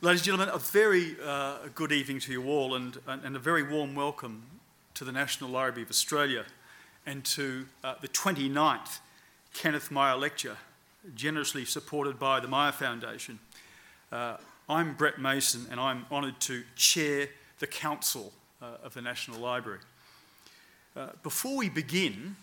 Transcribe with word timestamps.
Ladies 0.00 0.20
and 0.20 0.26
gentlemen, 0.26 0.54
a 0.54 0.58
very 0.58 1.16
uh, 1.24 1.56
good 1.74 1.90
evening 1.90 2.20
to 2.20 2.30
you 2.30 2.46
all 2.48 2.76
and, 2.76 2.98
and, 3.08 3.34
a 3.34 3.38
very 3.40 3.64
warm 3.64 3.96
welcome 3.96 4.44
to 4.94 5.04
the 5.04 5.10
National 5.10 5.50
Library 5.50 5.82
of 5.82 5.90
Australia 5.90 6.44
and 7.04 7.24
to 7.24 7.66
uh, 7.82 7.96
the 8.00 8.06
29th 8.06 9.00
Kenneth 9.54 9.90
Myer 9.90 10.16
Lecture, 10.16 10.56
generously 11.16 11.64
supported 11.64 12.16
by 12.16 12.38
the 12.38 12.46
Myer 12.46 12.70
Foundation. 12.70 13.40
Uh, 14.12 14.36
I'm 14.68 14.94
Brett 14.94 15.18
Mason 15.18 15.66
and 15.68 15.80
I'm 15.80 16.06
honoured 16.12 16.38
to 16.42 16.62
chair 16.76 17.26
the 17.58 17.66
Council 17.66 18.32
uh, 18.62 18.76
of 18.84 18.94
the 18.94 19.02
National 19.02 19.40
Library. 19.40 19.80
Uh, 20.96 21.08
before 21.24 21.56
we 21.56 21.68
begin, 21.68 22.36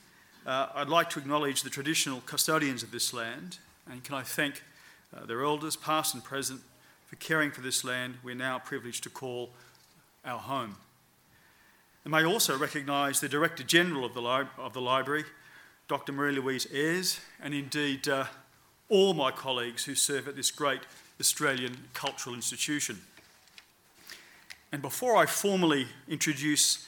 uh, 0.46 0.68
I'd 0.76 0.90
like 0.90 1.10
to 1.12 1.20
acknowledge 1.20 1.64
the 1.64 1.70
traditional 1.70 2.20
custodians 2.26 2.84
of 2.84 2.92
this 2.92 3.14
land 3.14 3.60
and 3.90 4.04
can 4.04 4.16
I 4.16 4.24
thank 4.24 4.62
their 5.26 5.46
elders, 5.46 5.78
past 5.78 6.14
and 6.14 6.22
present, 6.22 6.60
caring 7.20 7.52
for 7.52 7.62
this 7.62 7.84
land 7.84 8.16
we're 8.24 8.36
now 8.36 8.60
privileged 8.60 9.04
to 9.04 9.10
call 9.10 9.52
our 10.24 10.40
home. 10.40 10.76
And 12.04 12.12
may 12.12 12.24
also 12.24 12.58
recognise 12.58 13.20
the 13.20 13.30
Director 13.30 13.64
General 13.64 14.06
of 14.06 14.14
the, 14.14 14.22
Li- 14.22 14.48
of 14.58 14.74
the 14.74 14.82
Library, 14.82 15.26
Dr. 15.88 16.12
Marie 16.12 16.34
Louise 16.34 16.68
Ayres, 16.72 17.20
and 17.42 17.54
indeed 17.54 18.08
uh, 18.08 18.26
all 18.90 19.14
my 19.14 19.32
colleagues 19.32 19.86
who 19.86 19.96
serve 19.96 20.28
at 20.28 20.36
this 20.36 20.52
great 20.52 20.82
Australian 21.20 21.88
cultural 21.94 22.36
institution. 22.36 23.02
And 24.72 24.82
before 24.82 25.16
I 25.16 25.26
formally 25.26 25.88
introduce 26.08 26.88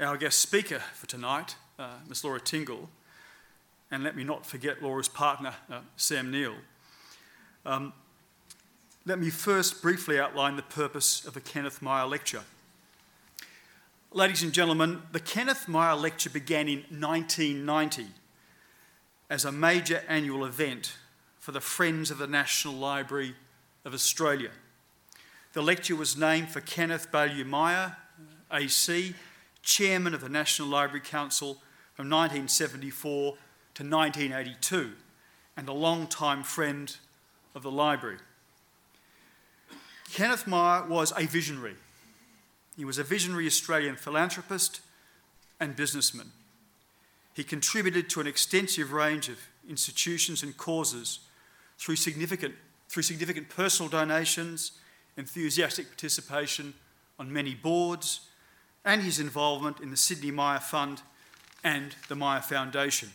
our 0.00 0.16
guest 0.16 0.40
speaker 0.40 0.80
for 0.94 1.06
tonight, 1.06 1.56
uh, 1.78 1.94
Ms. 2.08 2.24
Laura 2.24 2.40
Tingle, 2.40 2.88
and 3.90 4.02
let 4.02 4.16
me 4.16 4.24
not 4.24 4.44
forget 4.44 4.82
Laura's 4.82 5.08
partner, 5.08 5.54
uh, 5.70 5.80
Sam 5.96 6.30
Neill, 6.30 6.56
um, 7.64 7.92
let 9.08 9.18
me 9.18 9.30
first 9.30 9.80
briefly 9.80 10.20
outline 10.20 10.56
the 10.56 10.62
purpose 10.62 11.24
of 11.24 11.32
the 11.32 11.40
Kenneth 11.40 11.80
Myer 11.80 12.06
Lecture. 12.06 12.42
Ladies 14.12 14.42
and 14.42 14.52
gentlemen, 14.52 15.00
the 15.12 15.20
Kenneth 15.20 15.66
Myer 15.66 15.96
Lecture 15.96 16.28
began 16.28 16.68
in 16.68 16.80
1990 16.90 18.08
as 19.30 19.46
a 19.46 19.52
major 19.52 20.02
annual 20.08 20.44
event 20.44 20.98
for 21.40 21.52
the 21.52 21.60
Friends 21.60 22.10
of 22.10 22.18
the 22.18 22.26
National 22.26 22.74
Library 22.74 23.34
of 23.82 23.94
Australia. 23.94 24.50
The 25.54 25.62
lecture 25.62 25.96
was 25.96 26.14
named 26.14 26.50
for 26.50 26.60
Kenneth 26.60 27.10
Baillieu 27.10 27.46
Myer, 27.46 27.96
AC, 28.52 29.14
Chairman 29.62 30.12
of 30.12 30.20
the 30.20 30.28
National 30.28 30.68
Library 30.68 31.00
Council 31.00 31.62
from 31.94 32.10
1974 32.10 33.38
to 33.72 33.82
1982, 33.84 34.92
and 35.56 35.66
a 35.66 35.72
long-time 35.72 36.42
friend 36.42 36.94
of 37.54 37.62
the 37.62 37.70
library. 37.70 38.18
Kenneth 40.12 40.46
Myer 40.46 40.86
was 40.86 41.12
a 41.16 41.26
visionary. 41.26 41.74
He 42.76 42.84
was 42.84 42.98
a 42.98 43.04
visionary 43.04 43.46
Australian 43.46 43.96
philanthropist 43.96 44.80
and 45.60 45.74
businessman. 45.76 46.32
He 47.34 47.44
contributed 47.44 48.08
to 48.10 48.20
an 48.20 48.26
extensive 48.26 48.92
range 48.92 49.28
of 49.28 49.38
institutions 49.68 50.42
and 50.42 50.56
causes 50.56 51.20
through 51.78 51.96
significant, 51.96 52.54
through 52.88 53.02
significant 53.02 53.48
personal 53.48 53.88
donations, 53.88 54.72
enthusiastic 55.16 55.88
participation 55.88 56.74
on 57.18 57.32
many 57.32 57.54
boards, 57.54 58.20
and 58.84 59.02
his 59.02 59.20
involvement 59.20 59.80
in 59.80 59.90
the 59.90 59.96
Sidney 59.96 60.30
Myer 60.30 60.60
Fund 60.60 61.02
and 61.62 61.94
the 62.08 62.14
Myer 62.14 62.40
Foundation. 62.40 63.10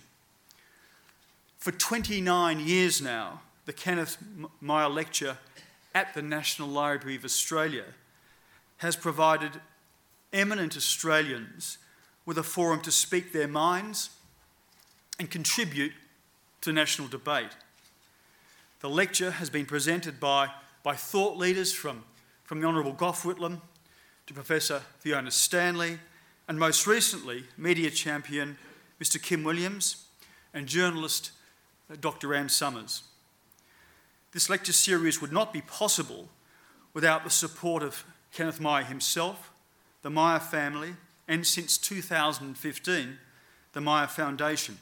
For 1.57 1.71
29 1.71 2.59
years 2.59 3.01
now, 3.01 3.41
the 3.65 3.73
Kenneth 3.73 4.17
Myer 4.59 4.89
Lecture 4.89 5.37
at 5.95 6.13
the 6.13 6.21
National 6.21 6.67
Library 6.67 7.15
of 7.15 7.25
Australia 7.25 7.85
has 8.77 8.95
provided 8.95 9.61
eminent 10.31 10.75
Australians 10.75 11.77
with 12.25 12.37
a 12.37 12.43
forum 12.43 12.81
to 12.81 12.91
speak 12.91 13.31
their 13.31 13.47
minds 13.47 14.09
and 15.19 15.29
contribute 15.29 15.93
to 16.61 16.71
national 16.71 17.07
debate. 17.07 17.51
The 18.79 18.89
lecture 18.89 19.31
has 19.31 19.49
been 19.49 19.65
presented 19.65 20.19
by, 20.19 20.49
by 20.81 20.95
thought 20.95 21.37
leaders 21.37 21.71
from, 21.71 22.03
from 22.43 22.59
the 22.59 22.67
Honourable 22.67 22.93
Gough 22.93 23.23
Whitlam 23.23 23.61
to 24.27 24.33
Professor 24.33 24.81
Fiona 24.99 25.31
Stanley, 25.31 25.99
and 26.47 26.59
most 26.59 26.87
recently, 26.87 27.45
media 27.57 27.89
champion 27.89 28.57
Mr. 28.99 29.21
Kim 29.21 29.43
Williams 29.43 30.05
and 30.53 30.67
journalist 30.67 31.31
uh, 31.91 31.95
Dr. 31.99 32.33
Anne 32.33 32.49
Summers. 32.49 33.03
This 34.33 34.49
lecture 34.49 34.73
series 34.73 35.21
would 35.21 35.31
not 35.31 35.53
be 35.53 35.61
possible 35.61 36.29
without 36.93 37.23
the 37.23 37.29
support 37.29 37.83
of 37.83 38.03
Kenneth 38.33 38.59
Myer 38.59 38.83
himself, 38.83 39.51
the 40.01 40.09
Myer 40.09 40.39
family, 40.39 40.95
and 41.27 41.45
since 41.45 41.77
2015, 41.77 43.17
the 43.73 43.81
Myer 43.81 44.07
Foundation. 44.07 44.79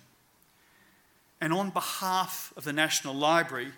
And 1.39 1.53
on 1.53 1.69
behalf 1.69 2.53
of 2.55 2.63
the 2.63 2.73
National 2.73 3.13
Library, 3.13 3.71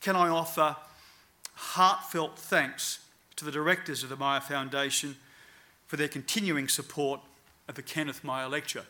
can 0.00 0.16
I 0.16 0.28
offer 0.28 0.76
heartfelt 1.54 2.38
thanks 2.38 3.00
to 3.36 3.44
the 3.44 3.50
directors 3.50 4.02
of 4.02 4.08
the 4.08 4.16
Myer 4.16 4.40
Foundation 4.40 5.16
for 5.86 5.96
their 5.96 6.08
continuing 6.08 6.68
support 6.68 7.20
of 7.66 7.74
the 7.74 7.82
Kenneth 7.82 8.22
Myer 8.22 8.48
Lecture. 8.48 8.84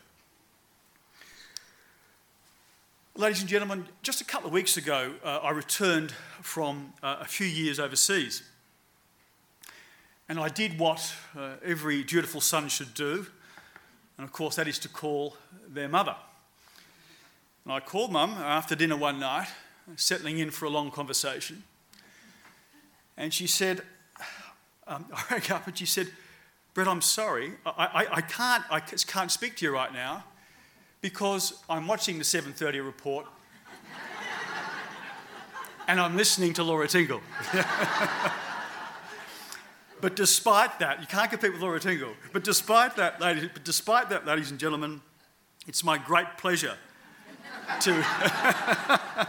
Ladies 3.19 3.41
and 3.41 3.49
gentlemen, 3.49 3.85
just 4.01 4.21
a 4.21 4.23
couple 4.23 4.47
of 4.47 4.53
weeks 4.53 4.77
ago, 4.77 5.13
uh, 5.25 5.39
I 5.43 5.49
returned 5.49 6.13
from 6.41 6.93
uh, 7.03 7.17
a 7.19 7.25
few 7.25 7.45
years 7.45 7.77
overseas. 7.77 8.43
And 10.29 10.39
I 10.39 10.47
did 10.47 10.79
what 10.79 11.13
uh, 11.37 11.55
every 11.61 12.01
dutiful 12.01 12.39
son 12.39 12.69
should 12.69 12.93
do, 12.93 13.27
and 14.17 14.23
of 14.23 14.31
course, 14.31 14.55
that 14.55 14.69
is 14.69 14.79
to 14.79 14.87
call 14.87 15.35
their 15.67 15.89
mother. 15.89 16.15
And 17.65 17.73
I 17.73 17.81
called 17.81 18.13
mum 18.13 18.35
after 18.37 18.73
dinner 18.73 18.95
one 18.95 19.19
night, 19.19 19.49
settling 19.97 20.37
in 20.37 20.49
for 20.49 20.63
a 20.63 20.69
long 20.69 20.89
conversation. 20.89 21.63
And 23.17 23.33
she 23.33 23.47
said, 23.47 23.81
um, 24.87 25.07
I 25.13 25.23
rang 25.29 25.51
up 25.51 25.67
and 25.67 25.77
she 25.77 25.85
said, 25.85 26.07
Brett, 26.73 26.87
I'm 26.87 27.01
sorry, 27.01 27.51
I, 27.65 28.05
I, 28.05 28.15
I, 28.15 28.21
can't, 28.21 28.63
I 28.71 28.79
can't 28.79 29.29
speak 29.29 29.57
to 29.57 29.65
you 29.65 29.73
right 29.73 29.91
now 29.91 30.23
because 31.01 31.63
I'm 31.69 31.87
watching 31.87 32.17
the 32.17 32.23
7:30 32.23 32.85
report 32.85 33.25
and 35.89 35.99
I'm 35.99 36.15
listening 36.15 36.53
to 36.53 36.63
Laura 36.63 36.87
Tingle. 36.87 37.19
but 40.01 40.15
despite 40.15 40.77
that, 40.77 41.01
you 41.01 41.07
can't 41.07 41.31
compete 41.31 41.51
with 41.51 41.61
Laura 41.63 41.79
Tingle. 41.79 42.13
But 42.31 42.43
despite 42.43 42.95
that, 42.97 43.19
ladies, 43.19 43.49
but 43.51 43.63
despite 43.63 44.09
that, 44.09 44.23
ladies 44.27 44.51
and 44.51 44.59
gentlemen, 44.59 45.01
it's 45.67 45.83
my 45.83 45.97
great 45.97 46.37
pleasure 46.37 46.75
to, 47.81 47.91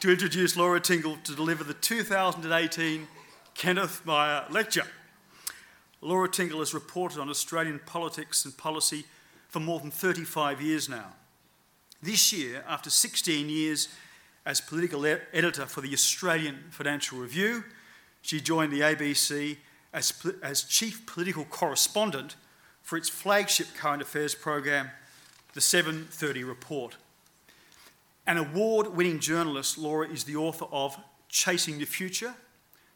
to 0.00 0.10
introduce 0.10 0.56
Laura 0.56 0.80
Tingle 0.80 1.18
to 1.24 1.34
deliver 1.34 1.64
the 1.64 1.74
2018 1.74 3.08
Kenneth 3.54 4.00
Myer 4.06 4.46
Lecture. 4.48 4.86
Laura 6.00 6.30
Tingle 6.30 6.60
has 6.60 6.72
reported 6.72 7.20
on 7.20 7.28
Australian 7.28 7.78
politics 7.84 8.46
and 8.46 8.56
policy 8.56 9.04
for 9.48 9.60
more 9.60 9.80
than 9.80 9.90
35 9.90 10.60
years 10.60 10.88
now. 10.88 11.14
This 12.02 12.32
year, 12.32 12.64
after 12.68 12.90
16 12.90 13.48
years 13.48 13.88
as 14.46 14.60
political 14.60 15.04
editor 15.04 15.66
for 15.66 15.80
the 15.80 15.92
Australian 15.92 16.64
Financial 16.70 17.18
Review, 17.18 17.64
she 18.22 18.40
joined 18.40 18.72
the 18.72 18.80
ABC 18.80 19.56
as, 19.92 20.12
as 20.42 20.62
chief 20.62 21.06
political 21.06 21.44
correspondent 21.44 22.36
for 22.82 22.96
its 22.96 23.08
flagship 23.08 23.68
current 23.76 24.00
affairs 24.00 24.34
program, 24.34 24.90
the 25.54 25.60
730 25.60 26.44
Report. 26.44 26.96
An 28.26 28.36
award 28.36 28.88
winning 28.88 29.18
journalist, 29.18 29.78
Laura 29.78 30.08
is 30.08 30.24
the 30.24 30.36
author 30.36 30.66
of 30.70 30.96
Chasing 31.28 31.78
the 31.78 31.86
Future, 31.86 32.34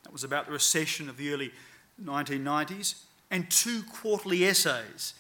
that 0.04 0.12
was 0.12 0.24
about 0.24 0.46
the 0.46 0.52
recession 0.52 1.08
of 1.08 1.16
the 1.16 1.32
early 1.32 1.52
1990s, 2.02 3.02
and 3.30 3.50
two 3.50 3.82
quarterly 3.84 4.44
essays 4.44 5.14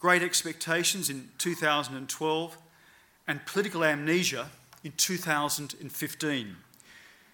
Great 0.00 0.22
Expectations 0.22 1.10
in 1.10 1.28
2012, 1.36 2.58
and 3.28 3.44
Political 3.44 3.84
Amnesia 3.84 4.48
in 4.82 4.92
2015. 4.92 6.56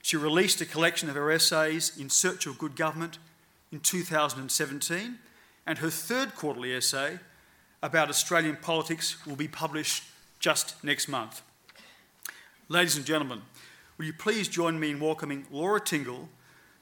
She 0.03 0.17
released 0.17 0.61
a 0.61 0.67
collection 0.67 1.09
of 1.09 1.15
her 1.15 1.31
essays, 1.31 1.97
In 1.97 2.11
Search 2.11 2.45
of 2.45 2.59
Good 2.59 2.75
Government, 2.75 3.19
in 3.71 3.79
2017, 3.79 5.19
and 5.65 5.79
her 5.79 5.91
third 5.91 6.35
quarterly 6.35 6.75
essay 6.75 7.21
about 7.85 8.09
Australian 8.09 8.57
politics 8.57 9.25
will 9.25 9.37
be 9.37 9.47
published 9.47 10.03
just 10.41 10.83
next 10.83 11.07
month. 11.07 11.43
Ladies 12.69 12.97
and 12.97 13.07
gentlemen, 13.07 13.43
will 13.97 14.07
you 14.07 14.13
please 14.13 14.49
join 14.49 14.81
me 14.81 14.91
in 14.91 14.99
welcoming 14.99 15.47
Laura 15.53 15.81
Tingle 15.81 16.29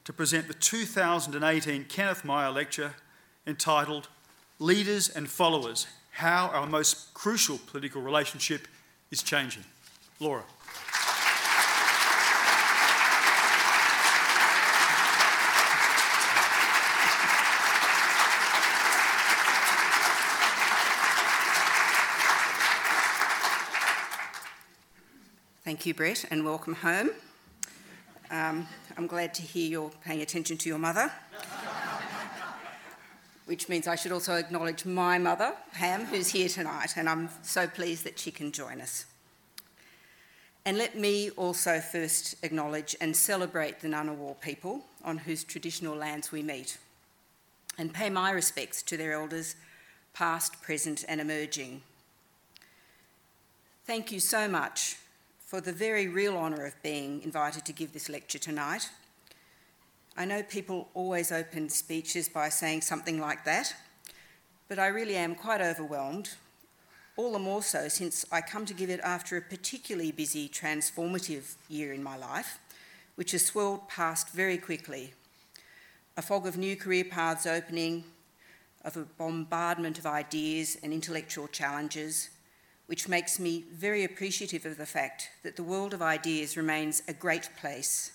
to 0.03 0.11
present 0.11 0.47
the 0.47 0.55
2018 0.55 1.85
Kenneth 1.85 2.25
Myer 2.25 2.51
Lecture 2.51 2.95
entitled 3.45 4.07
leaders 4.59 5.09
and 5.09 5.29
followers 5.29 5.87
how 6.11 6.47
our 6.53 6.65
most 6.65 7.13
crucial 7.13 7.57
political 7.57 8.01
relationship 8.01 8.67
is 9.11 9.21
changing. 9.21 9.63
Laura. 10.19 10.43
Thank 25.65 25.85
you, 25.85 25.93
Brett, 25.93 26.25
and 26.31 26.45
welcome 26.45 26.75
home. 26.75 27.09
Um, 28.31 28.67
I'm 28.97 29.07
glad 29.07 29.33
to 29.33 29.41
hear 29.41 29.67
you're 29.67 29.91
paying 30.03 30.21
attention 30.21 30.57
to 30.57 30.69
your 30.69 30.77
mother 30.77 31.11
which 33.45 33.69
means 33.69 33.87
I 33.87 33.95
should 33.95 34.11
also 34.11 34.35
acknowledge 34.35 34.85
my 34.85 35.17
mother, 35.17 35.53
Pam, 35.73 36.05
who's 36.05 36.29
here 36.29 36.49
tonight, 36.49 36.93
and 36.97 37.07
I'm 37.07 37.29
so 37.43 37.67
pleased 37.67 38.03
that 38.03 38.19
she 38.19 38.31
can 38.31 38.51
join 38.51 38.81
us. 38.81 39.05
And 40.65 40.79
let 40.79 40.97
me 40.97 41.29
also 41.31 41.79
first 41.79 42.35
acknowledge 42.43 42.95
and 42.99 43.15
celebrate 43.15 43.81
the 43.81 43.87
Ngunnawal 43.87 44.41
people 44.41 44.83
on 45.03 45.19
whose 45.19 45.43
traditional 45.43 45.95
lands 45.95 46.31
we 46.31 46.41
meet, 46.41 46.79
and 47.77 47.93
pay 47.93 48.09
my 48.09 48.31
respects 48.31 48.81
to 48.83 48.97
their 48.97 49.13
elders, 49.13 49.55
past, 50.13 50.61
present, 50.63 51.05
and 51.07 51.21
emerging. 51.21 51.81
Thank 53.85 54.11
you 54.11 54.19
so 54.19 54.47
much 54.47 54.97
for 55.37 55.61
the 55.61 55.71
very 55.71 56.07
real 56.07 56.35
honour 56.35 56.65
of 56.65 56.81
being 56.81 57.21
invited 57.21 57.63
to 57.65 57.73
give 57.73 57.93
this 57.93 58.09
lecture 58.09 58.39
tonight. 58.39 58.89
I 60.17 60.23
know 60.23 60.43
people 60.43 60.87
always 60.93 61.29
open 61.29 61.67
speeches 61.67 62.29
by 62.29 62.47
saying 62.47 62.81
something 62.81 63.19
like 63.19 63.43
that, 63.43 63.75
but 64.69 64.79
I 64.79 64.87
really 64.87 65.17
am 65.17 65.35
quite 65.35 65.59
overwhelmed, 65.59 66.29
all 67.17 67.33
the 67.33 67.39
more 67.39 67.61
so 67.61 67.89
since 67.89 68.25
I 68.31 68.39
come 68.39 68.65
to 68.65 68.73
give 68.73 68.89
it 68.89 69.01
after 69.01 69.35
a 69.35 69.41
particularly 69.41 70.13
busy, 70.13 70.47
transformative 70.47 71.55
year 71.67 71.91
in 71.91 72.01
my 72.01 72.15
life, 72.15 72.59
which 73.15 73.31
has 73.31 73.45
swirled 73.45 73.89
past 73.89 74.29
very 74.29 74.57
quickly. 74.57 75.11
A 76.15 76.21
fog 76.21 76.47
of 76.47 76.57
new 76.57 76.77
career 76.77 77.03
paths 77.03 77.45
opening, 77.45 78.05
of 78.85 78.95
a 78.95 79.03
bombardment 79.17 79.99
of 79.99 80.05
ideas 80.05 80.77
and 80.81 80.93
intellectual 80.93 81.49
challenges, 81.49 82.29
which 82.87 83.09
makes 83.09 83.37
me 83.37 83.65
very 83.73 84.05
appreciative 84.05 84.65
of 84.65 84.77
the 84.77 84.85
fact 84.85 85.29
that 85.43 85.57
the 85.57 85.63
world 85.63 85.93
of 85.93 86.01
ideas 86.01 86.55
remains 86.55 87.03
a 87.09 87.13
great 87.13 87.49
place, 87.59 88.11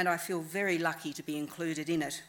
and 0.00 0.08
I 0.08 0.16
feel 0.16 0.40
very 0.40 0.78
lucky 0.78 1.12
to 1.12 1.22
be 1.22 1.36
included 1.36 1.90
in 1.90 2.00
it. 2.00 2.22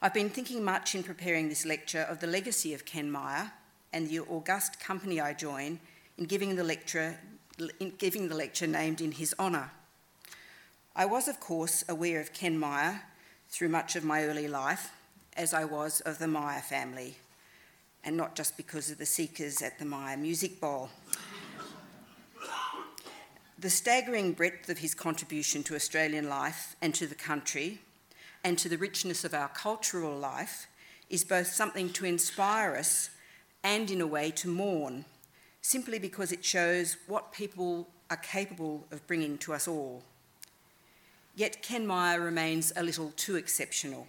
I've 0.00 0.14
been 0.14 0.30
thinking 0.30 0.62
much 0.62 0.94
in 0.94 1.02
preparing 1.02 1.48
this 1.48 1.66
lecture 1.66 2.06
of 2.08 2.20
the 2.20 2.28
legacy 2.28 2.72
of 2.72 2.84
Ken 2.84 3.10
Myer 3.10 3.50
and 3.92 4.08
the 4.08 4.20
august 4.20 4.78
company 4.78 5.20
I 5.20 5.32
join 5.32 5.80
in 6.18 6.26
giving 6.26 6.54
the 6.54 6.62
lecture, 6.62 7.18
in 7.80 7.94
giving 7.98 8.28
the 8.28 8.36
lecture 8.36 8.68
named 8.68 9.00
in 9.00 9.10
his 9.10 9.34
honour. 9.40 9.72
I 10.94 11.04
was, 11.04 11.26
of 11.26 11.40
course, 11.40 11.82
aware 11.88 12.20
of 12.20 12.32
Ken 12.32 12.56
Myer 12.56 13.02
through 13.48 13.70
much 13.70 13.96
of 13.96 14.04
my 14.04 14.22
early 14.22 14.46
life, 14.46 14.92
as 15.36 15.52
I 15.52 15.64
was 15.64 16.00
of 16.02 16.20
the 16.20 16.28
Myer 16.28 16.60
family, 16.60 17.16
and 18.04 18.16
not 18.16 18.36
just 18.36 18.56
because 18.56 18.88
of 18.92 18.98
the 18.98 19.06
seekers 19.06 19.60
at 19.62 19.80
the 19.80 19.84
Myer 19.84 20.16
Music 20.16 20.60
Bowl. 20.60 20.90
The 23.62 23.70
staggering 23.70 24.32
breadth 24.32 24.68
of 24.68 24.78
his 24.78 24.92
contribution 24.92 25.62
to 25.62 25.76
Australian 25.76 26.28
life 26.28 26.74
and 26.82 26.92
to 26.96 27.06
the 27.06 27.14
country, 27.14 27.78
and 28.42 28.58
to 28.58 28.68
the 28.68 28.76
richness 28.76 29.24
of 29.24 29.34
our 29.34 29.46
cultural 29.48 30.18
life, 30.18 30.66
is 31.08 31.22
both 31.22 31.46
something 31.46 31.88
to 31.90 32.04
inspire 32.04 32.74
us 32.74 33.10
and, 33.62 33.88
in 33.88 34.00
a 34.00 34.06
way, 34.06 34.32
to 34.32 34.48
mourn, 34.48 35.04
simply 35.60 36.00
because 36.00 36.32
it 36.32 36.44
shows 36.44 36.96
what 37.06 37.32
people 37.32 37.86
are 38.10 38.16
capable 38.16 38.84
of 38.90 39.06
bringing 39.06 39.38
to 39.38 39.54
us 39.54 39.68
all. 39.68 40.02
Yet 41.36 41.62
Ken 41.62 41.86
Myer 41.86 42.20
remains 42.20 42.72
a 42.74 42.82
little 42.82 43.12
too 43.14 43.36
exceptional. 43.36 44.08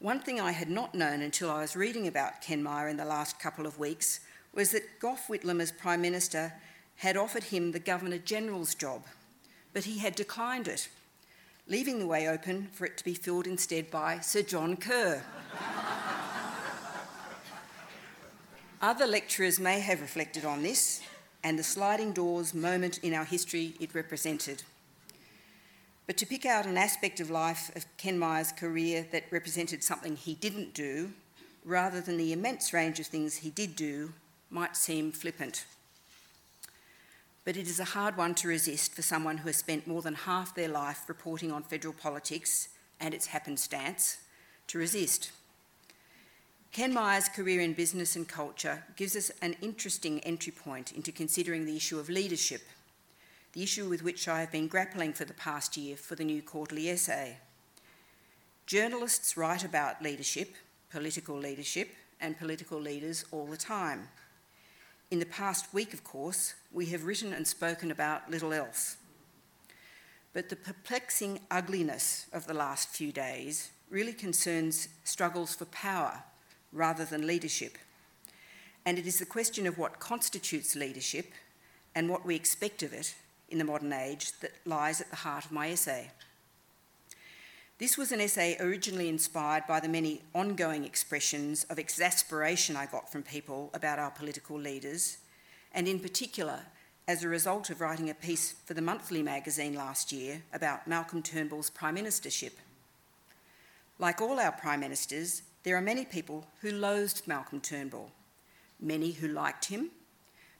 One 0.00 0.20
thing 0.20 0.38
I 0.38 0.52
had 0.52 0.68
not 0.68 0.94
known 0.94 1.22
until 1.22 1.50
I 1.50 1.62
was 1.62 1.74
reading 1.74 2.06
about 2.06 2.42
Ken 2.42 2.62
Myer 2.62 2.88
in 2.88 2.98
the 2.98 3.06
last 3.06 3.40
couple 3.40 3.66
of 3.66 3.78
weeks 3.78 4.20
was 4.52 4.72
that 4.72 5.00
Gough 5.00 5.28
Whitlam, 5.28 5.62
as 5.62 5.72
Prime 5.72 6.02
Minister, 6.02 6.52
had 6.96 7.16
offered 7.16 7.44
him 7.44 7.72
the 7.72 7.78
Governor 7.78 8.18
General's 8.18 8.74
job, 8.74 9.04
but 9.72 9.84
he 9.84 9.98
had 9.98 10.14
declined 10.14 10.68
it, 10.68 10.88
leaving 11.66 11.98
the 11.98 12.06
way 12.06 12.28
open 12.28 12.68
for 12.72 12.84
it 12.86 12.96
to 12.96 13.04
be 13.04 13.14
filled 13.14 13.46
instead 13.46 13.90
by 13.90 14.20
Sir 14.20 14.42
John 14.42 14.76
Kerr. 14.76 15.22
Other 18.80 19.06
lecturers 19.06 19.58
may 19.58 19.80
have 19.80 20.00
reflected 20.00 20.44
on 20.44 20.62
this 20.62 21.02
and 21.42 21.58
the 21.58 21.62
sliding 21.62 22.12
doors 22.12 22.54
moment 22.54 22.98
in 22.98 23.14
our 23.14 23.24
history 23.24 23.74
it 23.78 23.94
represented. 23.94 24.62
But 26.06 26.16
to 26.18 26.26
pick 26.26 26.46
out 26.46 26.66
an 26.66 26.76
aspect 26.76 27.20
of 27.20 27.30
life 27.30 27.74
of 27.76 27.84
Ken 27.96 28.18
Myer's 28.18 28.52
career 28.52 29.06
that 29.12 29.30
represented 29.30 29.82
something 29.82 30.16
he 30.16 30.34
didn't 30.34 30.74
do, 30.74 31.12
rather 31.64 32.00
than 32.00 32.16
the 32.16 32.32
immense 32.32 32.72
range 32.72 33.00
of 33.00 33.06
things 33.06 33.36
he 33.36 33.50
did 33.50 33.76
do, 33.76 34.12
might 34.50 34.76
seem 34.76 35.10
flippant. 35.10 35.64
But 37.46 37.56
it 37.56 37.66
is 37.66 37.80
a 37.80 37.84
hard 37.84 38.18
one 38.18 38.34
to 38.34 38.48
resist 38.48 38.94
for 38.94 39.00
someone 39.00 39.38
who 39.38 39.48
has 39.48 39.56
spent 39.56 39.86
more 39.86 40.02
than 40.02 40.14
half 40.14 40.54
their 40.54 40.68
life 40.68 41.04
reporting 41.08 41.50
on 41.50 41.62
federal 41.62 41.94
politics 41.94 42.68
and 43.00 43.14
its 43.14 43.28
happenstance, 43.28 44.18
to 44.66 44.76
resist. 44.78 45.30
Ken 46.72 46.92
Myer's 46.92 47.30
career 47.30 47.62
in 47.62 47.72
business 47.72 48.16
and 48.16 48.28
culture 48.28 48.84
gives 48.96 49.16
us 49.16 49.30
an 49.40 49.56
interesting 49.62 50.20
entry 50.20 50.52
point 50.52 50.92
into 50.92 51.10
considering 51.10 51.64
the 51.64 51.76
issue 51.76 51.98
of 51.98 52.10
leadership 52.10 52.60
the 53.56 53.62
issue 53.62 53.88
with 53.88 54.02
which 54.02 54.28
I 54.28 54.40
have 54.40 54.52
been 54.52 54.68
grappling 54.68 55.14
for 55.14 55.24
the 55.24 55.32
past 55.32 55.78
year 55.78 55.96
for 55.96 56.14
the 56.14 56.24
new 56.24 56.42
quarterly 56.42 56.90
essay. 56.90 57.38
Journalists 58.66 59.34
write 59.34 59.64
about 59.64 60.02
leadership, 60.02 60.56
political 60.90 61.38
leadership, 61.38 61.88
and 62.20 62.36
political 62.36 62.78
leaders 62.78 63.24
all 63.32 63.46
the 63.46 63.56
time. 63.56 64.08
In 65.08 65.20
the 65.20 65.26
past 65.26 65.72
week, 65.72 65.94
of 65.94 66.02
course, 66.02 66.54
we 66.72 66.86
have 66.86 67.04
written 67.04 67.32
and 67.32 67.46
spoken 67.46 67.92
about 67.92 68.28
little 68.28 68.52
else. 68.52 68.96
But 70.32 70.48
the 70.48 70.56
perplexing 70.56 71.40
ugliness 71.48 72.26
of 72.32 72.46
the 72.46 72.54
last 72.54 72.88
few 72.88 73.12
days 73.12 73.70
really 73.88 74.12
concerns 74.12 74.88
struggles 75.04 75.54
for 75.54 75.64
power 75.66 76.24
rather 76.72 77.04
than 77.04 77.24
leadership. 77.26 77.78
And 78.84 78.98
it 78.98 79.06
is 79.06 79.20
the 79.20 79.26
question 79.26 79.66
of 79.68 79.78
what 79.78 80.00
constitutes 80.00 80.74
leadership 80.74 81.32
and 81.94 82.08
what 82.10 82.26
we 82.26 82.34
expect 82.34 82.82
of 82.82 82.92
it 82.92 83.14
in 83.48 83.58
the 83.58 83.64
modern 83.64 83.92
age 83.92 84.32
that 84.40 84.52
lies 84.64 85.00
at 85.00 85.10
the 85.10 85.16
heart 85.16 85.44
of 85.44 85.52
my 85.52 85.70
essay. 85.70 86.10
This 87.78 87.98
was 87.98 88.10
an 88.10 88.22
essay 88.22 88.56
originally 88.58 89.06
inspired 89.06 89.66
by 89.66 89.80
the 89.80 89.88
many 89.88 90.22
ongoing 90.34 90.86
expressions 90.86 91.64
of 91.64 91.78
exasperation 91.78 92.74
I 92.74 92.86
got 92.86 93.12
from 93.12 93.22
people 93.22 93.68
about 93.74 93.98
our 93.98 94.10
political 94.10 94.58
leaders, 94.58 95.18
and 95.72 95.86
in 95.86 96.00
particular 96.00 96.60
as 97.06 97.22
a 97.22 97.28
result 97.28 97.68
of 97.68 97.82
writing 97.82 98.08
a 98.08 98.14
piece 98.14 98.54
for 98.64 98.72
the 98.72 98.80
monthly 98.80 99.22
magazine 99.22 99.74
last 99.74 100.10
year 100.10 100.40
about 100.54 100.88
Malcolm 100.88 101.22
Turnbull's 101.22 101.68
prime 101.68 101.96
ministership. 101.96 102.52
Like 103.98 104.22
all 104.22 104.40
our 104.40 104.52
prime 104.52 104.80
ministers, 104.80 105.42
there 105.62 105.76
are 105.76 105.82
many 105.82 106.06
people 106.06 106.46
who 106.62 106.72
loathed 106.72 107.28
Malcolm 107.28 107.60
Turnbull, 107.60 108.10
many 108.80 109.12
who 109.12 109.28
liked 109.28 109.66
him, 109.66 109.90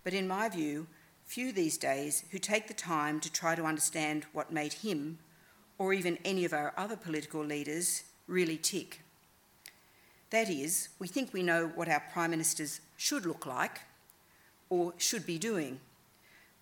but 0.05 0.13
in 0.13 0.29
my 0.29 0.51
view, 0.51 0.87
few 1.25 1.51
these 1.51 1.79
days 1.79 2.25
who 2.31 2.39
take 2.39 2.69
the 2.69 2.75
time 2.75 3.21
to 3.21 3.33
try 3.33 3.55
to 3.55 3.65
understand 3.65 4.27
what 4.35 4.53
made 4.53 4.75
him, 4.75 5.19
or 5.79 5.93
even 5.93 6.19
any 6.25 6.45
of 6.45 6.53
our 6.53 6.73
other 6.77 6.97
political 6.97 7.45
leaders, 7.45 8.05
really 8.27 8.57
tick. 8.57 9.01
That 10.31 10.51
is, 10.51 10.89
we 10.99 11.07
think 11.07 11.33
we 11.33 11.43
know 11.43 11.71
what 11.75 11.89
our 11.89 12.03
Prime 12.13 12.31
Ministers 12.31 12.81
should 12.97 13.27
look 13.27 13.47
like 13.47 13.81
or 14.69 14.95
should 14.97 15.27
be 15.27 15.39
doing. 15.39 15.81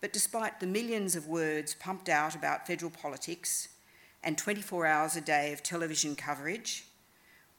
But 0.01 0.13
despite 0.13 0.61
the 0.61 0.67
millions 0.67 1.17
of 1.17 1.27
words 1.27 1.75
pumped 1.75 2.09
out 2.09 2.35
about 2.35 2.67
federal 2.67 2.91
politics 2.91 3.69
and 4.23 4.37
24 4.37 4.87
hours 4.87 5.17
a 5.17 5.21
day 5.21 5.53
of 5.53 5.63
television 5.63 6.15
coverage, 6.15 6.85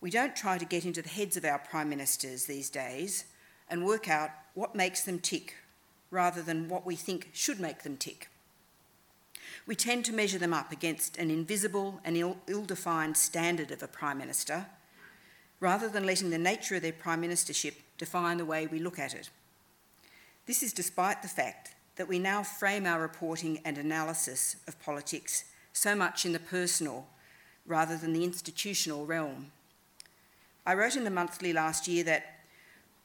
we 0.01 0.11
don't 0.11 0.35
try 0.35 0.57
to 0.57 0.65
get 0.65 0.85
into 0.85 1.01
the 1.01 1.09
heads 1.09 1.37
of 1.37 1.45
our 1.45 1.57
Prime 1.57 1.89
Ministers 1.89 2.45
these 2.45 2.69
days 2.69 3.25
and 3.67 3.85
work 3.85 4.07
out 4.07 4.29
what 4.53 4.75
makes 4.75 5.03
them 5.03 5.17
tick 5.17 5.55
rather 6.11 6.43
than 6.43 6.69
what 6.69 6.85
we 6.85 6.95
think 6.95 7.29
should 7.33 7.59
make 7.59 7.81
them 7.81 7.97
tick. 7.97 8.29
We 9.67 9.75
tend 9.75 10.05
to 10.05 10.13
measure 10.13 10.37
them 10.37 10.53
up 10.53 10.71
against 10.71 11.17
an 11.17 11.31
invisible 11.31 11.99
and 12.03 12.15
ill 12.17 12.65
defined 12.65 13.17
standard 13.17 13.71
of 13.71 13.81
a 13.81 13.87
Prime 13.87 14.17
Minister, 14.17 14.67
rather 15.59 15.89
than 15.89 16.05
letting 16.05 16.29
the 16.29 16.37
nature 16.37 16.75
of 16.75 16.83
their 16.83 16.93
Prime 16.93 17.23
Ministership 17.23 17.73
define 17.97 18.37
the 18.37 18.45
way 18.45 18.67
we 18.67 18.79
look 18.79 18.99
at 18.99 19.13
it. 19.13 19.29
This 20.45 20.61
is 20.61 20.73
despite 20.73 21.21
the 21.21 21.27
fact 21.27 21.73
that 21.95 22.07
we 22.07 22.19
now 22.19 22.43
frame 22.43 22.85
our 22.85 23.01
reporting 23.01 23.59
and 23.65 23.77
analysis 23.77 24.57
of 24.67 24.79
politics 24.79 25.45
so 25.73 25.95
much 25.95 26.25
in 26.25 26.33
the 26.33 26.39
personal 26.39 27.07
rather 27.65 27.97
than 27.97 28.13
the 28.13 28.23
institutional 28.23 29.05
realm. 29.05 29.51
I 30.65 30.75
wrote 30.75 30.95
in 30.95 31.03
the 31.03 31.09
monthly 31.09 31.53
last 31.53 31.87
year 31.87 32.03
that 32.03 32.41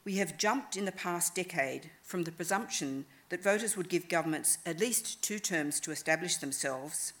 we 0.03 0.15
have 0.17 0.37
jumped 0.37 0.77
in 0.77 0.85
the 0.85 0.91
past 0.91 1.33
decade 1.33 1.89
from 2.03 2.23
the 2.23 2.31
presumption 2.31 3.05
that 3.31 3.41
voters 3.41 3.77
would 3.77 3.87
give 3.87 4.09
governments 4.09 4.57
at 4.65 4.81
least 4.81 5.23
two 5.23 5.39
terms 5.39 5.79
to 5.79 5.91
establish 5.91 6.35
themselves, 6.35 7.13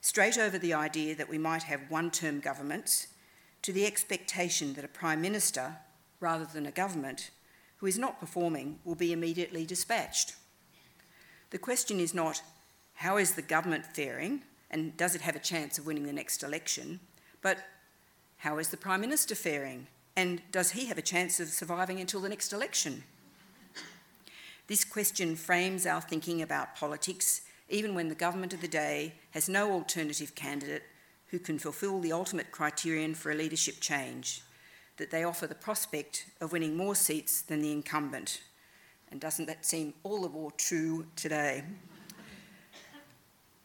straight 0.00 0.38
over 0.38 0.56
the 0.56 0.72
idea 0.72 1.16
that 1.16 1.28
we 1.28 1.36
might 1.36 1.64
have 1.64 1.90
one 1.90 2.12
term 2.12 2.38
governments, 2.38 3.08
to 3.62 3.72
the 3.72 3.84
expectation 3.84 4.74
that 4.74 4.84
a 4.84 4.88
Prime 4.88 5.20
Minister, 5.20 5.76
rather 6.20 6.44
than 6.44 6.64
a 6.64 6.70
government, 6.70 7.32
who 7.78 7.86
is 7.86 7.98
not 7.98 8.20
performing 8.20 8.78
will 8.84 8.94
be 8.94 9.12
immediately 9.12 9.66
dispatched. 9.66 10.36
The 11.50 11.58
question 11.58 11.98
is 11.98 12.14
not 12.14 12.40
how 12.94 13.16
is 13.16 13.32
the 13.32 13.42
government 13.42 13.84
faring 13.84 14.42
and 14.70 14.96
does 14.96 15.16
it 15.16 15.22
have 15.22 15.34
a 15.34 15.40
chance 15.40 15.76
of 15.76 15.86
winning 15.86 16.06
the 16.06 16.12
next 16.12 16.44
election, 16.44 17.00
but 17.42 17.58
how 18.36 18.58
is 18.58 18.68
the 18.68 18.76
Prime 18.76 19.00
Minister 19.00 19.34
faring 19.34 19.88
and 20.14 20.40
does 20.52 20.70
he 20.70 20.86
have 20.86 20.98
a 20.98 21.02
chance 21.02 21.40
of 21.40 21.48
surviving 21.48 21.98
until 21.98 22.20
the 22.20 22.28
next 22.28 22.52
election? 22.52 23.02
This 24.68 24.84
question 24.84 25.34
frames 25.34 25.86
our 25.86 26.02
thinking 26.02 26.42
about 26.42 26.76
politics 26.76 27.40
even 27.70 27.94
when 27.94 28.08
the 28.08 28.14
government 28.14 28.52
of 28.52 28.60
the 28.60 28.68
day 28.68 29.14
has 29.30 29.48
no 29.48 29.72
alternative 29.72 30.34
candidate 30.34 30.82
who 31.28 31.38
can 31.38 31.58
fulfil 31.58 32.00
the 32.00 32.12
ultimate 32.12 32.50
criterion 32.50 33.14
for 33.14 33.32
a 33.32 33.34
leadership 33.34 33.76
change 33.80 34.42
that 34.98 35.10
they 35.10 35.24
offer 35.24 35.46
the 35.46 35.54
prospect 35.54 36.26
of 36.42 36.52
winning 36.52 36.76
more 36.76 36.94
seats 36.94 37.40
than 37.40 37.62
the 37.62 37.72
incumbent. 37.72 38.42
And 39.10 39.18
doesn't 39.18 39.46
that 39.46 39.64
seem 39.64 39.94
all 40.02 40.20
the 40.22 40.28
more 40.28 40.50
true 40.52 41.06
today? 41.16 41.64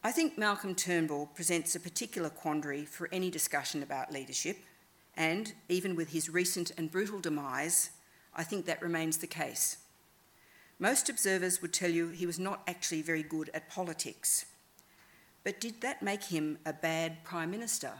I 0.02 0.10
think 0.10 0.38
Malcolm 0.38 0.74
Turnbull 0.74 1.26
presents 1.34 1.74
a 1.74 1.80
particular 1.80 2.30
quandary 2.30 2.86
for 2.86 3.10
any 3.12 3.30
discussion 3.30 3.82
about 3.82 4.12
leadership, 4.12 4.56
and 5.18 5.52
even 5.68 5.96
with 5.96 6.10
his 6.10 6.30
recent 6.30 6.70
and 6.78 6.90
brutal 6.90 7.20
demise, 7.20 7.90
I 8.34 8.42
think 8.42 8.64
that 8.66 8.80
remains 8.80 9.18
the 9.18 9.26
case. 9.26 9.78
Most 10.84 11.08
observers 11.08 11.62
would 11.62 11.72
tell 11.72 11.88
you 11.88 12.08
he 12.08 12.26
was 12.26 12.38
not 12.38 12.60
actually 12.68 13.00
very 13.00 13.22
good 13.22 13.48
at 13.54 13.70
politics. 13.70 14.44
But 15.42 15.58
did 15.58 15.80
that 15.80 16.02
make 16.02 16.24
him 16.24 16.58
a 16.66 16.74
bad 16.74 17.24
Prime 17.24 17.50
Minister 17.50 17.92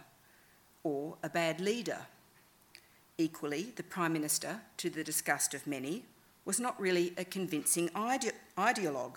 or 0.83 1.17
a 1.23 1.31
bad 1.31 1.63
leader? 1.63 2.01
Equally, 3.17 3.73
the 3.75 3.83
Prime 3.83 4.13
Minister, 4.13 4.61
to 4.77 4.91
the 4.91 5.03
disgust 5.03 5.55
of 5.55 5.67
many, 5.67 6.05
was 6.45 6.61
not 6.61 6.79
really 6.79 7.15
a 7.17 7.25
convincing 7.25 7.89
ide- 7.95 8.35
ideologue. 8.59 9.17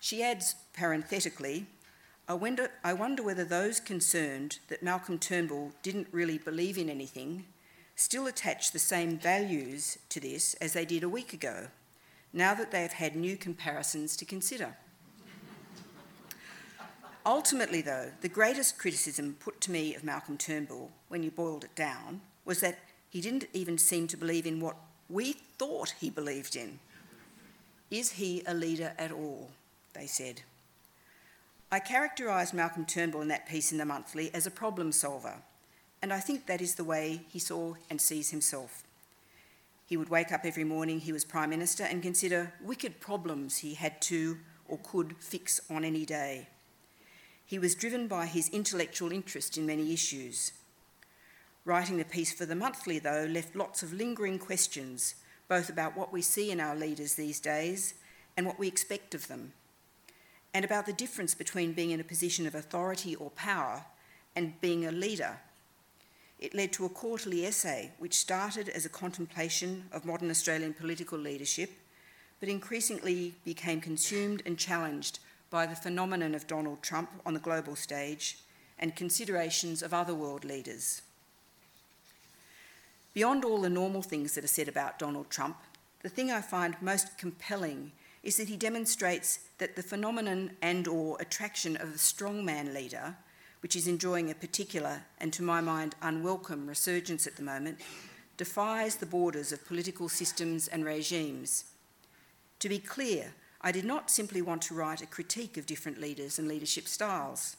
She 0.00 0.20
adds 0.20 0.56
parenthetically, 0.72 1.66
I 2.28 2.34
wonder, 2.34 2.72
I 2.82 2.94
wonder 2.94 3.22
whether 3.22 3.44
those 3.44 3.78
concerned 3.78 4.58
that 4.66 4.82
Malcolm 4.82 5.20
Turnbull 5.20 5.70
didn't 5.84 6.08
really 6.10 6.38
believe 6.38 6.78
in 6.78 6.90
anything 6.90 7.44
still 7.94 8.26
attach 8.26 8.72
the 8.72 8.80
same 8.80 9.18
values 9.18 9.98
to 10.08 10.18
this 10.18 10.54
as 10.54 10.72
they 10.72 10.84
did 10.84 11.04
a 11.04 11.08
week 11.08 11.32
ago, 11.32 11.68
now 12.32 12.54
that 12.54 12.70
they 12.70 12.82
have 12.82 12.92
had 12.92 13.16
new 13.16 13.36
comparisons 13.36 14.16
to 14.16 14.24
consider. 14.24 14.76
Ultimately, 17.26 17.82
though, 17.82 18.10
the 18.22 18.28
greatest 18.28 18.78
criticism 18.78 19.36
put 19.40 19.60
to 19.62 19.70
me 19.70 19.94
of 19.94 20.04
Malcolm 20.04 20.38
Turnbull, 20.38 20.90
when 21.08 21.22
you 21.22 21.30
boiled 21.30 21.64
it 21.64 21.74
down, 21.74 22.22
was 22.44 22.60
that 22.60 22.78
he 23.10 23.20
didn't 23.20 23.46
even 23.52 23.76
seem 23.76 24.06
to 24.08 24.16
believe 24.16 24.46
in 24.46 24.60
what 24.60 24.76
we 25.08 25.32
thought 25.32 25.94
he 26.00 26.08
believed 26.08 26.56
in. 26.56 26.78
Is 27.90 28.12
he 28.12 28.42
a 28.46 28.54
leader 28.54 28.94
at 28.98 29.12
all? 29.12 29.50
They 29.92 30.06
said. 30.06 30.42
I 31.72 31.78
characterised 31.78 32.54
Malcolm 32.54 32.86
Turnbull 32.86 33.20
in 33.20 33.28
that 33.28 33.48
piece 33.48 33.70
in 33.70 33.78
the 33.78 33.84
Monthly 33.84 34.32
as 34.32 34.46
a 34.46 34.50
problem 34.50 34.90
solver, 34.90 35.34
and 36.00 36.12
I 36.12 36.20
think 36.20 36.46
that 36.46 36.62
is 36.62 36.76
the 36.76 36.84
way 36.84 37.22
he 37.28 37.38
saw 37.38 37.74
and 37.90 38.00
sees 38.00 38.30
himself. 38.30 38.84
He 39.90 39.96
would 39.96 40.08
wake 40.08 40.30
up 40.30 40.42
every 40.44 40.62
morning 40.62 41.00
he 41.00 41.12
was 41.12 41.24
Prime 41.24 41.50
Minister 41.50 41.82
and 41.82 42.00
consider 42.00 42.52
wicked 42.62 43.00
problems 43.00 43.58
he 43.58 43.74
had 43.74 44.00
to 44.02 44.38
or 44.68 44.78
could 44.78 45.16
fix 45.18 45.60
on 45.68 45.84
any 45.84 46.06
day. 46.06 46.46
He 47.44 47.58
was 47.58 47.74
driven 47.74 48.06
by 48.06 48.26
his 48.26 48.48
intellectual 48.50 49.10
interest 49.10 49.58
in 49.58 49.66
many 49.66 49.92
issues. 49.92 50.52
Writing 51.64 51.96
the 51.96 52.04
piece 52.04 52.32
for 52.32 52.46
the 52.46 52.54
monthly, 52.54 53.00
though, 53.00 53.26
left 53.28 53.56
lots 53.56 53.82
of 53.82 53.92
lingering 53.92 54.38
questions, 54.38 55.16
both 55.48 55.68
about 55.68 55.96
what 55.96 56.12
we 56.12 56.22
see 56.22 56.52
in 56.52 56.60
our 56.60 56.76
leaders 56.76 57.16
these 57.16 57.40
days 57.40 57.94
and 58.36 58.46
what 58.46 58.60
we 58.60 58.68
expect 58.68 59.12
of 59.12 59.26
them, 59.26 59.54
and 60.54 60.64
about 60.64 60.86
the 60.86 60.92
difference 60.92 61.34
between 61.34 61.72
being 61.72 61.90
in 61.90 61.98
a 61.98 62.04
position 62.04 62.46
of 62.46 62.54
authority 62.54 63.16
or 63.16 63.30
power 63.30 63.84
and 64.36 64.60
being 64.60 64.86
a 64.86 64.92
leader. 64.92 65.40
It 66.40 66.54
led 66.54 66.72
to 66.72 66.86
a 66.86 66.88
quarterly 66.88 67.44
essay 67.44 67.92
which 67.98 68.16
started 68.16 68.70
as 68.70 68.86
a 68.86 68.88
contemplation 68.88 69.84
of 69.92 70.06
modern 70.06 70.30
Australian 70.30 70.72
political 70.72 71.18
leadership, 71.18 71.70
but 72.40 72.48
increasingly 72.48 73.34
became 73.44 73.82
consumed 73.82 74.42
and 74.46 74.58
challenged 74.58 75.18
by 75.50 75.66
the 75.66 75.76
phenomenon 75.76 76.34
of 76.34 76.46
Donald 76.46 76.82
Trump 76.82 77.10
on 77.26 77.34
the 77.34 77.40
global 77.40 77.76
stage 77.76 78.38
and 78.78 78.96
considerations 78.96 79.82
of 79.82 79.92
other 79.92 80.14
world 80.14 80.46
leaders. 80.46 81.02
Beyond 83.12 83.44
all 83.44 83.60
the 83.60 83.68
normal 83.68 84.00
things 84.00 84.34
that 84.34 84.44
are 84.44 84.48
said 84.48 84.68
about 84.68 84.98
Donald 84.98 85.28
Trump, 85.28 85.58
the 86.02 86.08
thing 86.08 86.30
I 86.30 86.40
find 86.40 86.74
most 86.80 87.18
compelling 87.18 87.92
is 88.22 88.38
that 88.38 88.48
he 88.48 88.56
demonstrates 88.56 89.40
that 89.58 89.76
the 89.76 89.82
phenomenon 89.82 90.52
and 90.62 90.88
or 90.88 91.20
attraction 91.20 91.76
of 91.76 91.92
the 91.92 91.98
strongman 91.98 92.72
leader, 92.72 93.16
which 93.60 93.76
is 93.76 93.86
enjoying 93.86 94.30
a 94.30 94.34
particular 94.34 95.02
and 95.18 95.32
to 95.32 95.42
my 95.42 95.60
mind 95.60 95.94
unwelcome 96.02 96.66
resurgence 96.66 97.26
at 97.26 97.36
the 97.36 97.42
moment, 97.42 97.78
defies 98.36 98.96
the 98.96 99.06
borders 99.06 99.52
of 99.52 99.66
political 99.66 100.08
systems 100.08 100.66
and 100.66 100.84
regimes. 100.84 101.64
To 102.60 102.68
be 102.68 102.78
clear, 102.78 103.34
I 103.60 103.72
did 103.72 103.84
not 103.84 104.10
simply 104.10 104.40
want 104.40 104.62
to 104.62 104.74
write 104.74 105.02
a 105.02 105.06
critique 105.06 105.56
of 105.58 105.66
different 105.66 106.00
leaders 106.00 106.38
and 106.38 106.48
leadership 106.48 106.88
styles. 106.88 107.56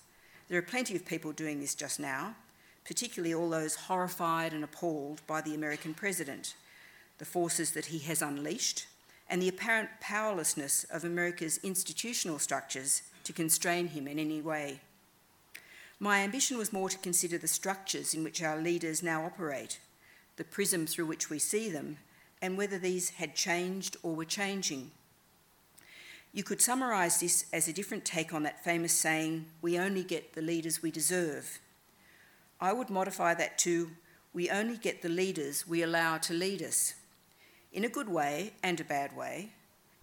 There 0.49 0.57
are 0.57 0.63
plenty 0.63 0.95
of 0.95 1.05
people 1.05 1.31
doing 1.31 1.59
this 1.59 1.75
just 1.75 1.99
now, 1.99 2.35
particularly 2.83 3.33
all 3.33 3.49
those 3.49 3.75
horrified 3.75 4.53
and 4.53 4.63
appalled 4.63 5.21
by 5.27 5.41
the 5.41 5.53
American 5.53 5.93
president, 5.93 6.55
the 7.19 7.25
forces 7.25 7.71
that 7.71 7.85
he 7.85 7.99
has 7.99 8.23
unleashed, 8.23 8.87
and 9.29 9.41
the 9.41 9.49
apparent 9.49 9.89
powerlessness 10.01 10.83
of 10.85 11.03
America's 11.03 11.59
institutional 11.63 12.39
structures 12.39 13.03
to 13.23 13.31
constrain 13.31 13.87
him 13.87 14.07
in 14.07 14.17
any 14.17 14.41
way. 14.41 14.81
My 16.03 16.21
ambition 16.21 16.57
was 16.57 16.73
more 16.73 16.89
to 16.89 16.97
consider 16.97 17.37
the 17.37 17.47
structures 17.47 18.15
in 18.15 18.23
which 18.23 18.41
our 18.41 18.57
leaders 18.57 19.03
now 19.03 19.23
operate, 19.23 19.79
the 20.35 20.43
prism 20.43 20.87
through 20.87 21.05
which 21.05 21.29
we 21.29 21.37
see 21.37 21.69
them, 21.69 21.97
and 22.41 22.57
whether 22.57 22.79
these 22.79 23.11
had 23.11 23.35
changed 23.35 23.97
or 24.01 24.15
were 24.15 24.25
changing. 24.25 24.89
You 26.33 26.41
could 26.41 26.59
summarise 26.59 27.19
this 27.19 27.45
as 27.53 27.67
a 27.67 27.73
different 27.73 28.03
take 28.03 28.33
on 28.33 28.41
that 28.41 28.63
famous 28.63 28.93
saying, 28.93 29.45
we 29.61 29.77
only 29.77 30.01
get 30.01 30.33
the 30.33 30.41
leaders 30.41 30.81
we 30.81 30.89
deserve. 30.89 31.59
I 32.59 32.73
would 32.73 32.89
modify 32.89 33.35
that 33.35 33.59
to, 33.59 33.91
we 34.33 34.49
only 34.49 34.77
get 34.77 35.03
the 35.03 35.09
leaders 35.09 35.67
we 35.67 35.83
allow 35.83 36.17
to 36.17 36.33
lead 36.33 36.63
us, 36.63 36.95
in 37.71 37.85
a 37.85 37.89
good 37.89 38.09
way 38.09 38.53
and 38.63 38.79
a 38.79 38.83
bad 38.83 39.15
way, 39.15 39.51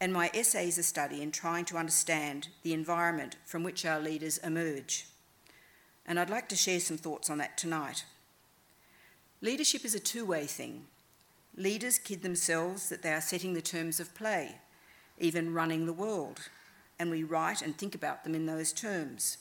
and 0.00 0.12
my 0.12 0.30
essay 0.32 0.68
is 0.68 0.78
a 0.78 0.84
study 0.84 1.22
in 1.22 1.32
trying 1.32 1.64
to 1.64 1.76
understand 1.76 2.50
the 2.62 2.72
environment 2.72 3.34
from 3.44 3.64
which 3.64 3.84
our 3.84 3.98
leaders 3.98 4.38
emerge. 4.38 5.08
And 6.08 6.18
I'd 6.18 6.30
like 6.30 6.48
to 6.48 6.56
share 6.56 6.80
some 6.80 6.96
thoughts 6.96 7.30
on 7.30 7.38
that 7.38 7.56
tonight. 7.56 8.04
Leadership 9.40 9.84
is 9.84 9.94
a 9.94 10.00
two 10.00 10.24
way 10.24 10.46
thing. 10.46 10.86
Leaders 11.56 11.98
kid 11.98 12.22
themselves 12.22 12.88
that 12.88 13.02
they 13.02 13.12
are 13.12 13.20
setting 13.20 13.54
the 13.54 13.62
terms 13.62 14.00
of 14.00 14.14
play 14.16 14.56
even 15.20 15.54
running 15.54 15.86
the 15.86 15.92
world, 15.92 16.48
and 16.98 17.10
we 17.10 17.22
write 17.22 17.62
and 17.62 17.76
think 17.76 17.94
about 17.94 18.24
them 18.24 18.34
in 18.34 18.46
those 18.46 18.72
terms. 18.72 19.38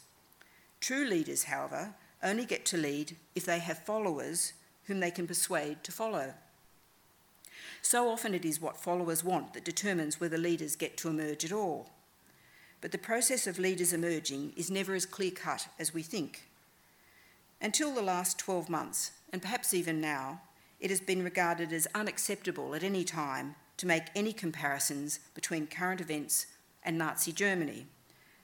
True 0.80 1.06
leaders, 1.06 1.44
however, 1.44 1.94
only 2.24 2.46
get 2.46 2.66
to 2.66 2.78
lead 2.78 3.16
if 3.36 3.46
they 3.46 3.60
have 3.60 3.80
followers 3.80 4.54
whom 4.86 5.00
they 5.00 5.12
can 5.12 5.28
persuade 5.28 5.84
to 5.84 5.92
follow. 5.92 6.34
So 7.82 8.10
often 8.10 8.34
it 8.34 8.46
is 8.46 8.62
what 8.62 8.78
followers 8.78 9.24
want 9.24 9.54
that 9.54 9.66
determines 9.66 10.20
whether 10.20 10.38
leaders 10.38 10.76
get 10.76 10.98
to 10.98 11.10
emerge 11.10 11.46
at 11.46 11.52
all. 11.52 11.90
But 12.82 12.92
the 12.92 12.98
process 12.98 13.48
of 13.48 13.60
leaders 13.60 13.94
emerging 13.94 14.54
is 14.56 14.70
never 14.72 14.94
as 14.94 15.06
clear 15.06 15.32
cut 15.32 15.68
as 15.80 15.94
we 15.94 16.04
think. 16.04 16.47
Until 17.62 17.94
the 17.94 18.02
last 18.02 18.38
12 18.40 18.70
months, 18.70 19.12
and 19.34 19.42
perhaps 19.42 19.74
even 19.74 20.00
now, 20.00 20.42
it 20.80 20.90
has 20.90 21.02
been 21.02 21.24
regarded 21.24 21.74
as 21.74 21.88
unacceptable 21.96 22.76
at 22.76 22.84
any 22.84 23.04
time 23.04 23.56
to 23.78 23.88
make 23.88 24.04
any 24.16 24.32
comparisons 24.32 25.20
between 25.34 25.68
current 25.68 26.02
events 26.02 26.48
and 26.84 26.98
Nazi 26.98 27.32
Germany, 27.32 27.88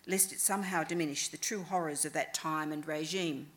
lest 0.08 0.32
it 0.32 0.40
somehow 0.40 0.84
diminish 0.84 1.28
the 1.28 1.38
true 1.38 1.64
horrors 1.64 2.06
of 2.06 2.14
that 2.14 2.34
time 2.34 2.72
and 2.72 2.88
regime. 2.88 3.48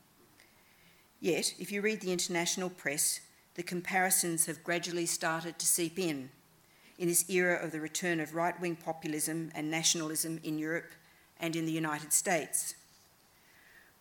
Yet, 1.20 1.54
if 1.58 1.72
you 1.72 1.80
read 1.80 2.00
the 2.02 2.12
international 2.12 2.70
press, 2.70 3.20
the 3.54 3.62
comparisons 3.62 4.46
have 4.46 4.62
gradually 4.62 5.06
started 5.06 5.58
to 5.58 5.66
seep 5.66 5.98
in 5.98 6.30
in 6.98 7.08
this 7.08 7.28
era 7.28 7.62
of 7.62 7.72
the 7.72 7.80
return 7.80 8.20
of 8.20 8.34
right 8.34 8.58
wing 8.60 8.76
populism 8.76 9.50
and 9.54 9.70
nationalism 9.70 10.40
in 10.44 10.58
Europe 10.58 10.92
and 11.40 11.56
in 11.56 11.66
the 11.66 11.72
United 11.72 12.12
States. 12.12 12.74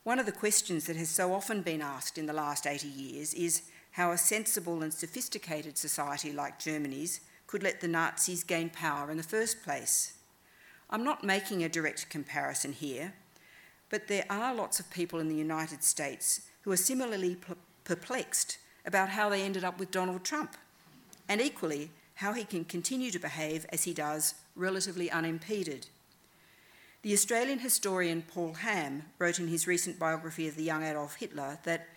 One 0.06 0.20
of 0.20 0.28
the 0.28 0.32
questions 0.32 0.86
that 0.86 0.98
has 0.98 1.10
so 1.10 1.34
often 1.34 1.64
been 1.64 1.82
asked 1.82 2.20
in 2.20 2.28
the 2.28 2.32
last 2.32 2.68
80 2.68 2.88
years 2.88 3.34
is 3.34 3.64
how 3.94 4.12
a 4.12 4.20
sensible 4.20 4.84
and 4.84 4.94
sophisticated 4.94 5.80
society 5.80 6.32
like 6.32 6.60
Germany's 6.60 7.22
could 7.48 7.64
let 7.64 7.82
the 7.82 7.88
Nazis 7.88 8.44
gain 8.44 8.70
power 8.70 9.10
in 9.10 9.18
the 9.18 9.24
first 9.24 9.64
place. 9.64 10.14
I'm 10.92 11.04
not 11.04 11.24
making 11.24 11.64
a 11.64 11.70
direct 11.70 12.08
comparison 12.12 12.72
here, 12.72 13.16
but 13.90 14.08
there 14.08 14.26
are 14.30 14.54
lots 14.54 14.80
of 14.80 14.92
people 14.92 15.20
in 15.20 15.28
the 15.28 15.34
United 15.34 15.84
States 15.84 16.42
who 16.62 16.72
are 16.72 16.78
similarly 16.78 17.38
perplexed 17.84 18.60
about 18.86 19.10
how 19.10 19.30
they 19.30 19.42
ended 19.42 19.64
up 19.64 19.80
with 19.80 19.90
Donald 19.90 20.24
Trump, 20.24 20.56
and 21.28 21.42
equally 21.42 21.90
how 22.14 22.34
he 22.34 22.44
can 22.44 22.64
continue 22.64 23.10
to 23.10 23.18
behave 23.18 23.66
as 23.70 23.86
he 23.86 23.94
does, 23.96 24.36
relatively 24.56 25.10
unimpeded. 25.10 25.88
The 27.06 27.14
Australian 27.14 27.60
historian 27.60 28.24
Paul 28.24 28.56
Ham 28.56 29.04
wrote 29.20 29.38
in 29.38 29.48
his 29.48 29.68
recent 29.68 30.00
biography 30.00 30.48
of 30.48 30.56
the 30.56 30.64
young 30.64 30.82
Adolf 30.82 31.18
Hitler 31.18 31.60
that 31.62 31.88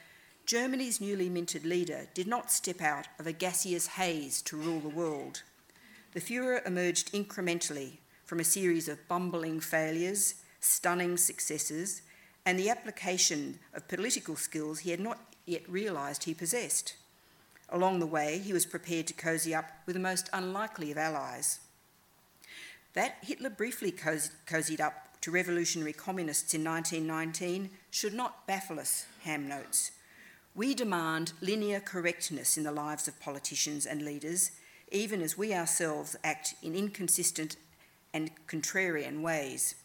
Germany's 0.44 1.00
newly 1.00 1.30
minted 1.30 1.64
leader 1.64 2.06
did 2.12 2.26
not 2.26 2.52
step 2.52 2.82
out 2.82 3.08
of 3.18 3.26
a 3.26 3.32
gaseous 3.32 3.86
haze 3.86 4.42
to 4.42 4.58
rule 4.58 4.80
the 4.80 4.90
world. 4.90 5.44
The 6.12 6.20
Fuhrer 6.20 6.60
emerged 6.66 7.14
incrementally 7.14 8.00
from 8.26 8.38
a 8.38 8.44
series 8.44 8.86
of 8.86 9.08
bumbling 9.08 9.60
failures, 9.60 10.34
stunning 10.60 11.16
successes, 11.16 12.02
and 12.44 12.58
the 12.58 12.68
application 12.68 13.60
of 13.72 13.88
political 13.88 14.36
skills 14.36 14.80
he 14.80 14.90
had 14.90 15.00
not 15.00 15.20
yet 15.46 15.66
realised 15.70 16.24
he 16.24 16.34
possessed. 16.34 16.96
Along 17.70 17.98
the 17.98 18.06
way, 18.06 18.40
he 18.40 18.52
was 18.52 18.66
prepared 18.66 19.06
to 19.06 19.14
cosy 19.14 19.54
up 19.54 19.70
with 19.86 19.94
the 19.94 20.00
most 20.00 20.28
unlikely 20.34 20.92
of 20.92 20.98
allies. 20.98 21.60
That 22.98 23.18
Hitler 23.22 23.50
briefly 23.50 23.92
cosied 23.92 24.80
up 24.80 25.20
to 25.20 25.30
revolutionary 25.30 25.92
communists 25.92 26.52
in 26.52 26.64
1919 26.64 27.70
should 27.92 28.12
not 28.12 28.44
baffle 28.48 28.80
us, 28.80 29.06
Ham 29.22 29.46
notes. 29.46 29.92
We 30.56 30.74
demand 30.74 31.32
linear 31.40 31.78
correctness 31.78 32.58
in 32.58 32.64
the 32.64 32.72
lives 32.72 33.06
of 33.06 33.20
politicians 33.20 33.86
and 33.86 34.02
leaders, 34.04 34.50
even 34.90 35.22
as 35.22 35.38
we 35.38 35.54
ourselves 35.54 36.16
act 36.24 36.56
in 36.60 36.74
inconsistent 36.74 37.54
and 38.12 38.32
contrarian 38.48 39.22
ways. 39.22 39.76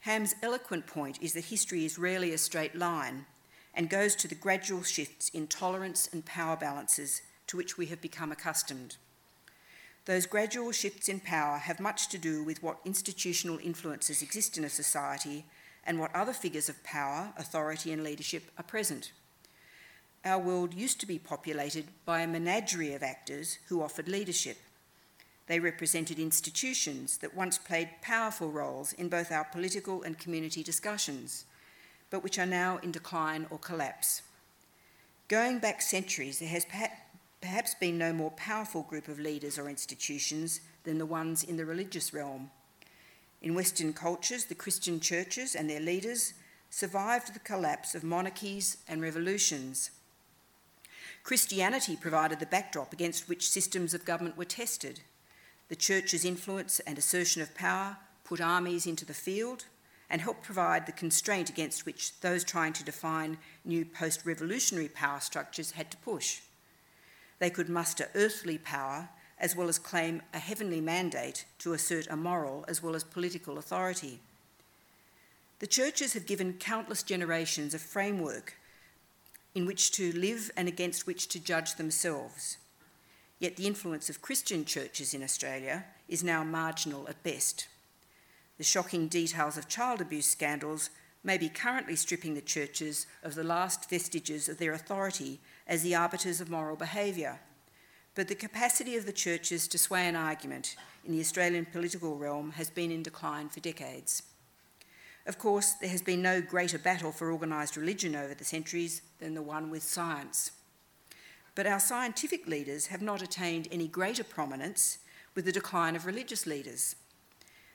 Ham's 0.00 0.34
eloquent 0.42 0.86
point 0.86 1.18
is 1.20 1.34
that 1.34 1.44
history 1.44 1.84
is 1.84 1.98
rarely 1.98 2.32
a 2.32 2.38
straight 2.38 2.74
line 2.74 3.26
and 3.74 3.90
goes 3.90 4.16
to 4.16 4.26
the 4.26 4.34
gradual 4.34 4.82
shifts 4.82 5.28
in 5.28 5.48
tolerance 5.48 6.08
and 6.10 6.24
power 6.24 6.56
balances 6.56 7.20
to 7.46 7.58
which 7.58 7.76
we 7.76 7.84
have 7.84 8.00
become 8.00 8.32
accustomed. 8.32 8.96
Those 10.06 10.26
gradual 10.26 10.72
shifts 10.72 11.08
in 11.08 11.20
power 11.20 11.58
have 11.58 11.78
much 11.78 12.08
to 12.08 12.18
do 12.18 12.42
with 12.42 12.62
what 12.62 12.78
institutional 12.84 13.58
influences 13.58 14.22
exist 14.22 14.56
in 14.56 14.64
a 14.64 14.70
society 14.70 15.44
and 15.84 16.00
what 16.00 16.14
other 16.14 16.32
figures 16.32 16.68
of 16.68 16.82
power, 16.82 17.32
authority, 17.36 17.92
and 17.92 18.02
leadership 18.02 18.50
are 18.58 18.64
present 18.64 19.12
our 20.26 20.40
world 20.40 20.74
used 20.74 20.98
to 20.98 21.06
be 21.06 21.20
populated 21.20 21.86
by 22.04 22.20
a 22.20 22.26
menagerie 22.26 22.92
of 22.92 23.02
actors 23.02 23.58
who 23.68 23.80
offered 23.80 24.08
leadership. 24.08 24.58
They 25.46 25.60
represented 25.60 26.18
institutions 26.18 27.18
that 27.18 27.36
once 27.36 27.58
played 27.58 27.90
powerful 28.02 28.50
roles 28.50 28.92
in 28.92 29.08
both 29.08 29.30
our 29.30 29.44
political 29.44 30.02
and 30.02 30.18
community 30.18 30.64
discussions, 30.64 31.44
but 32.10 32.24
which 32.24 32.40
are 32.40 32.46
now 32.46 32.78
in 32.82 32.90
decline 32.90 33.46
or 33.50 33.58
collapse. 33.58 34.22
Going 35.28 35.60
back 35.60 35.80
centuries, 35.80 36.40
there 36.40 36.48
has 36.48 36.64
perhaps 37.46 37.74
been 37.74 37.96
no 37.96 38.12
more 38.12 38.32
powerful 38.32 38.82
group 38.82 39.06
of 39.06 39.20
leaders 39.20 39.56
or 39.56 39.68
institutions 39.68 40.60
than 40.82 40.98
the 40.98 41.06
ones 41.06 41.44
in 41.44 41.56
the 41.56 41.64
religious 41.64 42.12
realm. 42.12 42.50
In 43.40 43.54
Western 43.54 43.92
cultures, 43.92 44.46
the 44.46 44.54
Christian 44.56 44.98
churches 44.98 45.54
and 45.54 45.70
their 45.70 45.78
leaders 45.78 46.34
survived 46.70 47.32
the 47.32 47.38
collapse 47.38 47.94
of 47.94 48.02
monarchies 48.02 48.78
and 48.88 49.00
revolutions 49.00 49.92
Christianity 51.26 51.96
provided 51.96 52.38
the 52.38 52.46
backdrop 52.46 52.92
against 52.92 53.28
which 53.28 53.50
systems 53.50 53.94
of 53.94 54.04
government 54.04 54.36
were 54.36 54.44
tested. 54.44 55.00
The 55.68 55.74
church's 55.74 56.24
influence 56.24 56.78
and 56.80 56.96
assertion 56.96 57.42
of 57.42 57.52
power 57.52 57.96
put 58.22 58.40
armies 58.40 58.86
into 58.86 59.04
the 59.04 59.12
field 59.12 59.64
and 60.08 60.20
helped 60.20 60.44
provide 60.44 60.86
the 60.86 60.92
constraint 60.92 61.50
against 61.50 61.84
which 61.84 62.20
those 62.20 62.44
trying 62.44 62.72
to 62.74 62.84
define 62.84 63.38
new 63.64 63.84
post 63.84 64.24
revolutionary 64.24 64.88
power 64.88 65.18
structures 65.18 65.72
had 65.72 65.90
to 65.90 65.96
push. 65.96 66.42
They 67.38 67.50
could 67.50 67.68
muster 67.68 68.08
earthly 68.14 68.58
power 68.58 69.10
as 69.38 69.54
well 69.54 69.68
as 69.68 69.78
claim 69.78 70.22
a 70.32 70.38
heavenly 70.38 70.80
mandate 70.80 71.44
to 71.58 71.74
assert 71.74 72.06
a 72.08 72.16
moral 72.16 72.64
as 72.68 72.82
well 72.82 72.94
as 72.94 73.04
political 73.04 73.58
authority. 73.58 74.20
The 75.58 75.66
churches 75.66 76.14
have 76.14 76.26
given 76.26 76.54
countless 76.54 77.02
generations 77.02 77.74
a 77.74 77.78
framework 77.78 78.54
in 79.54 79.66
which 79.66 79.90
to 79.92 80.12
live 80.12 80.50
and 80.56 80.68
against 80.68 81.06
which 81.06 81.28
to 81.28 81.40
judge 81.40 81.74
themselves. 81.76 82.58
Yet 83.38 83.56
the 83.56 83.66
influence 83.66 84.08
of 84.08 84.22
Christian 84.22 84.64
churches 84.64 85.14
in 85.14 85.22
Australia 85.22 85.84
is 86.08 86.24
now 86.24 86.44
marginal 86.44 87.08
at 87.08 87.22
best. 87.22 87.68
The 88.58 88.64
shocking 88.64 89.08
details 89.08 89.58
of 89.58 89.68
child 89.68 90.00
abuse 90.00 90.26
scandals 90.26 90.90
may 91.22 91.36
be 91.36 91.48
currently 91.48 91.96
stripping 91.96 92.34
the 92.34 92.40
churches 92.40 93.06
of 93.22 93.34
the 93.34 93.44
last 93.44 93.90
vestiges 93.90 94.48
of 94.48 94.58
their 94.58 94.72
authority 94.72 95.40
as 95.66 95.82
the 95.82 95.94
arbiters 95.94 96.40
of 96.40 96.50
moral 96.50 96.76
behaviour. 96.76 97.40
But 98.14 98.28
the 98.28 98.34
capacity 98.34 98.96
of 98.96 99.04
the 99.04 99.12
churches 99.12 99.68
to 99.68 99.78
sway 99.78 100.06
an 100.08 100.16
argument 100.16 100.76
in 101.04 101.12
the 101.12 101.20
Australian 101.20 101.66
political 101.66 102.16
realm 102.16 102.52
has 102.52 102.70
been 102.70 102.90
in 102.90 103.02
decline 103.02 103.48
for 103.48 103.60
decades. 103.60 104.22
Of 105.26 105.38
course, 105.38 105.72
there 105.72 105.90
has 105.90 106.02
been 106.02 106.22
no 106.22 106.40
greater 106.40 106.78
battle 106.78 107.12
for 107.12 107.32
organised 107.32 107.76
religion 107.76 108.14
over 108.14 108.32
the 108.32 108.44
centuries 108.44 109.02
than 109.18 109.34
the 109.34 109.42
one 109.42 109.70
with 109.70 109.82
science. 109.82 110.52
But 111.54 111.66
our 111.66 111.80
scientific 111.80 112.46
leaders 112.46 112.86
have 112.86 113.02
not 113.02 113.22
attained 113.22 113.66
any 113.72 113.88
greater 113.88 114.22
prominence 114.22 114.98
with 115.34 115.44
the 115.44 115.52
decline 115.52 115.96
of 115.96 116.06
religious 116.06 116.46
leaders. 116.46 116.96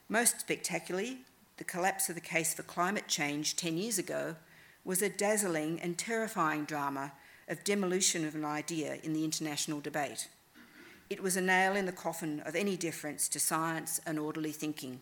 Most 0.08 0.40
spectacularly, 0.40 1.20
the 1.58 1.64
collapse 1.64 2.10
of 2.10 2.16
the 2.16 2.22
case 2.22 2.54
for 2.54 2.64
climate 2.64 3.08
change 3.08 3.56
10 3.56 3.78
years 3.78 3.98
ago 3.98 4.36
was 4.84 5.02
a 5.02 5.10
dazzling 5.10 5.80
and 5.82 5.98
terrifying 5.98 6.66
drama 6.66 7.12
of 7.52 7.64
demolition 7.66 8.26
of 8.26 8.34
an 8.34 8.46
idea 8.46 8.98
in 9.04 9.14
the 9.14 9.26
international 9.26 9.82
debate. 9.82 10.30
It 11.10 11.22
was 11.22 11.36
a 11.36 11.42
nail 11.42 11.76
in 11.76 11.86
the 11.86 11.92
coffin 11.92 12.40
of 12.46 12.56
any 12.56 12.78
deference 12.78 13.28
to 13.28 13.40
science 13.40 14.00
and 14.06 14.18
orderly 14.18 14.54
thinking. 14.54 15.02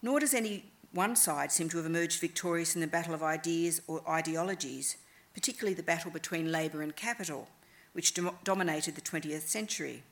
Nor 0.00 0.20
does 0.20 0.32
any 0.32 0.64
one 0.92 1.14
side 1.14 1.52
seem 1.52 1.68
to 1.68 1.76
have 1.76 1.86
emerged 1.86 2.20
victorious 2.20 2.74
in 2.74 2.80
the 2.80 2.86
battle 2.86 3.12
of 3.12 3.22
ideas 3.22 3.82
or 3.86 4.02
ideologies, 4.08 4.96
particularly 5.34 5.74
the 5.74 5.82
battle 5.82 6.10
between 6.10 6.50
labour 6.50 6.80
and 6.80 6.96
capital, 6.96 7.48
which 7.92 8.14
dom- 8.14 8.36
dominated 8.42 8.94
the 8.94 9.02
20th 9.02 9.42
century. 9.42 10.02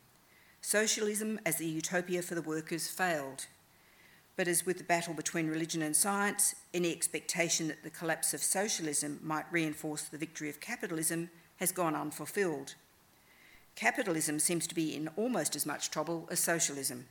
Socialism 0.60 1.40
as 1.46 1.56
the 1.56 1.66
utopia 1.66 2.20
for 2.20 2.34
the 2.34 2.42
workers 2.42 2.86
failed. 2.86 3.46
But 4.40 4.48
as 4.48 4.64
with 4.64 4.78
the 4.78 4.84
battle 4.84 5.12
between 5.12 5.48
religion 5.48 5.82
and 5.82 5.94
science, 5.94 6.54
any 6.72 6.90
expectation 6.90 7.68
that 7.68 7.82
the 7.82 7.90
collapse 7.90 8.32
of 8.32 8.42
socialism 8.42 9.20
might 9.22 9.44
reinforce 9.52 10.04
the 10.04 10.16
victory 10.16 10.48
of 10.48 10.60
capitalism 10.60 11.28
has 11.56 11.72
gone 11.72 11.94
unfulfilled. 11.94 12.74
Capitalism 13.74 14.38
seems 14.38 14.66
to 14.66 14.74
be 14.74 14.96
in 14.96 15.08
almost 15.08 15.56
as 15.56 15.66
much 15.66 15.90
trouble 15.90 16.26
as 16.30 16.40
socialism. 16.40 17.04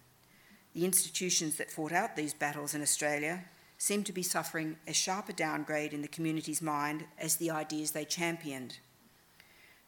The 0.74 0.86
institutions 0.86 1.58
that 1.58 1.70
fought 1.70 1.92
out 1.92 2.16
these 2.16 2.34
battles 2.34 2.74
in 2.74 2.82
Australia 2.82 3.46
seem 3.78 4.04
to 4.06 4.12
be 4.12 4.24
suffering 4.24 4.78
a 4.88 4.94
sharper 4.94 5.34
downgrade 5.34 5.94
in 5.94 6.02
the 6.02 6.08
community's 6.08 6.64
mind 6.64 7.06
as 7.20 7.36
the 7.36 7.52
ideas 7.52 7.92
they 7.92 8.06
championed. 8.06 8.80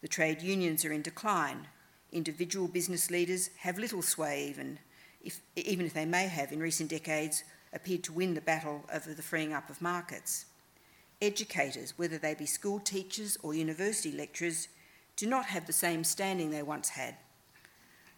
The 0.04 0.08
trade 0.08 0.44
unions 0.44 0.86
are 0.86 0.94
in 0.94 1.02
decline. 1.02 1.66
Individual 2.12 2.68
business 2.68 3.10
leaders 3.10 3.50
have 3.62 3.80
little 3.80 4.04
sway, 4.04 4.48
even 4.48 4.78
if, 5.24 5.42
even 5.56 5.86
if 5.86 5.94
they 5.94 6.06
may 6.06 6.28
have, 6.28 6.52
in 6.52 6.60
recent 6.60 6.90
decades, 6.90 7.44
appeared 7.74 8.04
to 8.04 8.14
win 8.14 8.34
the 8.34 8.42
battle 8.42 8.84
over 8.94 9.14
the 9.14 9.22
freeing 9.22 9.54
up 9.54 9.70
of 9.70 9.82
markets. 9.82 10.46
Educators, 11.22 11.98
whether 11.98 12.18
they 12.18 12.34
be 12.34 12.46
school 12.46 12.80
teachers 12.80 13.38
or 13.44 13.54
university 13.54 14.12
lecturers, 14.12 14.68
do 15.16 15.28
not 15.28 15.46
have 15.46 15.68
the 15.68 15.74
same 15.74 16.04
standing 16.04 16.50
they 16.50 16.64
once 16.64 16.90
had. 16.90 17.16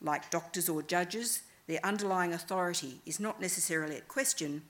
Like 0.01 0.29
doctors 0.29 0.69
or 0.69 0.81
judges, 0.81 1.43
their 1.67 1.85
underlying 1.85 2.33
authority 2.33 3.01
is 3.05 3.19
not 3.19 3.41
necessarily 3.41 3.95
at 3.95 4.07
question, 4.07 4.63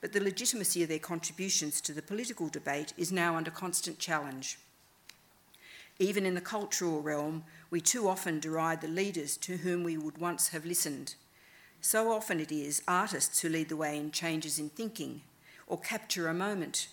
but 0.00 0.12
the 0.12 0.20
legitimacy 0.20 0.82
of 0.82 0.88
their 0.88 0.98
contributions 0.98 1.80
to 1.80 1.92
the 1.92 2.02
political 2.02 2.48
debate 2.48 2.92
is 2.96 3.12
now 3.12 3.36
under 3.36 3.50
constant 3.50 3.98
challenge. 3.98 4.58
Even 5.98 6.26
in 6.26 6.34
the 6.34 6.40
cultural 6.40 7.00
realm, 7.00 7.44
we 7.70 7.80
too 7.80 8.08
often 8.08 8.40
deride 8.40 8.80
the 8.80 8.88
leaders 8.88 9.36
to 9.36 9.58
whom 9.58 9.84
we 9.84 9.96
would 9.96 10.18
once 10.18 10.48
have 10.48 10.64
listened. 10.64 11.14
So 11.84 12.12
often 12.12 12.38
it 12.38 12.52
is 12.52 12.80
artists 12.86 13.40
who 13.40 13.48
lead 13.48 13.68
the 13.68 13.76
way 13.76 13.98
in 13.98 14.12
changes 14.12 14.60
in 14.60 14.70
thinking 14.70 15.20
or 15.66 15.78
capture 15.78 16.28
a 16.28 16.34
moment. 16.34 16.86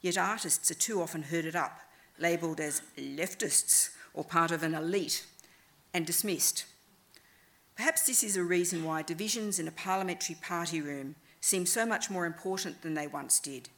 Yet 0.00 0.16
artists 0.16 0.70
are 0.70 0.74
too 0.74 1.02
often 1.02 1.24
herded 1.24 1.54
up, 1.54 1.78
labelled 2.18 2.58
as 2.58 2.80
leftists 2.96 3.90
or 4.14 4.24
part 4.24 4.50
of 4.50 4.62
an 4.62 4.74
elite, 4.74 5.26
and 5.92 6.06
dismissed. 6.06 6.64
Perhaps 7.76 8.06
this 8.06 8.24
is 8.24 8.36
a 8.36 8.42
reason 8.42 8.82
why 8.82 9.02
divisions 9.02 9.58
in 9.58 9.68
a 9.68 9.72
parliamentary 9.72 10.36
party 10.40 10.80
room 10.80 11.16
seem 11.42 11.66
so 11.66 11.84
much 11.84 12.08
more 12.08 12.24
important 12.24 12.80
than 12.80 12.94
they 12.94 13.06
once 13.06 13.40
did. 13.40 13.68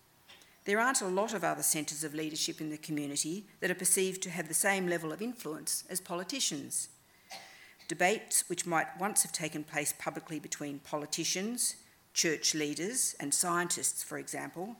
There 0.64 0.78
aren't 0.78 1.00
a 1.00 1.06
lot 1.08 1.34
of 1.34 1.42
other 1.42 1.62
centres 1.62 2.04
of 2.04 2.14
leadership 2.14 2.60
in 2.60 2.70
the 2.70 2.78
community 2.78 3.46
that 3.58 3.70
are 3.70 3.74
perceived 3.74 4.22
to 4.22 4.30
have 4.30 4.46
the 4.46 4.54
same 4.54 4.86
level 4.86 5.12
of 5.12 5.20
influence 5.20 5.82
as 5.90 6.00
politicians. 6.00 6.88
Debates 7.92 8.48
which 8.48 8.64
might 8.64 8.98
once 8.98 9.22
have 9.22 9.32
taken 9.32 9.64
place 9.64 9.92
publicly 9.98 10.38
between 10.38 10.78
politicians, 10.78 11.76
church 12.14 12.54
leaders, 12.54 13.14
and 13.20 13.34
scientists, 13.34 14.02
for 14.02 14.16
example, 14.16 14.76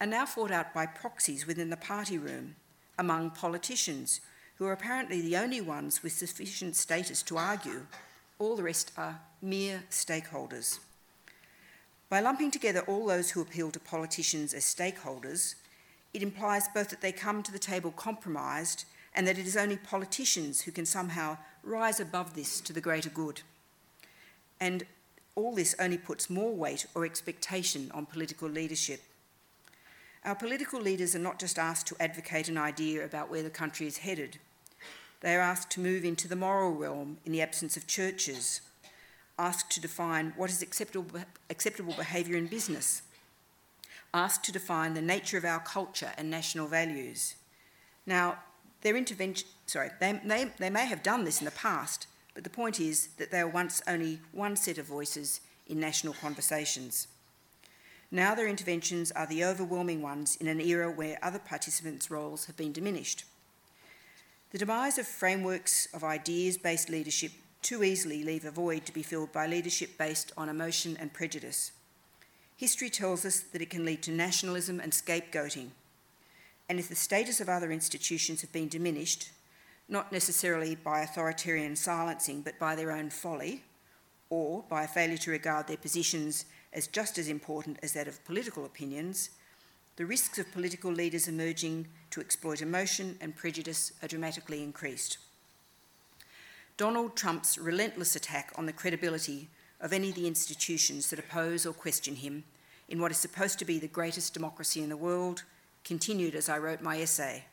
are 0.00 0.06
now 0.08 0.26
fought 0.26 0.50
out 0.50 0.74
by 0.74 0.84
proxies 0.84 1.46
within 1.46 1.70
the 1.70 1.76
party 1.76 2.18
room 2.18 2.56
among 2.98 3.30
politicians 3.30 4.20
who 4.56 4.66
are 4.66 4.72
apparently 4.72 5.20
the 5.20 5.36
only 5.36 5.60
ones 5.60 6.02
with 6.02 6.12
sufficient 6.12 6.74
status 6.74 7.22
to 7.22 7.36
argue 7.36 7.86
all 8.40 8.56
the 8.56 8.64
rest 8.64 8.90
are 8.96 9.20
mere 9.40 9.84
stakeholders. 9.88 10.80
By 12.08 12.18
lumping 12.18 12.50
together 12.50 12.80
all 12.88 13.06
those 13.06 13.30
who 13.30 13.40
appeal 13.40 13.70
to 13.70 13.78
politicians 13.78 14.54
as 14.54 14.64
stakeholders, 14.64 15.54
it 16.12 16.20
implies 16.20 16.66
both 16.74 16.88
that 16.88 17.00
they 17.00 17.12
come 17.12 17.44
to 17.44 17.52
the 17.52 17.60
table 17.60 17.92
compromised 17.92 18.86
and 19.14 19.26
that 19.26 19.38
it 19.38 19.46
is 19.46 19.56
only 19.56 19.76
politicians 19.76 20.62
who 20.62 20.72
can 20.72 20.86
somehow 20.86 21.36
rise 21.62 22.00
above 22.00 22.34
this 22.34 22.60
to 22.60 22.72
the 22.72 22.80
greater 22.80 23.10
good. 23.10 23.42
And 24.60 24.84
all 25.34 25.54
this 25.54 25.74
only 25.78 25.98
puts 25.98 26.30
more 26.30 26.54
weight 26.54 26.86
or 26.94 27.04
expectation 27.04 27.90
on 27.92 28.06
political 28.06 28.48
leadership. 28.48 29.00
Our 30.24 30.34
political 30.34 30.80
leaders 30.80 31.14
are 31.16 31.20
not 31.20 31.38
just 31.38 31.58
asked 31.58 31.86
to 31.88 31.96
advocate 31.98 32.48
an 32.48 32.58
idea 32.58 33.04
about 33.04 33.30
where 33.30 33.42
the 33.42 33.50
country 33.50 33.86
is 33.86 33.98
headed, 33.98 34.38
they 35.20 35.36
are 35.36 35.40
asked 35.40 35.70
to 35.70 35.80
move 35.80 36.04
into 36.04 36.28
the 36.28 36.36
moral 36.36 36.72
realm 36.72 37.18
in 37.24 37.32
the 37.32 37.42
absence 37.42 37.76
of 37.76 37.86
churches, 37.86 38.62
asked 39.38 39.70
to 39.72 39.80
define 39.80 40.32
what 40.36 40.50
is 40.50 40.62
acceptable, 40.62 41.20
acceptable 41.50 41.92
behaviour 41.94 42.36
in 42.36 42.46
business, 42.46 43.02
asked 44.12 44.44
to 44.44 44.52
define 44.52 44.94
the 44.94 45.02
nature 45.02 45.36
of 45.36 45.44
our 45.44 45.60
culture 45.60 46.12
and 46.16 46.30
national 46.30 46.66
values. 46.66 47.34
Now, 48.06 48.38
their 48.82 48.96
intervention, 48.96 49.48
sorry, 49.66 49.90
they, 50.00 50.20
they, 50.24 50.50
they 50.58 50.70
may 50.70 50.86
have 50.86 51.02
done 51.02 51.24
this 51.24 51.40
in 51.40 51.44
the 51.44 51.50
past, 51.50 52.06
but 52.34 52.44
the 52.44 52.50
point 52.50 52.80
is 52.80 53.08
that 53.18 53.30
they 53.30 53.42
were 53.44 53.50
once 53.50 53.82
only 53.86 54.20
one 54.32 54.56
set 54.56 54.78
of 54.78 54.86
voices 54.86 55.40
in 55.66 55.78
national 55.78 56.14
conversations. 56.14 57.08
Now 58.10 58.34
their 58.34 58.48
interventions 58.48 59.12
are 59.12 59.26
the 59.26 59.44
overwhelming 59.44 60.02
ones 60.02 60.36
in 60.36 60.48
an 60.48 60.60
era 60.60 60.90
where 60.90 61.18
other 61.22 61.38
participants' 61.38 62.10
roles 62.10 62.46
have 62.46 62.56
been 62.56 62.72
diminished. 62.72 63.24
The 64.50 64.58
demise 64.58 64.98
of 64.98 65.06
frameworks 65.06 65.86
of 65.94 66.02
ideas 66.02 66.58
based 66.58 66.88
leadership 66.88 67.32
too 67.62 67.84
easily 67.84 68.24
leave 68.24 68.44
a 68.44 68.50
void 68.50 68.84
to 68.86 68.92
be 68.92 69.02
filled 69.02 69.32
by 69.32 69.46
leadership 69.46 69.96
based 69.96 70.32
on 70.36 70.48
emotion 70.48 70.96
and 70.98 71.12
prejudice. 71.12 71.72
History 72.56 72.90
tells 72.90 73.24
us 73.24 73.40
that 73.40 73.62
it 73.62 73.70
can 73.70 73.84
lead 73.84 74.02
to 74.02 74.10
nationalism 74.10 74.80
and 74.80 74.92
scapegoating. 74.92 75.68
And 76.70 76.78
if 76.78 76.88
the 76.88 76.94
status 76.94 77.40
of 77.40 77.48
other 77.48 77.72
institutions 77.72 78.42
have 78.42 78.52
been 78.52 78.68
diminished, 78.68 79.32
not 79.88 80.12
necessarily 80.12 80.76
by 80.76 81.00
authoritarian 81.00 81.74
silencing, 81.74 82.42
but 82.42 82.60
by 82.60 82.76
their 82.76 82.92
own 82.92 83.10
folly, 83.10 83.64
or 84.28 84.62
by 84.68 84.84
a 84.84 84.88
failure 84.88 85.16
to 85.16 85.32
regard 85.32 85.66
their 85.66 85.76
positions 85.76 86.44
as 86.72 86.86
just 86.86 87.18
as 87.18 87.26
important 87.26 87.80
as 87.82 87.94
that 87.94 88.06
of 88.06 88.24
political 88.24 88.64
opinions, 88.64 89.30
the 89.96 90.06
risks 90.06 90.38
of 90.38 90.52
political 90.52 90.92
leaders 90.92 91.26
emerging 91.26 91.88
to 92.10 92.20
exploit 92.20 92.62
emotion 92.62 93.18
and 93.20 93.34
prejudice 93.34 93.92
are 94.00 94.06
dramatically 94.06 94.62
increased. 94.62 95.18
Donald 96.76 97.16
Trump's 97.16 97.58
relentless 97.58 98.14
attack 98.14 98.52
on 98.54 98.66
the 98.66 98.72
credibility 98.72 99.48
of 99.80 99.92
any 99.92 100.10
of 100.10 100.14
the 100.14 100.28
institutions 100.28 101.10
that 101.10 101.18
oppose 101.18 101.66
or 101.66 101.72
question 101.72 102.14
him 102.14 102.44
in 102.88 103.00
what 103.00 103.10
is 103.10 103.18
supposed 103.18 103.58
to 103.58 103.64
be 103.64 103.80
the 103.80 103.88
greatest 103.88 104.32
democracy 104.32 104.80
in 104.80 104.88
the 104.88 104.96
world 104.96 105.42
continued 105.84 106.34
as 106.34 106.48
I 106.48 106.58
wrote 106.58 106.80
my 106.80 107.00
essay. 107.00 107.44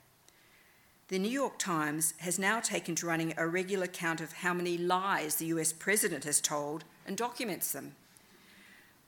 The 1.10 1.20
New 1.20 1.30
York 1.30 1.58
Times 1.58 2.14
has 2.18 2.38
now 2.38 2.60
taken 2.60 2.94
to 2.96 3.08
running 3.08 3.34
a 3.38 3.48
regular 3.48 3.88
count 3.88 4.20
of 4.20 4.34
how 4.34 4.54
many 4.54 4.78
lies 4.78 5.36
the 5.36 5.46
US 5.48 5.72
president 5.72 6.26
has 6.26 6.42
told 6.42 6.84
and 7.06 7.16
documents 7.16 7.72
them. 7.72 7.96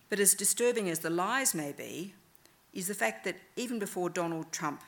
But 0.10 0.20
as 0.20 0.34
disturbing 0.34 0.90
as 0.90 1.00
the 1.00 1.10
lies 1.10 1.54
may 1.54 1.74
be, 1.74 2.14
is 2.74 2.88
the 2.88 2.94
fact 2.94 3.26
that 3.26 3.36
even 3.56 3.80
before 3.80 4.10
Donald 4.10 4.52
Trump, 4.52 4.82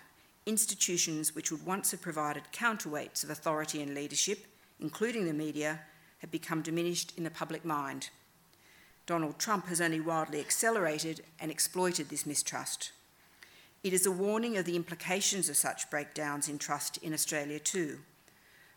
institutions 0.46 1.36
which 1.36 1.52
would 1.52 1.65
once 1.65 1.91
have 1.91 2.02
provided 2.02 2.44
counterweights 2.54 3.24
of 3.24 3.30
authority 3.30 3.82
and 3.82 3.94
leadership, 3.94 4.46
including 4.80 5.26
the 5.26 5.34
media, 5.34 5.82
have 6.20 6.32
become 6.32 6.62
diminished 6.62 7.13
in 7.17 7.24
the 7.24 7.30
public 7.30 7.65
mind. 7.65 8.10
Donald 9.06 9.38
Trump 9.38 9.67
has 9.67 9.82
only 9.82 10.00
wildly 10.00 10.39
accelerated 10.39 11.24
and 11.39 11.52
exploited 11.52 12.10
this 12.10 12.26
mistrust. 12.26 12.91
It 13.84 13.94
is 13.94 14.06
a 14.06 14.12
warning 14.12 14.58
of 14.58 14.65
the 14.65 14.76
implications 14.76 15.50
of 15.50 15.58
such 15.58 15.89
breakdowns 15.89 16.48
in 16.48 16.60
trust 16.60 16.98
in 16.98 17.13
Australia 17.13 17.60
too, 17.60 18.00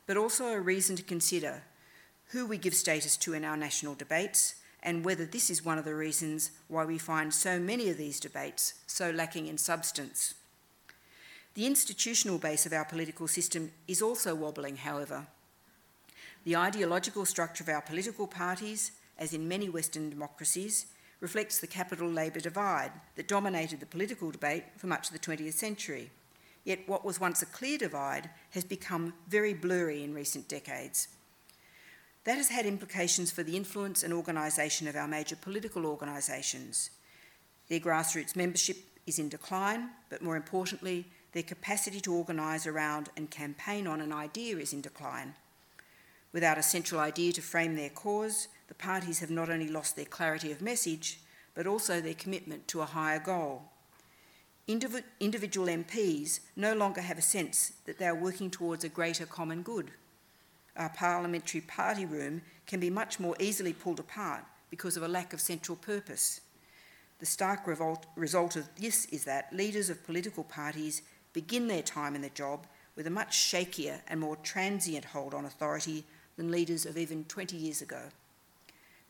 but 0.07 0.17
also 0.17 0.47
a 0.47 0.61
reason 0.61 0.97
to 0.97 1.03
consider 1.03 1.63
who 2.29 2.47
we 2.47 2.57
give 2.57 2.75
status 2.75 3.17
to 3.19 3.35
in 3.35 3.45
our 3.45 3.57
national 3.57 3.95
debates 3.95 4.55
and 4.83 5.05
whether 5.05 5.27
this 5.27 5.51
is 5.51 5.65
one 5.65 5.79
of 5.79 5.85
the 5.85 5.95
reasons 5.95 6.51
why 6.69 6.85
we 6.85 6.99
find 6.99 7.35
so 7.35 7.59
many 7.59 7.91
of 7.91 7.99
these 7.99 8.19
debates 8.19 8.75
so 8.87 9.11
lacking 9.11 9.47
in 9.47 9.59
substance. 9.59 10.35
The 11.55 11.67
institutional 11.67 12.39
base 12.39 12.65
of 12.65 12.73
our 12.73 12.85
political 12.85 13.29
system 13.29 13.73
is 13.87 14.03
also 14.03 14.35
wobbling, 14.35 14.79
however. 14.79 15.27
The 16.45 16.57
ideological 16.57 17.25
structure 17.25 17.63
of 17.63 17.69
our 17.69 17.81
political 17.81 18.27
parties, 18.27 18.93
as 19.19 19.33
in 19.33 19.49
many 19.49 19.69
Western 19.69 20.11
democracies, 20.11 20.87
reflects 21.25 21.59
the 21.59 21.67
capital 21.67 22.07
Labor 22.07 22.39
divide 22.39 22.93
that 23.15 23.27
dominated 23.27 23.81
the 23.81 23.87
political 23.87 24.31
debate 24.31 24.65
for 24.77 24.89
much 24.89 25.07
of 25.09 25.15
the 25.15 25.19
20th 25.19 25.55
century. 25.55 26.11
Yet 26.65 26.87
what 26.87 27.03
was 27.03 27.19
once 27.19 27.41
a 27.41 27.47
clear 27.47 27.79
divide 27.79 28.29
has 28.51 28.63
become 28.63 29.15
very 29.27 29.55
blurry 29.55 30.05
in 30.05 30.13
recent 30.13 30.49
decades. 30.49 31.09
That 32.25 32.37
has 32.37 32.51
had 32.51 32.67
implications 32.67 33.31
for 33.31 33.43
the 33.43 33.57
influence 33.57 34.03
and 34.03 34.13
organisation 34.13 34.87
of 34.87 34.97
our 34.97 35.09
major 35.09 35.35
political 35.35 35.87
organisations. 35.87 36.91
Their 37.71 37.81
grassroots 37.81 38.37
membership 38.37 38.77
is 39.07 39.19
in 39.19 39.31
decline, 39.31 39.89
but 40.11 40.21
more 40.21 40.37
importantly, 40.37 41.07
their 41.33 41.43
capacity 41.43 42.03
to 42.03 42.13
organise 42.13 42.67
around 42.67 43.09
and 43.17 43.31
campaign 43.31 43.87
on 43.87 44.03
an 44.03 44.13
idea 44.13 44.59
is 44.59 44.75
in 44.75 44.83
decline. 44.83 45.37
Without 46.35 46.59
a 46.59 46.63
central 46.63 47.01
idea 47.01 47.33
to 47.33 47.41
frame 47.41 47.77
their 47.77 47.89
cause, 47.89 48.49
the 48.69 48.75
parties 48.75 49.19
have 49.21 49.31
not 49.31 49.51
only 49.51 49.69
lost 49.69 49.97
their 49.97 50.05
clarity 50.05 50.53
of 50.53 50.63
message, 50.63 51.21
but 51.55 51.67
also 51.67 52.01
their 52.01 52.15
commitment 52.15 52.67
to 52.69 52.81
a 52.81 52.87
higher 52.87 53.19
goal. 53.19 53.63
Indiv- 54.69 55.05
individual 55.21 55.67
MPs 55.67 56.41
no 56.57 56.75
longer 56.75 57.03
have 57.03 57.19
a 57.19 57.23
sense 57.23 57.75
that 57.85 57.99
they 57.99 58.07
are 58.07 58.15
working 58.15 58.51
towards 58.51 58.85
a 58.85 58.89
greater 58.89 59.27
common 59.27 59.63
good 59.63 59.91
our 60.77 60.89
parliamentary 60.89 61.61
party 61.61 62.05
room 62.05 62.43
can 62.67 62.81
be 62.81 62.91
much 62.91 63.21
more 63.21 63.37
easily 63.39 63.73
pulled 63.73 64.01
apart 64.01 64.45
because 64.71 64.97
of 64.97 65.03
a 65.03 65.09
lack 65.09 65.33
of 65.33 65.41
central 65.41 65.77
purpose. 65.77 66.41
The 67.21 67.27
stark 67.27 67.67
result 68.17 68.57
of 68.57 68.69
this 68.77 69.05
is 69.07 69.25
that 69.25 69.53
leaders 69.53 69.89
of 69.89 70.05
political 70.05 70.45
parties 70.45 71.03
begin 71.33 71.69
their 71.69 71.83
time 71.83 72.15
in 72.15 72.23
the 72.23 72.31
job 72.31 72.67
with 72.97 73.07
a 73.07 73.11
much 73.11 73.37
shakier 73.37 74.01
and 74.09 74.21
more 74.21 74.37
transient 74.37 75.05
hold 75.05 75.33
on 75.33 75.45
authority 75.45 76.05
than 76.37 76.51
leaders 76.51 76.87
of 76.87 76.99
even 76.99 77.25
20 77.25 77.57
years 77.57 77.83
ago. 77.83 78.03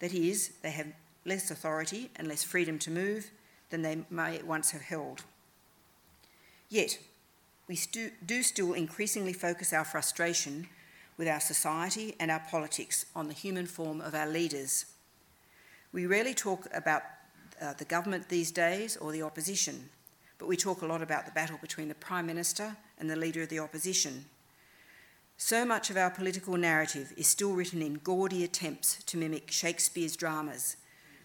That 0.00 0.12
is, 0.12 0.52
they 0.62 0.70
have 0.70 0.88
less 1.24 1.50
authority 1.50 2.10
and 2.16 2.28
less 2.28 2.42
freedom 2.42 2.78
to 2.80 2.90
move 2.90 3.30
than 3.70 3.82
they 3.82 4.04
may 4.10 4.42
once 4.42 4.70
have 4.72 4.82
held. 4.82 5.22
Yet, 6.68 6.98
we 7.66 7.76
stu- 7.76 8.10
do 8.24 8.42
still 8.42 8.74
increasingly 8.74 9.32
focus 9.32 9.72
our 9.72 9.84
frustration 9.84 10.68
with 11.16 11.28
our 11.28 11.40
society 11.40 12.14
and 12.18 12.30
our 12.30 12.42
politics 12.50 13.06
on 13.14 13.28
the 13.28 13.34
human 13.34 13.66
form 13.66 14.00
of 14.00 14.14
our 14.14 14.26
leaders. 14.26 14.86
We 15.92 16.06
rarely 16.06 16.34
talk 16.34 16.66
about 16.74 17.02
uh, 17.60 17.72
the 17.74 17.84
government 17.84 18.28
these 18.28 18.50
days 18.50 18.96
or 18.96 19.12
the 19.12 19.22
opposition, 19.22 19.88
but 20.38 20.48
we 20.48 20.56
talk 20.56 20.82
a 20.82 20.86
lot 20.86 21.02
about 21.02 21.24
the 21.24 21.32
battle 21.32 21.58
between 21.60 21.88
the 21.88 21.94
Prime 21.94 22.26
Minister 22.26 22.76
and 22.98 23.08
the 23.08 23.16
Leader 23.16 23.42
of 23.42 23.48
the 23.48 23.60
Opposition. 23.60 24.24
So 25.36 25.64
much 25.64 25.90
of 25.90 25.96
our 25.96 26.10
political 26.10 26.56
narrative 26.56 27.12
is 27.16 27.26
still 27.26 27.52
written 27.52 27.82
in 27.82 27.94
gaudy 27.94 28.44
attempts 28.44 29.02
to 29.04 29.16
mimic 29.16 29.50
Shakespeare's 29.50 30.16
dramas, 30.16 30.76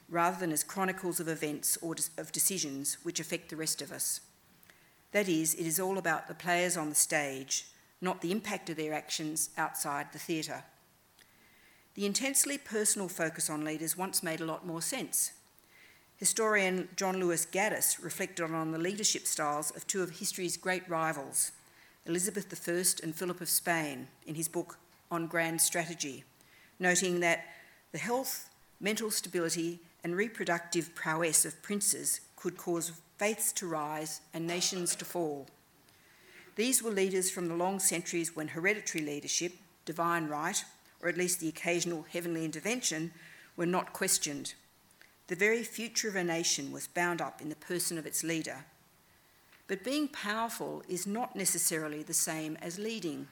rather 0.09 0.39
than 0.39 0.51
as 0.51 0.63
chronicles 0.63 1.19
of 1.19 1.27
events 1.27 1.77
or 1.81 1.95
of 2.17 2.31
decisions 2.31 2.97
which 3.03 3.19
affect 3.19 3.49
the 3.49 3.55
rest 3.55 3.81
of 3.81 3.91
us. 3.91 4.21
That 5.11 5.29
is, 5.29 5.55
it 5.55 5.65
is 5.65 5.79
all 5.79 5.97
about 5.97 6.27
the 6.27 6.33
players 6.33 6.75
on 6.75 6.89
the 6.89 6.95
stage 6.95 7.65
not 8.01 8.21
the 8.21 8.31
impact 8.31 8.69
of 8.69 8.77
their 8.77 8.93
actions 8.93 9.49
outside 9.57 10.11
the 10.11 10.19
theatre. 10.19 10.63
The 11.95 12.05
intensely 12.05 12.57
personal 12.57 13.09
focus 13.09 13.49
on 13.49 13.65
leaders 13.65 13.97
once 13.97 14.23
made 14.23 14.39
a 14.39 14.45
lot 14.45 14.65
more 14.65 14.81
sense. 14.81 15.33
Historian 16.17 16.89
John 16.95 17.19
Lewis 17.19 17.45
Gaddis 17.45 18.01
reflected 18.03 18.43
on 18.43 18.71
the 18.71 18.77
leadership 18.77 19.25
styles 19.25 19.71
of 19.71 19.87
two 19.87 20.01
of 20.01 20.11
history's 20.11 20.57
great 20.57 20.87
rivals, 20.89 21.51
Elizabeth 22.09 22.67
I 22.67 23.03
and 23.03 23.15
Philip 23.15 23.39
of 23.39 23.47
Spain, 23.47 24.07
in 24.25 24.33
his 24.33 24.47
book 24.47 24.79
On 25.11 25.27
Grand 25.27 25.61
Strategy, 25.61 26.23
noting 26.79 27.19
that 27.19 27.45
the 27.91 27.99
health, 27.99 28.49
mental 28.79 29.11
stability, 29.11 29.79
and 30.03 30.15
reproductive 30.15 30.95
prowess 30.95 31.45
of 31.45 31.61
princes 31.61 32.21
could 32.35 32.57
cause 32.57 32.93
faiths 33.19 33.51
to 33.51 33.67
rise 33.67 34.21
and 34.33 34.47
nations 34.47 34.95
to 34.95 35.05
fall. 35.05 35.45
These 36.55 36.81
were 36.81 36.89
leaders 36.89 37.29
from 37.29 37.47
the 37.47 37.55
long 37.55 37.77
centuries 37.79 38.35
when 38.35 38.47
hereditary 38.47 39.05
leadership, 39.05 39.53
divine 39.85 40.27
right, 40.27 40.65
or 41.03 41.09
at 41.09 41.17
least 41.17 41.39
the 41.39 41.49
occasional 41.49 42.07
heavenly 42.11 42.43
intervention, 42.43 43.11
were 43.55 43.67
not 43.67 43.93
questioned. 43.93 44.55
The 45.27 45.35
very 45.35 45.61
future 45.61 46.09
of 46.09 46.15
a 46.15 46.23
nation 46.23 46.71
was 46.71 46.87
bound 46.87 47.21
up 47.21 47.39
in 47.39 47.49
the 47.49 47.55
person 47.55 47.99
of 47.99 48.07
its 48.07 48.23
leader. 48.23 48.65
But 49.69 49.83
being 49.83 50.07
powerful 50.07 50.81
is 50.89 51.05
not 51.05 51.35
necessarily 51.35 52.01
the 52.01 52.13
same 52.13 52.57
as 52.59 52.79
leading. 52.79 53.27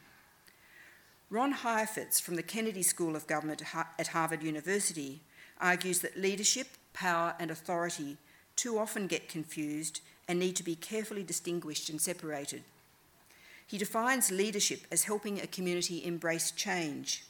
Ron 1.31 1.51
Heifetz 1.51 2.19
from 2.19 2.35
the 2.35 2.43
Kennedy 2.43 2.83
School 2.83 3.15
of 3.15 3.25
Government 3.25 3.63
at 3.97 4.07
Harvard 4.09 4.43
University 4.43 5.21
argues 5.59 5.99
that 6.01 6.15
leadership, 6.15 6.67
power, 6.93 7.33
and 7.39 7.49
authority 7.49 8.17
too 8.55 8.77
often 8.77 9.07
get 9.07 9.27
confused 9.27 10.01
and 10.27 10.37
need 10.37 10.55
to 10.57 10.63
be 10.63 10.75
carefully 10.75 11.23
distinguished 11.23 11.89
and 11.89 11.99
separated. 11.99 12.63
He 13.65 13.79
defines 13.79 14.29
leadership 14.29 14.81
as 14.91 15.05
helping 15.05 15.41
a 15.41 15.47
community 15.47 16.05
embrace 16.05 16.51
change. 16.51 17.25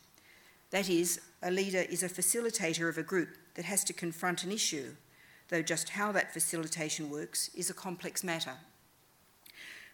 That 0.71 0.89
is, 0.89 1.21
a 1.41 1.49
leader 1.49 1.85
is 1.89 2.03
a 2.03 2.09
facilitator 2.09 2.89
of 2.89 2.97
a 2.97 3.03
group 3.03 3.29
that 3.55 3.65
has 3.65 3.85
to 3.85 3.93
confront 3.93 4.43
an 4.43 4.51
issue, 4.51 4.95
though 5.47 5.61
just 5.61 5.89
how 5.89 6.11
that 6.11 6.33
facilitation 6.33 7.09
works 7.09 7.49
is 7.55 7.69
a 7.69 7.73
complex 7.73 8.21
matter. 8.21 8.57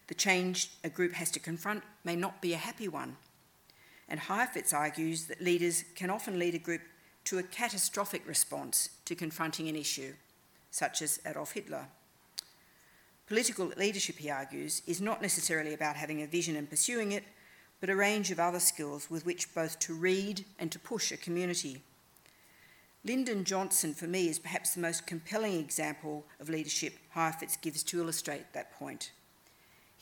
The 0.07 0.13
change 0.13 0.71
a 0.83 0.89
group 0.89 1.13
has 1.13 1.31
to 1.31 1.39
confront 1.39 1.83
may 2.03 2.15
not 2.15 2.41
be 2.41 2.53
a 2.53 2.57
happy 2.57 2.87
one. 2.87 3.17
And 4.09 4.19
Heifetz 4.19 4.73
argues 4.73 5.25
that 5.25 5.41
leaders 5.41 5.85
can 5.95 6.09
often 6.09 6.37
lead 6.37 6.55
a 6.55 6.59
group 6.59 6.81
to 7.25 7.37
a 7.37 7.43
catastrophic 7.43 8.27
response 8.27 8.89
to 9.05 9.15
confronting 9.15 9.69
an 9.69 9.75
issue, 9.75 10.13
such 10.71 11.01
as 11.01 11.21
Adolf 11.25 11.53
Hitler. 11.53 11.87
Political 13.27 13.73
leadership, 13.77 14.17
he 14.17 14.29
argues, 14.29 14.81
is 14.85 14.99
not 14.99 15.21
necessarily 15.21 15.73
about 15.73 15.95
having 15.95 16.21
a 16.21 16.27
vision 16.27 16.57
and 16.57 16.69
pursuing 16.69 17.13
it, 17.13 17.23
but 17.79 17.89
a 17.89 17.95
range 17.95 18.31
of 18.31 18.39
other 18.39 18.59
skills 18.59 19.09
with 19.09 19.25
which 19.25 19.53
both 19.55 19.79
to 19.79 19.93
read 19.93 20.45
and 20.59 20.71
to 20.71 20.79
push 20.79 21.11
a 21.11 21.17
community. 21.17 21.81
Lyndon 23.05 23.43
Johnson, 23.43 23.93
for 23.93 24.07
me, 24.07 24.27
is 24.27 24.39
perhaps 24.39 24.73
the 24.73 24.81
most 24.81 25.07
compelling 25.07 25.59
example 25.59 26.25
of 26.39 26.49
leadership 26.49 26.93
Heifetz 27.09 27.57
gives 27.57 27.83
to 27.83 27.99
illustrate 27.99 28.53
that 28.53 28.73
point. 28.73 29.11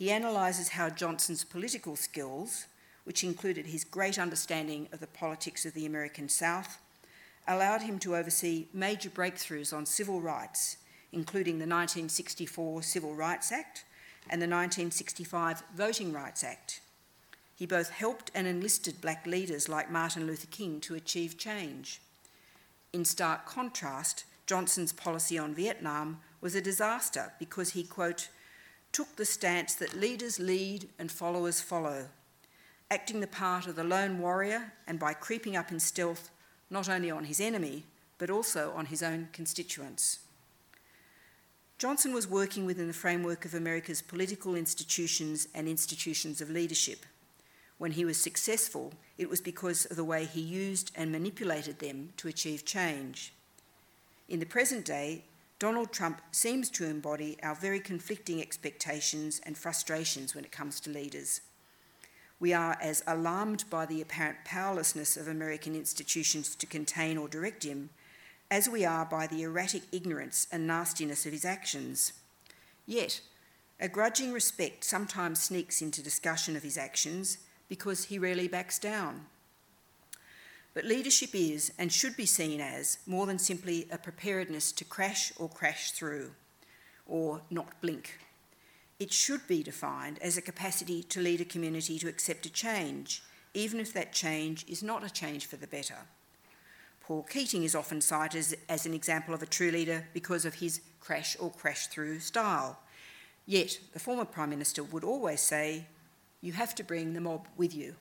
He 0.02 0.10
analyses 0.10 0.70
how 0.70 0.90
Johnson's 0.90 1.44
political 1.44 1.96
skills, 1.96 2.66
which 3.04 3.24
included 3.24 3.68
his 3.68 3.84
great 3.84 4.18
understanding 4.18 4.88
of 4.92 5.00
the 5.00 5.06
politics 5.06 5.64
of 5.64 5.76
the 5.76 5.86
American 5.86 6.28
South, 6.28 6.80
allowed 7.48 7.84
him 7.84 8.00
to 8.00 8.16
oversee 8.16 8.66
major 8.74 9.12
breakthroughs 9.12 9.72
on 9.72 9.86
civil 9.86 10.20
rights, 10.20 10.78
including 11.12 11.60
the 11.60 11.68
1964 11.68 12.82
Civil 12.82 13.14
Rights 13.14 13.52
Act 13.52 13.86
and 14.28 14.42
the 14.42 14.48
1965 14.48 15.62
Voting 15.76 16.12
Rights 16.12 16.44
Act. 16.44 16.82
He 17.56 17.68
both 17.68 17.92
helped 17.92 18.32
and 18.34 18.48
enlisted 18.48 19.02
black 19.02 19.28
leaders 19.28 19.70
like 19.70 19.92
Martin 19.92 20.26
Luther 20.26 20.48
King 20.50 20.82
to 20.82 20.96
achieve 20.96 21.38
change. 21.38 22.02
In 22.92 23.06
stark 23.06 23.46
contrast, 23.46 24.26
Johnson's 24.48 24.94
policy 24.94 25.38
on 25.38 25.54
Vietnam 25.54 26.22
was 26.42 26.56
a 26.56 26.60
disaster 26.60 27.34
because 27.38 27.74
he, 27.74 27.84
quote, 27.84 28.30
took 28.92 29.16
the 29.16 29.26
stance 29.26 29.74
that 29.76 30.00
leaders 30.00 30.40
lead 30.40 30.90
and 31.00 31.12
followers 31.12 31.62
follow, 31.62 32.08
acting 32.90 33.20
the 33.20 33.28
part 33.28 33.68
of 33.68 33.76
the 33.76 33.84
lone 33.84 34.20
warrior 34.20 34.74
and 34.88 35.00
by 35.00 35.14
creeping 35.14 35.56
up 35.56 35.72
in 35.72 35.80
stealth 35.80 36.30
not 36.70 36.90
only 36.90 37.12
on 37.12 37.26
his 37.26 37.40
enemy, 37.40 37.84
but 38.18 38.30
also 38.30 38.72
on 38.76 38.88
his 38.88 39.04
own 39.04 39.28
constituents. 39.34 40.20
Johnson 41.78 42.14
was 42.14 42.30
working 42.30 42.66
within 42.66 42.88
the 42.88 42.94
framework 42.94 43.44
of 43.44 43.56
America's 43.56 44.02
political 44.02 44.56
institutions 44.56 45.48
and 45.56 45.68
institutions 45.68 46.40
of 46.40 46.50
leadership. 46.50 47.06
When 47.80 47.94
he 47.94 48.06
was 48.06 48.18
successful, 48.18 48.94
it 49.18 49.28
was 49.28 49.42
because 49.42 49.86
of 49.86 49.98
the 49.98 50.04
way 50.04 50.26
he 50.26 50.42
used 50.42 50.92
and 50.96 51.12
manipulated 51.12 51.80
them 51.80 52.14
to 52.18 52.28
achieve 52.28 52.64
change. 52.64 53.34
In 54.30 54.40
the 54.40 54.46
present 54.46 54.86
day, 54.86 55.24
Donald 55.62 55.92
Trump 55.92 56.24
seems 56.32 56.72
to 56.72 56.88
embody 56.88 57.38
our 57.44 57.54
very 57.54 57.80
conflicting 57.80 58.42
expectations 58.42 59.40
and 59.46 59.56
frustrations 59.56 60.34
when 60.34 60.44
it 60.44 60.52
comes 60.52 60.80
to 60.80 60.90
leaders. 60.90 61.42
We 62.40 62.52
are 62.52 62.76
as 62.82 63.04
alarmed 63.06 63.66
by 63.70 63.86
the 63.86 64.02
apparent 64.02 64.38
powerlessness 64.44 65.18
of 65.18 65.28
American 65.28 65.76
institutions 65.76 66.56
to 66.56 66.66
contain 66.66 67.16
or 67.16 67.28
direct 67.28 67.64
him 67.64 67.92
as 68.50 68.68
we 68.68 68.86
are 68.86 69.06
by 69.06 69.28
the 69.28 69.44
erratic 69.44 69.84
ignorance 69.92 70.48
and 70.52 70.66
nastiness 70.66 71.28
of 71.28 71.32
his 71.32 71.46
actions. 71.46 72.14
Yet, 72.88 73.22
a 73.80 73.88
grudging 73.88 74.34
respect 74.34 74.84
sometimes 74.84 75.44
sneaks 75.44 75.80
into 75.80 76.02
discussion 76.02 76.56
of 76.56 76.64
his 76.64 76.76
actions 76.76 77.38
because 77.70 78.06
he 78.06 78.18
rarely 78.18 78.48
backs 78.48 78.80
down. 78.80 79.28
But 80.74 80.86
leadership 80.86 81.32
is 81.34 81.74
and 81.78 81.92
should 81.92 82.16
be 82.16 82.26
seen 82.26 82.62
as 82.62 83.00
more 83.06 83.26
than 83.26 83.40
simply 83.40 83.88
a 83.92 83.98
preparedness 83.98 84.72
to 84.74 84.86
crash 84.86 85.34
or 85.38 85.50
crash 85.50 85.92
through, 85.92 86.32
or 87.06 87.42
not 87.50 87.82
blink. 87.82 88.20
It 89.00 89.12
should 89.12 89.48
be 89.48 89.64
defined 89.64 90.20
as 90.22 90.38
a 90.38 90.42
capacity 90.42 91.04
to 91.04 91.20
lead 91.20 91.42
a 91.42 91.46
community 91.46 92.00
to 92.00 92.08
accept 92.08 92.46
a 92.46 92.52
change, 92.52 93.24
even 93.54 93.80
if 93.80 93.92
that 93.94 94.14
change 94.14 94.66
is 94.68 94.82
not 94.84 95.04
a 95.04 95.10
change 95.10 95.46
for 95.46 95.58
the 95.58 95.68
better. 95.68 95.98
Paul 97.02 97.24
Keating 97.24 97.64
is 97.64 97.76
often 97.76 98.00
cited 98.00 98.40
as, 98.40 98.56
as 98.70 98.86
an 98.86 98.94
example 98.94 99.34
of 99.34 99.42
a 99.42 99.48
true 99.48 99.72
leader 99.72 100.08
because 100.14 100.46
of 100.46 100.54
his 100.54 100.82
crash 101.02 101.36
or 101.40 101.52
crash 101.52 101.88
through 101.88 102.20
style. 102.20 102.80
Yet, 103.46 103.80
the 103.92 104.00
former 104.00 104.24
Prime 104.24 104.52
Minister 104.52 104.84
would 104.84 105.04
always 105.04 105.42
say, 105.42 105.88
You 106.40 106.54
have 106.54 106.74
to 106.76 106.84
bring 106.84 107.14
the 107.14 107.20
mob 107.20 107.48
with 107.58 107.76
you. 107.76 107.96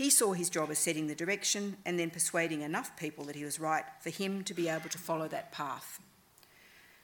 He 0.00 0.08
saw 0.08 0.32
his 0.32 0.48
job 0.48 0.70
as 0.70 0.78
setting 0.78 1.08
the 1.08 1.14
direction 1.14 1.76
and 1.84 1.98
then 1.98 2.08
persuading 2.08 2.62
enough 2.62 2.96
people 2.96 3.24
that 3.24 3.36
he 3.36 3.44
was 3.44 3.60
right 3.60 3.84
for 4.00 4.08
him 4.08 4.42
to 4.44 4.54
be 4.54 4.66
able 4.66 4.88
to 4.88 4.96
follow 4.96 5.28
that 5.28 5.52
path. 5.52 6.00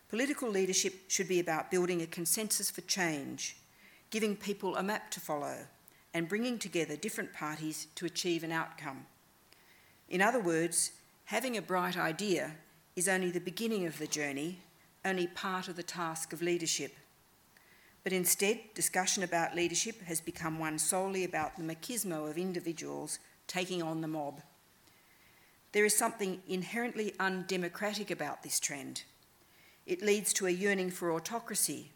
Political 0.09 0.49
leadership 0.49 0.95
should 1.09 1.29
be 1.29 1.39
about 1.39 1.71
building 1.71 2.01
a 2.01 2.07
consensus 2.07 2.71
for 2.71 2.81
change, 2.81 3.59
giving 4.09 4.35
people 4.35 4.77
a 4.77 4.83
map 4.83 5.11
to 5.11 5.21
follow, 5.21 5.67
and 6.15 6.27
bringing 6.27 6.59
together 6.59 6.97
different 6.97 7.35
parties 7.35 7.89
to 7.97 8.07
achieve 8.07 8.43
an 8.43 8.51
outcome. 8.51 9.05
In 10.09 10.23
other 10.23 10.41
words, 10.41 10.93
having 11.27 11.59
a 11.59 11.61
bright 11.61 11.99
idea 11.99 12.53
is 12.97 13.09
only 13.09 13.31
the 13.31 13.41
beginning 13.41 13.85
of 13.85 13.99
the 13.99 14.07
journey, 14.07 14.61
only 15.05 15.27
part 15.27 15.69
of 15.69 15.77
the 15.77 15.83
task 15.83 16.33
of 16.33 16.41
leadership. 16.41 16.95
But 18.07 18.12
instead, 18.12 18.61
discussion 18.73 19.25
about 19.25 19.57
leadership 19.57 20.01
has 20.03 20.21
become 20.21 20.61
one 20.61 20.79
solely 20.79 21.25
about 21.25 21.57
the 21.57 21.64
machismo 21.64 22.31
of 22.31 22.38
individuals 22.38 23.19
taking 23.49 23.83
on 23.83 24.01
the 24.01 24.07
mob. 24.07 24.42
There 25.73 25.85
is 25.85 25.99
something 25.99 26.40
inherently 26.47 27.14
undemocratic 27.19 28.12
about 28.12 28.45
this 28.45 28.61
trend. 28.61 29.03
It 29.87 30.03
leads 30.03 30.33
to 30.35 30.47
a 30.47 30.51
yearning 30.51 30.92
for 30.92 31.11
autocracy, 31.11 31.90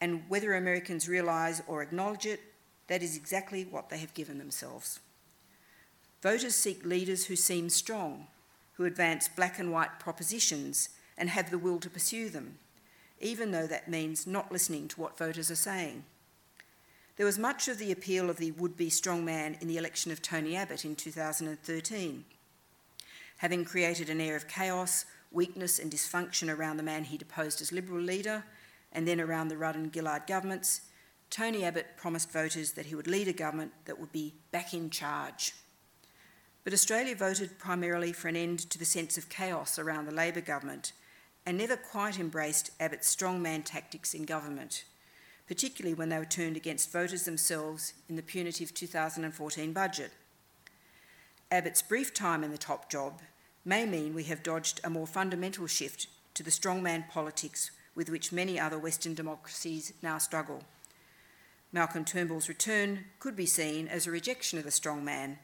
and 0.00 0.24
whether 0.26 0.52
Americans 0.52 1.08
realise 1.08 1.62
or 1.68 1.80
acknowledge 1.80 2.26
it, 2.26 2.40
that 2.88 3.04
is 3.04 3.16
exactly 3.16 3.64
what 3.64 3.88
they 3.88 3.98
have 3.98 4.14
given 4.14 4.38
themselves. 4.38 4.98
Voters 6.22 6.56
seek 6.56 6.84
leaders 6.84 7.26
who 7.26 7.36
seem 7.36 7.68
strong, 7.68 8.26
who 8.72 8.84
advance 8.84 9.28
black 9.28 9.60
and 9.60 9.70
white 9.70 10.00
propositions 10.00 10.88
and 11.16 11.30
have 11.30 11.52
the 11.52 11.58
will 11.58 11.78
to 11.78 11.88
pursue 11.88 12.30
them 12.30 12.58
even 13.20 13.50
though 13.50 13.66
that 13.66 13.88
means 13.88 14.26
not 14.26 14.52
listening 14.52 14.88
to 14.88 15.00
what 15.00 15.18
voters 15.18 15.50
are 15.50 15.56
saying. 15.56 16.04
There 17.16 17.26
was 17.26 17.38
much 17.38 17.66
of 17.68 17.78
the 17.78 17.92
appeal 17.92 18.28
of 18.28 18.36
the 18.36 18.50
would 18.52 18.76
be 18.76 18.90
strongman 18.90 19.60
in 19.62 19.68
the 19.68 19.78
election 19.78 20.12
of 20.12 20.20
Tony 20.20 20.54
Abbott 20.54 20.84
in 20.84 20.94
2013. 20.94 22.24
Having 23.38 23.64
created 23.64 24.10
an 24.10 24.20
air 24.20 24.36
of 24.36 24.48
chaos, 24.48 25.06
weakness, 25.32 25.78
and 25.78 25.90
dysfunction 25.90 26.54
around 26.54 26.76
the 26.76 26.82
man 26.82 27.04
he 27.04 27.16
deposed 27.16 27.62
as 27.62 27.72
Liberal 27.72 28.00
leader, 28.00 28.44
and 28.92 29.08
then 29.08 29.20
around 29.20 29.48
the 29.48 29.56
Rudd 29.56 29.76
and 29.76 29.92
Gillard 29.92 30.26
governments, 30.26 30.82
Tony 31.30 31.64
Abbott 31.64 31.96
promised 31.96 32.30
voters 32.30 32.72
that 32.72 32.86
he 32.86 32.94
would 32.94 33.06
lead 33.06 33.28
a 33.28 33.32
government 33.32 33.72
that 33.86 33.98
would 33.98 34.12
be 34.12 34.34
back 34.52 34.74
in 34.74 34.90
charge. 34.90 35.54
But 36.64 36.72
Australia 36.72 37.14
voted 37.14 37.58
primarily 37.58 38.12
for 38.12 38.28
an 38.28 38.36
end 38.36 38.70
to 38.70 38.78
the 38.78 38.84
sense 38.84 39.16
of 39.16 39.28
chaos 39.28 39.78
around 39.78 40.06
the 40.06 40.14
Labor 40.14 40.40
government 40.40 40.92
and 41.46 41.56
never 41.56 41.76
quite 41.76 42.18
embraced 42.18 42.70
Abbott's 42.80 43.14
strongman 43.14 43.64
tactics 43.64 44.12
in 44.12 44.24
government, 44.24 44.84
particularly 45.46 45.94
when 45.94 46.08
they 46.08 46.18
were 46.18 46.24
turned 46.24 46.56
against 46.56 46.92
voters 46.92 47.24
themselves 47.24 47.94
in 48.08 48.16
the 48.16 48.22
punitive 48.22 48.74
2014 48.74 49.72
budget. 49.72 50.10
Abbott's 51.50 51.82
brief 51.82 52.12
time 52.12 52.42
in 52.42 52.50
the 52.50 52.58
top 52.58 52.90
job 52.90 53.22
may 53.64 53.86
mean 53.86 54.12
we 54.12 54.24
have 54.24 54.42
dodged 54.42 54.80
a 54.82 54.90
more 54.90 55.06
fundamental 55.06 55.68
shift 55.68 56.08
to 56.34 56.42
the 56.42 56.50
strongman 56.50 57.08
politics 57.08 57.70
with 57.94 58.10
which 58.10 58.32
many 58.32 58.58
other 58.58 58.78
Western 58.78 59.14
democracies 59.14 59.92
now 60.02 60.18
struggle. 60.18 60.64
Malcolm 61.72 62.04
Turnbull's 62.04 62.48
return 62.48 63.04
could 63.20 63.36
be 63.36 63.46
seen 63.46 63.86
as 63.86 64.06
a 64.06 64.10
rejection 64.10 64.58
of 64.58 64.64
the 64.64 64.70
strongman, 64.70 65.38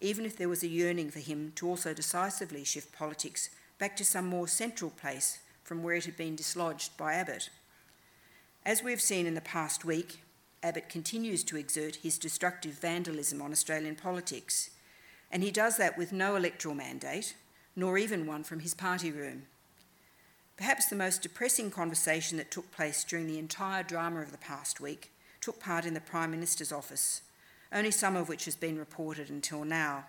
even 0.00 0.26
if 0.26 0.36
there 0.36 0.48
was 0.48 0.62
a 0.62 0.68
yearning 0.68 1.10
for 1.10 1.20
him 1.20 1.52
to 1.54 1.68
also 1.68 1.94
decisively 1.94 2.64
shift 2.64 2.92
politics 2.92 3.50
back 3.78 3.96
to 3.96 4.04
some 4.04 4.26
more 4.26 4.48
central 4.48 4.90
place 4.90 5.40
from 5.62 5.82
where 5.82 5.96
it 5.96 6.04
had 6.04 6.16
been 6.16 6.36
dislodged 6.36 6.96
by 6.96 7.14
Abbott. 7.14 7.50
As 8.64 8.82
we 8.82 8.90
have 8.90 9.00
seen 9.00 9.26
in 9.26 9.34
the 9.34 9.40
past 9.40 9.84
week, 9.84 10.20
Abbott 10.62 10.88
continues 10.88 11.44
to 11.44 11.56
exert 11.56 11.96
his 11.96 12.18
destructive 12.18 12.72
vandalism 12.72 13.42
on 13.42 13.52
Australian 13.52 13.96
politics, 13.96 14.70
and 15.30 15.42
he 15.42 15.50
does 15.50 15.76
that 15.76 15.98
with 15.98 16.12
no 16.12 16.36
electoral 16.36 16.74
mandate, 16.74 17.34
nor 17.74 17.98
even 17.98 18.26
one 18.26 18.42
from 18.42 18.60
his 18.60 18.74
party 18.74 19.10
room. 19.10 19.42
Perhaps 20.56 20.86
the 20.86 20.96
most 20.96 21.22
depressing 21.22 21.70
conversation 21.70 22.38
that 22.38 22.50
took 22.50 22.72
place 22.72 23.04
during 23.04 23.26
the 23.26 23.38
entire 23.38 23.82
drama 23.82 24.20
of 24.20 24.32
the 24.32 24.38
past 24.38 24.80
week 24.80 25.12
took 25.40 25.60
part 25.60 25.84
in 25.84 25.94
the 25.94 26.00
Prime 26.00 26.30
Minister's 26.30 26.72
office, 26.72 27.22
only 27.72 27.90
some 27.90 28.16
of 28.16 28.28
which 28.28 28.46
has 28.46 28.56
been 28.56 28.78
reported 28.78 29.28
until 29.28 29.64
now. 29.64 30.06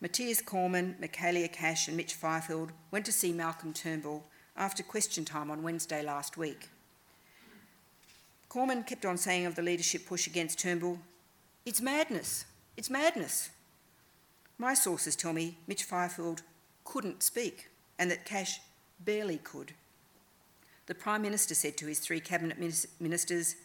Matthias 0.00 0.40
Cormann, 0.40 0.96
Michaelia 1.00 1.52
Cash, 1.52 1.88
and 1.88 1.96
Mitch 1.96 2.14
Fifield 2.14 2.70
went 2.90 3.04
to 3.06 3.12
see 3.12 3.32
Malcolm 3.32 3.72
Turnbull 3.72 4.24
after 4.56 4.82
question 4.82 5.24
time 5.24 5.50
on 5.50 5.62
Wednesday 5.62 6.02
last 6.02 6.36
week. 6.36 6.68
Cormann 8.48 8.84
kept 8.84 9.04
on 9.04 9.16
saying 9.16 9.44
of 9.44 9.56
the 9.56 9.62
leadership 9.62 10.06
push 10.06 10.26
against 10.26 10.58
Turnbull, 10.58 11.00
It's 11.66 11.80
madness, 11.80 12.44
it's 12.76 12.88
madness. 12.88 13.50
My 14.56 14.74
sources 14.74 15.16
tell 15.16 15.32
me 15.32 15.58
Mitch 15.66 15.82
Fifield 15.82 16.42
couldn't 16.84 17.22
speak 17.22 17.68
and 17.98 18.10
that 18.10 18.24
Cash 18.24 18.60
barely 19.00 19.38
could. 19.38 19.72
The 20.86 20.94
Prime 20.94 21.22
Minister 21.22 21.54
said 21.54 21.76
to 21.76 21.86
his 21.86 21.98
three 21.98 22.20
cabinet 22.20 22.58
ministers, 23.00 23.56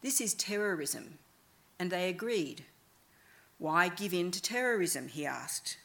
This 0.00 0.20
is 0.20 0.32
terrorism, 0.32 1.18
and 1.78 1.90
they 1.90 2.08
agreed. 2.08 2.64
Why 3.58 3.88
give 3.88 4.12
in 4.12 4.30
to 4.30 4.42
terrorism? 4.42 5.08
he 5.08 5.24
asked. 5.24 5.78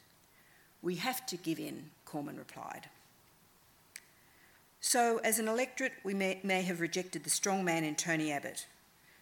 We 0.81 0.95
have 0.95 1.25
to 1.27 1.37
give 1.37 1.59
in, 1.59 1.91
Cormann 2.05 2.37
replied. 2.37 2.89
So, 4.79 5.19
as 5.19 5.37
an 5.37 5.47
electorate, 5.47 5.93
we 6.03 6.13
may, 6.13 6.39
may, 6.43 6.63
have 6.63 6.81
rejected 6.81 7.23
the 7.23 7.29
strong 7.29 7.63
man 7.63 7.83
in 7.83 7.95
Tony 7.95 8.31
Abbott. 8.31 8.65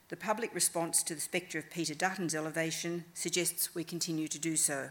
The 0.07 0.15
public 0.15 0.55
response 0.55 1.03
to 1.03 1.13
the 1.13 1.21
spectre 1.21 1.59
of 1.59 1.69
Peter 1.69 1.93
Dutton's 1.93 2.33
elevation 2.33 3.03
suggests 3.13 3.75
we 3.75 3.83
continue 3.83 4.27
to 4.29 4.39
do 4.39 4.55
so. 4.55 4.89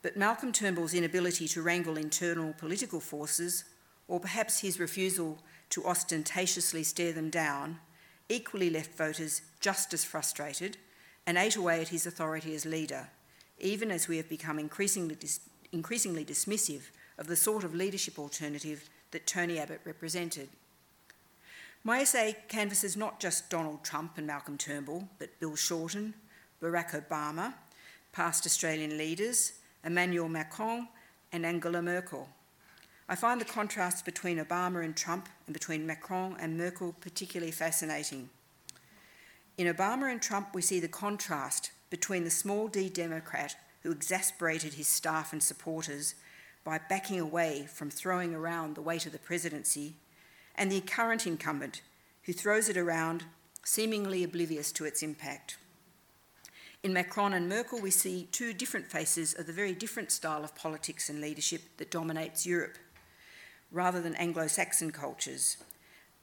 But 0.00 0.16
Malcolm 0.16 0.52
Turnbull's 0.52 0.94
inability 0.94 1.48
to 1.48 1.62
wrangle 1.62 1.98
internal 1.98 2.54
political 2.54 3.00
forces, 3.00 3.64
or 4.06 4.20
perhaps 4.20 4.60
his 4.60 4.78
refusal 4.78 5.40
to 5.70 5.84
ostentatiously 5.84 6.84
stare 6.84 7.12
them 7.12 7.28
down, 7.28 7.80
equally 8.28 8.70
left 8.70 8.96
voters 8.96 9.42
just 9.60 9.92
as 9.92 10.04
frustrated 10.04 10.78
and 11.28 11.36
ate 11.36 11.56
away 11.56 11.82
at 11.82 11.88
his 11.88 12.06
authority 12.06 12.54
as 12.54 12.64
leader, 12.64 13.06
even 13.60 13.90
as 13.90 14.08
we 14.08 14.16
have 14.16 14.30
become 14.30 14.58
increasingly, 14.58 15.14
dis- 15.14 15.40
increasingly 15.72 16.24
dismissive 16.24 16.84
of 17.18 17.26
the 17.26 17.36
sort 17.36 17.64
of 17.64 17.74
leadership 17.74 18.18
alternative 18.18 18.88
that 19.10 19.26
Tony 19.26 19.58
Abbott 19.58 19.82
represented. 19.84 20.48
My 21.84 22.00
essay 22.00 22.34
canvasses 22.48 22.96
not 22.96 23.20
just 23.20 23.50
Donald 23.50 23.84
Trump 23.84 24.16
and 24.16 24.26
Malcolm 24.26 24.56
Turnbull, 24.56 25.06
but 25.18 25.38
Bill 25.38 25.54
Shorten, 25.54 26.14
Barack 26.62 26.98
Obama, 26.98 27.52
past 28.10 28.46
Australian 28.46 28.96
leaders, 28.96 29.52
Emmanuel 29.84 30.30
Macron, 30.30 30.88
and 31.30 31.44
Angela 31.44 31.82
Merkel. 31.82 32.26
I 33.06 33.16
find 33.16 33.38
the 33.38 33.44
contrasts 33.44 34.00
between 34.00 34.38
Obama 34.38 34.82
and 34.82 34.96
Trump 34.96 35.28
and 35.46 35.52
between 35.52 35.86
Macron 35.86 36.38
and 36.40 36.56
Merkel 36.56 36.94
particularly 37.02 37.52
fascinating. 37.52 38.30
In 39.58 39.66
Obama 39.66 40.08
and 40.08 40.22
Trump, 40.22 40.54
we 40.54 40.62
see 40.62 40.78
the 40.78 40.86
contrast 40.86 41.72
between 41.90 42.22
the 42.22 42.30
small 42.30 42.68
d 42.68 42.88
Democrat 42.88 43.56
who 43.82 43.90
exasperated 43.90 44.74
his 44.74 44.86
staff 44.86 45.32
and 45.32 45.42
supporters 45.42 46.14
by 46.62 46.78
backing 46.78 47.18
away 47.18 47.66
from 47.68 47.90
throwing 47.90 48.36
around 48.36 48.76
the 48.76 48.82
weight 48.82 49.04
of 49.04 49.10
the 49.10 49.18
presidency, 49.18 49.96
and 50.54 50.70
the 50.70 50.80
current 50.80 51.26
incumbent 51.26 51.82
who 52.22 52.32
throws 52.32 52.68
it 52.68 52.76
around, 52.76 53.24
seemingly 53.64 54.22
oblivious 54.22 54.70
to 54.70 54.84
its 54.84 55.02
impact. 55.02 55.56
In 56.84 56.92
Macron 56.92 57.32
and 57.32 57.48
Merkel, 57.48 57.80
we 57.80 57.90
see 57.90 58.28
two 58.30 58.52
different 58.52 58.86
faces 58.86 59.34
of 59.34 59.46
the 59.46 59.52
very 59.52 59.72
different 59.72 60.12
style 60.12 60.44
of 60.44 60.54
politics 60.54 61.08
and 61.08 61.20
leadership 61.20 61.62
that 61.78 61.90
dominates 61.90 62.46
Europe, 62.46 62.78
rather 63.72 64.00
than 64.00 64.14
Anglo 64.14 64.46
Saxon 64.46 64.92
cultures. 64.92 65.56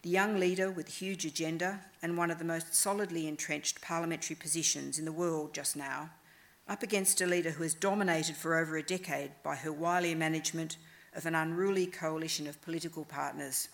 The 0.05 0.11
young 0.11 0.39
leader 0.39 0.69
with 0.69 0.87
a 0.87 0.91
huge 0.91 1.25
agenda 1.25 1.79
and 2.03 2.15
one 2.15 2.29
of 2.29 2.37
the 2.37 2.45
most 2.45 2.75
solidly 2.75 3.27
entrenched 3.27 3.81
parliamentary 3.81 4.35
positions 4.35 4.99
in 4.99 5.05
the 5.05 5.11
world 5.11 5.51
just 5.51 5.75
now 5.75 6.11
up 6.67 6.83
against 6.83 7.21
a 7.21 7.25
leader 7.25 7.49
who 7.49 7.63
has 7.63 7.73
dominated 7.73 8.35
for 8.35 8.55
over 8.55 8.77
a 8.77 8.83
decade 8.83 9.31
by 9.41 9.55
her 9.55 9.71
wily 9.73 10.13
management 10.13 10.77
of 11.15 11.25
an 11.25 11.33
unruly 11.33 11.87
coalition 11.87 12.45
of 12.45 12.61
political 12.61 13.03
partners. 13.03 13.67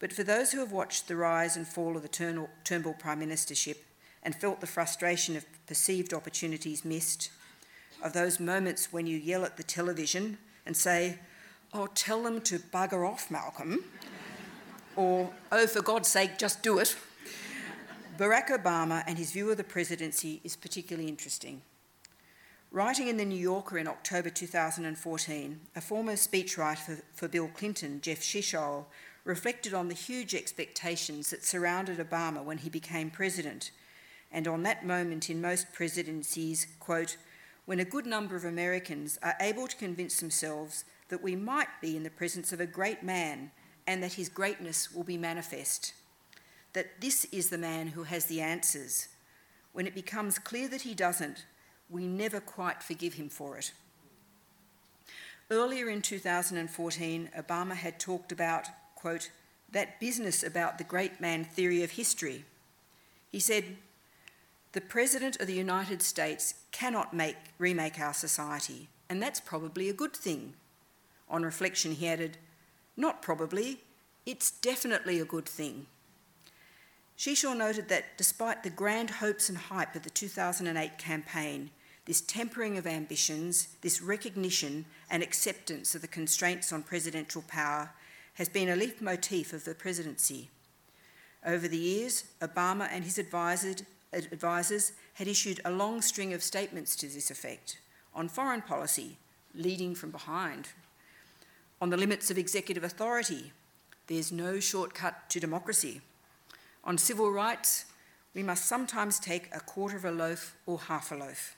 But 0.00 0.12
for 0.12 0.24
those 0.24 0.50
who 0.50 0.58
have 0.58 0.72
watched 0.72 1.06
the 1.06 1.14
rise 1.14 1.56
and 1.56 1.68
fall 1.68 1.96
of 1.96 2.02
the 2.02 2.48
Turnbull 2.64 2.94
Prime 2.94 3.20
Ministership 3.20 3.76
and 4.24 4.34
felt 4.34 4.60
the 4.60 4.66
frustration 4.66 5.36
of 5.36 5.46
perceived 5.68 6.12
opportunities 6.12 6.84
missed, 6.84 7.30
of 8.02 8.12
those 8.12 8.40
moments 8.40 8.92
when 8.92 9.06
you 9.06 9.18
yell 9.18 9.44
at 9.44 9.56
the 9.56 9.62
television 9.62 10.38
and 10.66 10.76
say, 10.76 11.20
Oh, 11.72 11.86
tell 11.86 12.24
them 12.24 12.40
to 12.40 12.58
bugger 12.58 13.08
off, 13.08 13.30
Malcolm, 13.30 13.84
or 14.96 15.30
Oh, 15.50 15.66
for 15.66 15.82
God's 15.82 16.08
sake, 16.08 16.38
just 16.38 16.62
do 16.62 16.78
it. 16.78 16.96
Barack 18.18 18.48
Obama 18.48 19.02
and 19.06 19.18
his 19.18 19.32
view 19.32 19.50
of 19.50 19.56
the 19.56 19.64
presidency 19.64 20.40
is 20.44 20.56
particularly 20.56 21.08
interesting. 21.08 21.62
Writing 22.70 23.08
in 23.08 23.16
The 23.16 23.24
New 23.24 23.38
Yorker 23.38 23.78
in 23.78 23.86
October 23.86 24.30
2014, 24.30 25.60
a 25.76 25.80
former 25.80 26.12
speechwriter 26.12 26.78
for, 26.78 27.02
for 27.14 27.28
Bill 27.28 27.48
Clinton, 27.48 28.00
Jeff 28.00 28.20
Shesol, 28.20 28.86
reflected 29.24 29.74
on 29.74 29.88
the 29.88 29.94
huge 29.94 30.34
expectations 30.34 31.30
that 31.30 31.44
surrounded 31.44 31.98
Obama 31.98 32.42
when 32.42 32.58
he 32.58 32.70
became 32.70 33.10
president, 33.10 33.70
and 34.30 34.48
on 34.48 34.62
that 34.62 34.86
moment 34.86 35.28
in 35.28 35.40
most 35.40 35.72
presidencies, 35.72 36.66
quote, 36.80 37.16
when 37.66 37.78
a 37.78 37.84
good 37.84 38.06
number 38.06 38.36
of 38.36 38.44
Americans 38.44 39.18
are 39.22 39.36
able 39.40 39.66
to 39.66 39.76
convince 39.76 40.18
themselves 40.18 40.84
that 41.08 41.22
we 41.22 41.36
might 41.36 41.68
be 41.80 41.96
in 41.96 42.02
the 42.02 42.10
presence 42.10 42.52
of 42.52 42.60
a 42.60 42.66
great 42.66 43.02
man 43.02 43.50
and 43.86 44.02
that 44.02 44.14
his 44.14 44.28
greatness 44.28 44.92
will 44.92 45.04
be 45.04 45.16
manifest. 45.16 45.94
That 46.72 47.00
this 47.00 47.24
is 47.26 47.50
the 47.50 47.58
man 47.58 47.88
who 47.88 48.04
has 48.04 48.26
the 48.26 48.40
answers. 48.40 49.08
When 49.72 49.86
it 49.86 49.94
becomes 49.94 50.38
clear 50.38 50.68
that 50.68 50.82
he 50.82 50.94
doesn't, 50.94 51.44
we 51.88 52.06
never 52.06 52.40
quite 52.40 52.82
forgive 52.82 53.14
him 53.14 53.28
for 53.28 53.58
it. 53.58 53.72
Earlier 55.50 55.88
in 55.90 56.00
2014, 56.00 57.30
Obama 57.36 57.74
had 57.74 58.00
talked 58.00 58.32
about, 58.32 58.68
quote, 58.94 59.30
that 59.70 60.00
business 60.00 60.42
about 60.42 60.78
the 60.78 60.84
great 60.84 61.20
man 61.20 61.44
theory 61.44 61.82
of 61.82 61.92
history. 61.92 62.44
He 63.30 63.40
said, 63.40 63.76
The 64.72 64.80
President 64.80 65.40
of 65.40 65.46
the 65.46 65.54
United 65.54 66.02
States 66.02 66.54
cannot 66.70 67.12
make, 67.12 67.36
remake 67.58 67.98
our 67.98 68.14
society, 68.14 68.88
and 69.08 69.22
that's 69.22 69.40
probably 69.40 69.88
a 69.88 69.94
good 69.94 70.14
thing. 70.14 70.54
On 71.28 71.42
reflection, 71.42 71.92
he 71.92 72.08
added, 72.08 72.38
Not 72.96 73.22
probably, 73.22 73.80
it's 74.26 74.50
definitely 74.50 75.18
a 75.18 75.24
good 75.24 75.48
thing. 75.48 75.86
Shesol 77.16 77.56
noted 77.56 77.88
that 77.88 78.16
despite 78.16 78.62
the 78.62 78.70
grand 78.70 79.10
hopes 79.10 79.48
and 79.48 79.56
hype 79.56 79.94
of 79.94 80.02
the 80.02 80.10
2008 80.10 80.98
campaign, 80.98 81.70
this 82.04 82.20
tempering 82.20 82.78
of 82.78 82.86
ambitions, 82.86 83.68
this 83.80 84.02
recognition 84.02 84.84
and 85.08 85.22
acceptance 85.22 85.94
of 85.94 86.00
the 86.00 86.08
constraints 86.08 86.72
on 86.72 86.82
presidential 86.82 87.42
power 87.46 87.90
has 88.34 88.48
been 88.48 88.68
a 88.68 88.76
leitmotif 88.76 89.52
of 89.52 89.64
the 89.64 89.74
presidency. 89.74 90.50
Over 91.46 91.68
the 91.68 91.76
years, 91.76 92.24
Obama 92.40 92.88
and 92.90 93.04
his 93.04 93.18
advisers 93.18 94.92
had 95.14 95.28
issued 95.28 95.60
a 95.64 95.70
long 95.70 96.02
string 96.02 96.32
of 96.32 96.42
statements 96.42 96.96
to 96.96 97.06
this 97.06 97.30
effect 97.30 97.78
on 98.14 98.28
foreign 98.28 98.62
policy, 98.62 99.16
leading 99.54 99.94
from 99.94 100.10
behind, 100.10 100.68
on 101.82 101.90
the 101.90 101.96
limits 101.96 102.30
of 102.30 102.38
executive 102.38 102.84
authority, 102.84 103.52
there's 104.06 104.30
no 104.30 104.60
shortcut 104.60 105.28
to 105.28 105.40
democracy, 105.40 106.00
on 106.84 106.96
civil 106.96 107.32
rights, 107.32 107.86
we 108.34 108.42
must 108.44 108.66
sometimes 108.66 109.18
take 109.18 109.48
a 109.52 109.58
quarter 109.58 109.96
of 109.96 110.04
a 110.04 110.10
loaf 110.12 110.56
or 110.64 110.78
half 110.78 111.10
a 111.10 111.16
loaf. 111.16 111.56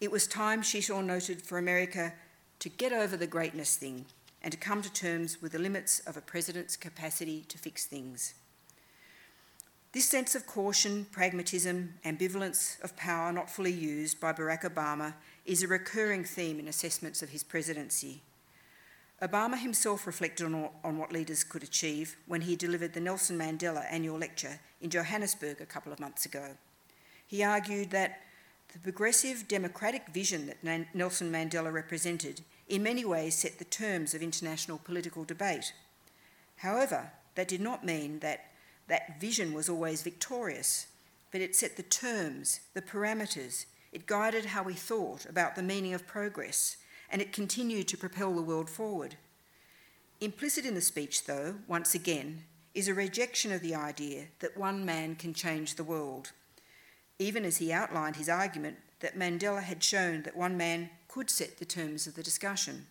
It 0.00 0.12
was 0.12 0.28
time, 0.28 0.62
Shesol 0.62 1.04
noted, 1.04 1.42
for 1.42 1.58
America 1.58 2.12
to 2.60 2.68
get 2.68 2.92
over 2.92 3.16
the 3.16 3.26
greatness 3.26 3.76
thing 3.76 4.06
and 4.40 4.52
to 4.52 4.58
come 4.58 4.82
to 4.82 4.92
terms 4.92 5.42
with 5.42 5.50
the 5.50 5.58
limits 5.58 5.98
of 6.06 6.16
a 6.16 6.20
president's 6.20 6.76
capacity 6.76 7.44
to 7.48 7.58
fix 7.58 7.86
things. 7.86 8.34
This 9.92 10.08
sense 10.08 10.36
of 10.36 10.46
caution, 10.46 11.06
pragmatism, 11.10 11.94
ambivalence 12.04 12.80
of 12.84 12.96
power 12.96 13.32
not 13.32 13.50
fully 13.50 13.72
used 13.72 14.20
by 14.20 14.32
Barack 14.32 14.62
Obama 14.62 15.14
is 15.44 15.64
a 15.64 15.68
recurring 15.68 16.22
theme 16.22 16.60
in 16.60 16.68
assessments 16.68 17.20
of 17.20 17.30
his 17.30 17.42
presidency. 17.42 18.22
Obama 19.22 19.58
himself 19.58 20.06
reflected 20.06 20.46
on, 20.46 20.70
on 20.82 20.96
what 20.96 21.12
leaders 21.12 21.44
could 21.44 21.62
achieve 21.62 22.16
when 22.26 22.40
he 22.40 22.56
delivered 22.56 22.94
the 22.94 23.00
Nelson 23.00 23.38
Mandela 23.38 23.84
annual 23.90 24.18
lecture 24.18 24.60
in 24.80 24.88
Johannesburg 24.88 25.60
a 25.60 25.66
couple 25.66 25.92
of 25.92 26.00
months 26.00 26.24
ago. 26.24 26.56
He 27.26 27.44
argued 27.44 27.90
that 27.90 28.20
the 28.72 28.78
progressive 28.78 29.46
democratic 29.46 30.08
vision 30.08 30.46
that 30.46 30.94
Nelson 30.94 31.30
Mandela 31.30 31.72
represented 31.72 32.42
in 32.68 32.82
many 32.82 33.04
ways 33.04 33.34
set 33.34 33.58
the 33.58 33.64
terms 33.64 34.14
of 34.14 34.22
international 34.22 34.78
political 34.78 35.24
debate. 35.24 35.72
However, 36.56 37.12
that 37.34 37.48
did 37.48 37.60
not 37.60 37.84
mean 37.84 38.20
that 38.20 38.46
that 38.88 39.20
vision 39.20 39.52
was 39.52 39.68
always 39.68 40.02
victorious, 40.02 40.86
but 41.30 41.40
it 41.40 41.54
set 41.54 41.76
the 41.76 41.82
terms, 41.82 42.60
the 42.74 42.82
parameters, 42.82 43.66
it 43.92 44.06
guided 44.06 44.46
how 44.46 44.62
we 44.62 44.74
thought 44.74 45.26
about 45.26 45.56
the 45.56 45.62
meaning 45.62 45.94
of 45.94 46.06
progress, 46.06 46.76
and 47.10 47.20
it 47.20 47.32
continued 47.32 47.88
to 47.88 47.98
propel 47.98 48.34
the 48.34 48.42
world 48.42 48.70
forward. 48.70 49.16
Implicit 50.20 50.64
in 50.64 50.74
the 50.74 50.80
speech, 50.80 51.24
though, 51.24 51.56
once 51.66 51.94
again, 51.94 52.44
is 52.74 52.88
a 52.88 52.94
rejection 52.94 53.52
of 53.52 53.62
the 53.62 53.74
idea 53.74 54.26
that 54.38 54.56
one 54.56 54.84
man 54.84 55.16
can 55.16 55.34
change 55.34 55.74
the 55.74 55.84
world 55.84 56.32
even 57.20 57.44
as 57.44 57.58
he 57.58 57.70
outlined 57.70 58.16
his 58.16 58.30
argument 58.30 58.78
that 59.00 59.16
Mandela 59.16 59.62
had 59.62 59.84
shown 59.84 60.22
that 60.22 60.36
one 60.36 60.56
man 60.56 60.88
could 61.06 61.28
set 61.28 61.58
the 61.58 61.66
terms 61.66 62.06
of 62.06 62.14
the 62.14 62.22
discussion. 62.22 62.86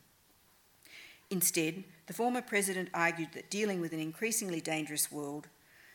Instead, 1.32 1.84
the 2.05 2.13
former 2.13 2.41
president 2.41 2.89
argued 2.93 3.30
that 3.34 3.49
dealing 3.49 3.82
with 3.82 3.91
an 3.91 3.99
increasingly 3.99 4.61
dangerous 4.61 5.11
world 5.11 5.47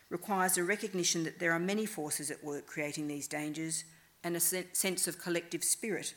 requires 0.09 0.57
a 0.57 0.63
recognition 0.63 1.23
that 1.23 1.39
there 1.39 1.53
are 1.53 1.59
many 1.59 1.85
forces 1.85 2.29
at 2.29 2.43
work 2.43 2.67
creating 2.67 3.07
these 3.07 3.27
dangers 3.27 3.85
and 4.23 4.35
a 4.35 4.39
sense 4.39 5.07
of 5.07 5.17
collective 5.17 5.63
spirit. 5.63 6.13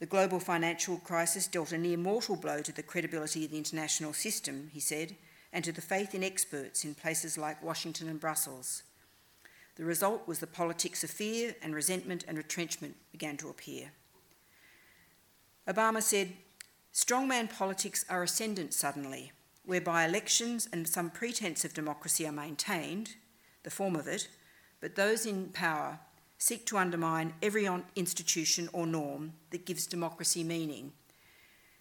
The 0.00 0.06
global 0.06 0.40
financial 0.40 0.96
crisis 0.96 1.46
dealt 1.46 1.72
a 1.72 1.78
near 1.78 1.98
mortal 1.98 2.34
blow 2.34 2.62
to 2.62 2.72
the 2.72 2.82
credibility 2.82 3.44
of 3.44 3.50
the 3.50 3.58
international 3.58 4.14
system, 4.14 4.70
he 4.72 4.80
said, 4.80 5.14
and 5.52 5.62
to 5.62 5.72
the 5.72 5.82
faith 5.82 6.14
in 6.14 6.24
experts 6.24 6.86
in 6.86 6.94
places 6.94 7.36
like 7.36 7.62
Washington 7.62 8.08
and 8.08 8.18
Brussels. 8.18 8.82
The 9.76 9.84
result 9.84 10.26
was 10.26 10.38
the 10.38 10.46
politics 10.46 11.04
of 11.04 11.10
fear 11.10 11.54
and 11.62 11.74
resentment 11.74 12.24
and 12.26 12.38
retrenchment 12.38 12.96
began 13.12 13.36
to 13.36 13.50
appear. 13.50 13.92
Obama 15.68 16.02
said, 16.02 16.32
Strongman 16.94 17.50
politics 17.50 18.06
are 18.08 18.22
ascendant 18.22 18.72
suddenly, 18.72 19.32
whereby 19.66 20.06
elections 20.06 20.66
and 20.72 20.88
some 20.88 21.10
pretense 21.10 21.62
of 21.62 21.74
democracy 21.74 22.26
are 22.26 22.32
maintained, 22.32 23.16
the 23.64 23.70
form 23.70 23.96
of 23.96 24.08
it, 24.08 24.28
but 24.80 24.96
those 24.96 25.26
in 25.26 25.48
power 25.48 25.98
seek 26.40 26.64
to 26.64 26.78
undermine 26.78 27.34
every 27.42 27.68
institution 27.94 28.66
or 28.72 28.86
norm 28.86 29.34
that 29.50 29.66
gives 29.66 29.86
democracy 29.86 30.42
meaning. 30.42 30.90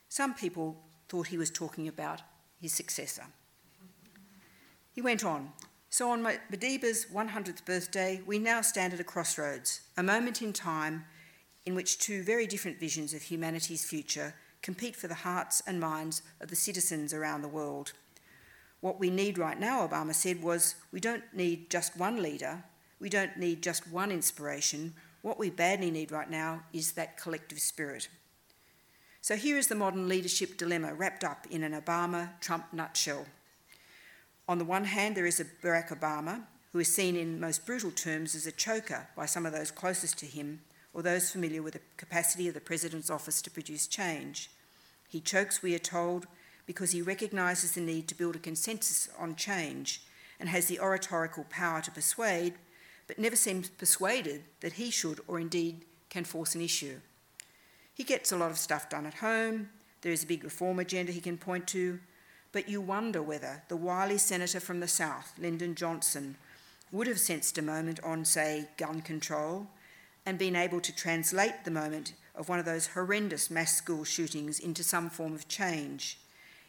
Some 0.09 0.33
people 0.33 0.75
thought 1.07 1.27
he 1.27 1.37
was 1.37 1.49
talking 1.49 1.87
about 1.87 2.21
his 2.61 2.73
successor. 2.73 3.23
He 4.91 5.01
went 5.01 5.23
on, 5.23 5.53
so 5.89 6.11
on 6.11 6.21
Madiba's 6.23 7.05
100th 7.05 7.63
birthday, 7.63 8.21
we 8.25 8.37
now 8.37 8.59
stand 8.59 8.93
at 8.93 8.99
a 8.99 9.03
crossroads, 9.05 9.79
a 9.95 10.03
moment 10.03 10.41
in 10.41 10.51
time 10.51 11.05
in 11.65 11.73
which 11.73 11.97
two 11.97 12.21
very 12.21 12.45
different 12.45 12.81
visions 12.81 13.13
of 13.13 13.21
humanity's 13.21 13.85
future 13.85 14.35
compete 14.61 14.95
for 14.97 15.07
the 15.07 15.15
hearts 15.15 15.61
and 15.65 15.79
minds 15.79 16.21
of 16.41 16.49
the 16.49 16.55
citizens 16.55 17.13
around 17.13 17.43
the 17.43 17.47
world. 17.47 17.93
What 18.81 18.99
we 18.99 19.09
need 19.09 19.37
right 19.37 19.59
now, 19.59 19.87
Obama 19.87 20.13
said, 20.13 20.43
was 20.43 20.75
we 20.91 20.99
don't 20.99 21.23
need 21.33 21.69
just 21.69 21.97
one 21.97 22.21
leader, 22.21 22.65
we 22.99 23.09
don't 23.09 23.37
need 23.37 23.63
just 23.63 23.87
one 23.87 24.11
inspiration. 24.11 24.93
What 25.21 25.39
we 25.39 25.49
badly 25.49 25.91
need 25.91 26.11
right 26.11 26.29
now 26.29 26.63
is 26.73 26.93
that 26.93 27.17
collective 27.17 27.59
spirit. 27.59 28.09
So 29.21 29.35
here 29.35 29.57
is 29.57 29.67
the 29.67 29.75
modern 29.75 30.07
leadership 30.07 30.57
dilemma 30.57 30.93
wrapped 30.93 31.23
up 31.23 31.45
in 31.49 31.63
an 31.63 31.79
Obama 31.79 32.39
Trump 32.39 32.65
nutshell. 32.71 33.25
On 34.47 34.57
the 34.57 34.65
one 34.65 34.85
hand, 34.85 35.15
there 35.15 35.25
is 35.25 35.39
a 35.39 35.45
Barack 35.45 35.89
Obama, 35.89 36.43
who 36.71 36.79
is 36.79 36.93
seen 36.93 37.15
in 37.15 37.39
most 37.39 37.65
brutal 37.65 37.91
terms 37.91 38.35
as 38.35 38.47
a 38.47 38.51
choker 38.51 39.07
by 39.15 39.25
some 39.25 39.45
of 39.45 39.53
those 39.53 39.71
closest 39.71 40.17
to 40.19 40.25
him 40.25 40.61
or 40.93 41.01
those 41.01 41.29
familiar 41.29 41.61
with 41.61 41.73
the 41.73 41.81
capacity 41.97 42.47
of 42.47 42.53
the 42.53 42.61
President's 42.61 43.09
office 43.09 43.41
to 43.41 43.51
produce 43.51 43.87
change. 43.87 44.49
He 45.07 45.19
chokes, 45.19 45.61
we 45.61 45.75
are 45.75 45.79
told, 45.79 46.27
because 46.65 46.91
he 46.91 47.01
recognises 47.01 47.73
the 47.73 47.81
need 47.81 48.07
to 48.07 48.15
build 48.15 48.35
a 48.35 48.39
consensus 48.39 49.09
on 49.17 49.35
change 49.35 50.01
and 50.39 50.49
has 50.49 50.67
the 50.67 50.79
oratorical 50.79 51.45
power 51.49 51.81
to 51.81 51.91
persuade, 51.91 52.53
but 53.09 53.17
never 53.17 53.35
seems 53.35 53.69
persuaded 53.69 54.43
that 54.61 54.73
he 54.73 54.91
should 54.91 55.19
or 55.27 55.39
indeed 55.39 55.83
can 56.11 56.23
force 56.23 56.53
an 56.53 56.61
issue. 56.61 56.99
He 57.95 58.03
gets 58.03 58.31
a 58.31 58.37
lot 58.37 58.51
of 58.51 58.57
stuff 58.59 58.87
done 58.87 59.07
at 59.07 59.15
home, 59.15 59.69
there 60.01 60.11
is 60.11 60.23
a 60.23 60.27
big 60.27 60.43
reform 60.43 60.77
agenda 60.77 61.11
he 61.11 61.19
can 61.19 61.35
point 61.35 61.67
to, 61.69 61.99
but 62.51 62.69
you 62.69 62.79
wonder 62.79 63.23
whether 63.23 63.63
the 63.67 63.75
wily 63.75 64.19
senator 64.19 64.59
from 64.59 64.79
the 64.79 64.87
South, 64.87 65.33
Lyndon 65.39 65.73
Johnson, 65.73 66.37
would 66.91 67.07
have 67.07 67.19
sensed 67.19 67.57
a 67.57 67.63
moment 67.63 67.99
on, 68.03 68.25
say, 68.25 68.69
gun 68.77 69.01
control 69.01 69.67
and 70.23 70.37
been 70.37 70.55
able 70.55 70.79
to 70.79 70.95
translate 70.95 71.65
the 71.65 71.71
moment 71.71 72.13
of 72.35 72.47
one 72.47 72.59
of 72.59 72.65
those 72.65 72.87
horrendous 72.87 73.49
mass 73.49 73.75
school 73.75 74.03
shootings 74.03 74.59
into 74.59 74.83
some 74.83 75.09
form 75.09 75.33
of 75.33 75.47
change, 75.47 76.19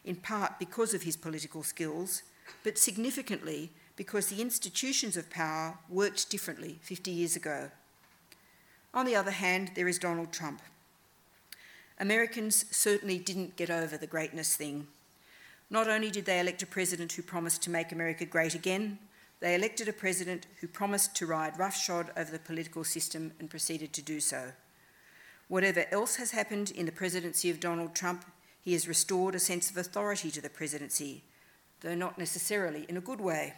in 0.03 0.15
part 0.15 0.57
because 0.57 0.95
of 0.95 1.03
his 1.03 1.15
political 1.15 1.61
skills, 1.61 2.23
but 2.63 2.79
significantly 2.79 3.69
because 4.01 4.27
the 4.27 4.41
institutions 4.41 5.15
of 5.15 5.29
power 5.29 5.77
worked 5.87 6.31
differently 6.31 6.79
50 6.81 7.11
years 7.11 7.35
ago. 7.35 7.69
On 8.95 9.05
the 9.05 9.15
other 9.15 9.29
hand, 9.29 9.73
there 9.75 9.87
is 9.87 9.99
Donald 9.99 10.33
Trump. 10.33 10.59
Americans 11.99 12.65
certainly 12.71 13.19
didn't 13.19 13.55
get 13.55 13.69
over 13.69 13.97
the 13.97 14.07
greatness 14.07 14.55
thing 14.55 14.87
not 15.71 15.87
only 15.87 16.11
did 16.11 16.25
they 16.25 16.39
elect 16.39 16.61
a 16.61 16.67
president 16.67 17.13
who 17.13 17.21
promised 17.21 17.63
to 17.63 17.69
make 17.69 17.93
America 17.93 18.25
great 18.25 18.53
again, 18.53 18.99
they 19.39 19.55
elected 19.55 19.87
a 19.87 19.93
president 19.93 20.45
who 20.59 20.67
promised 20.67 21.15
to 21.15 21.25
ride 21.25 21.57
roughshod 21.57 22.11
over 22.17 22.29
the 22.29 22.39
political 22.39 22.83
system 22.83 23.31
and 23.39 23.49
proceeded 23.49 23.93
to 23.93 24.01
do 24.01 24.19
so. 24.19 24.51
Whatever 25.47 25.85
else 25.91 26.17
has 26.17 26.31
happened 26.31 26.71
in 26.71 26.85
the 26.85 26.91
presidency 26.91 27.49
of 27.49 27.61
Donald 27.61 27.95
Trump, 27.95 28.25
he 28.61 28.73
has 28.73 28.87
restored 28.87 29.33
a 29.33 29.39
sense 29.39 29.71
of 29.71 29.77
authority 29.77 30.29
to 30.29 30.41
the 30.41 30.49
presidency, 30.49 31.23
though 31.79 31.95
not 31.95 32.17
necessarily 32.17 32.85
in 32.89 32.97
a 32.97 33.01
good 33.01 33.21
way. 33.21 33.53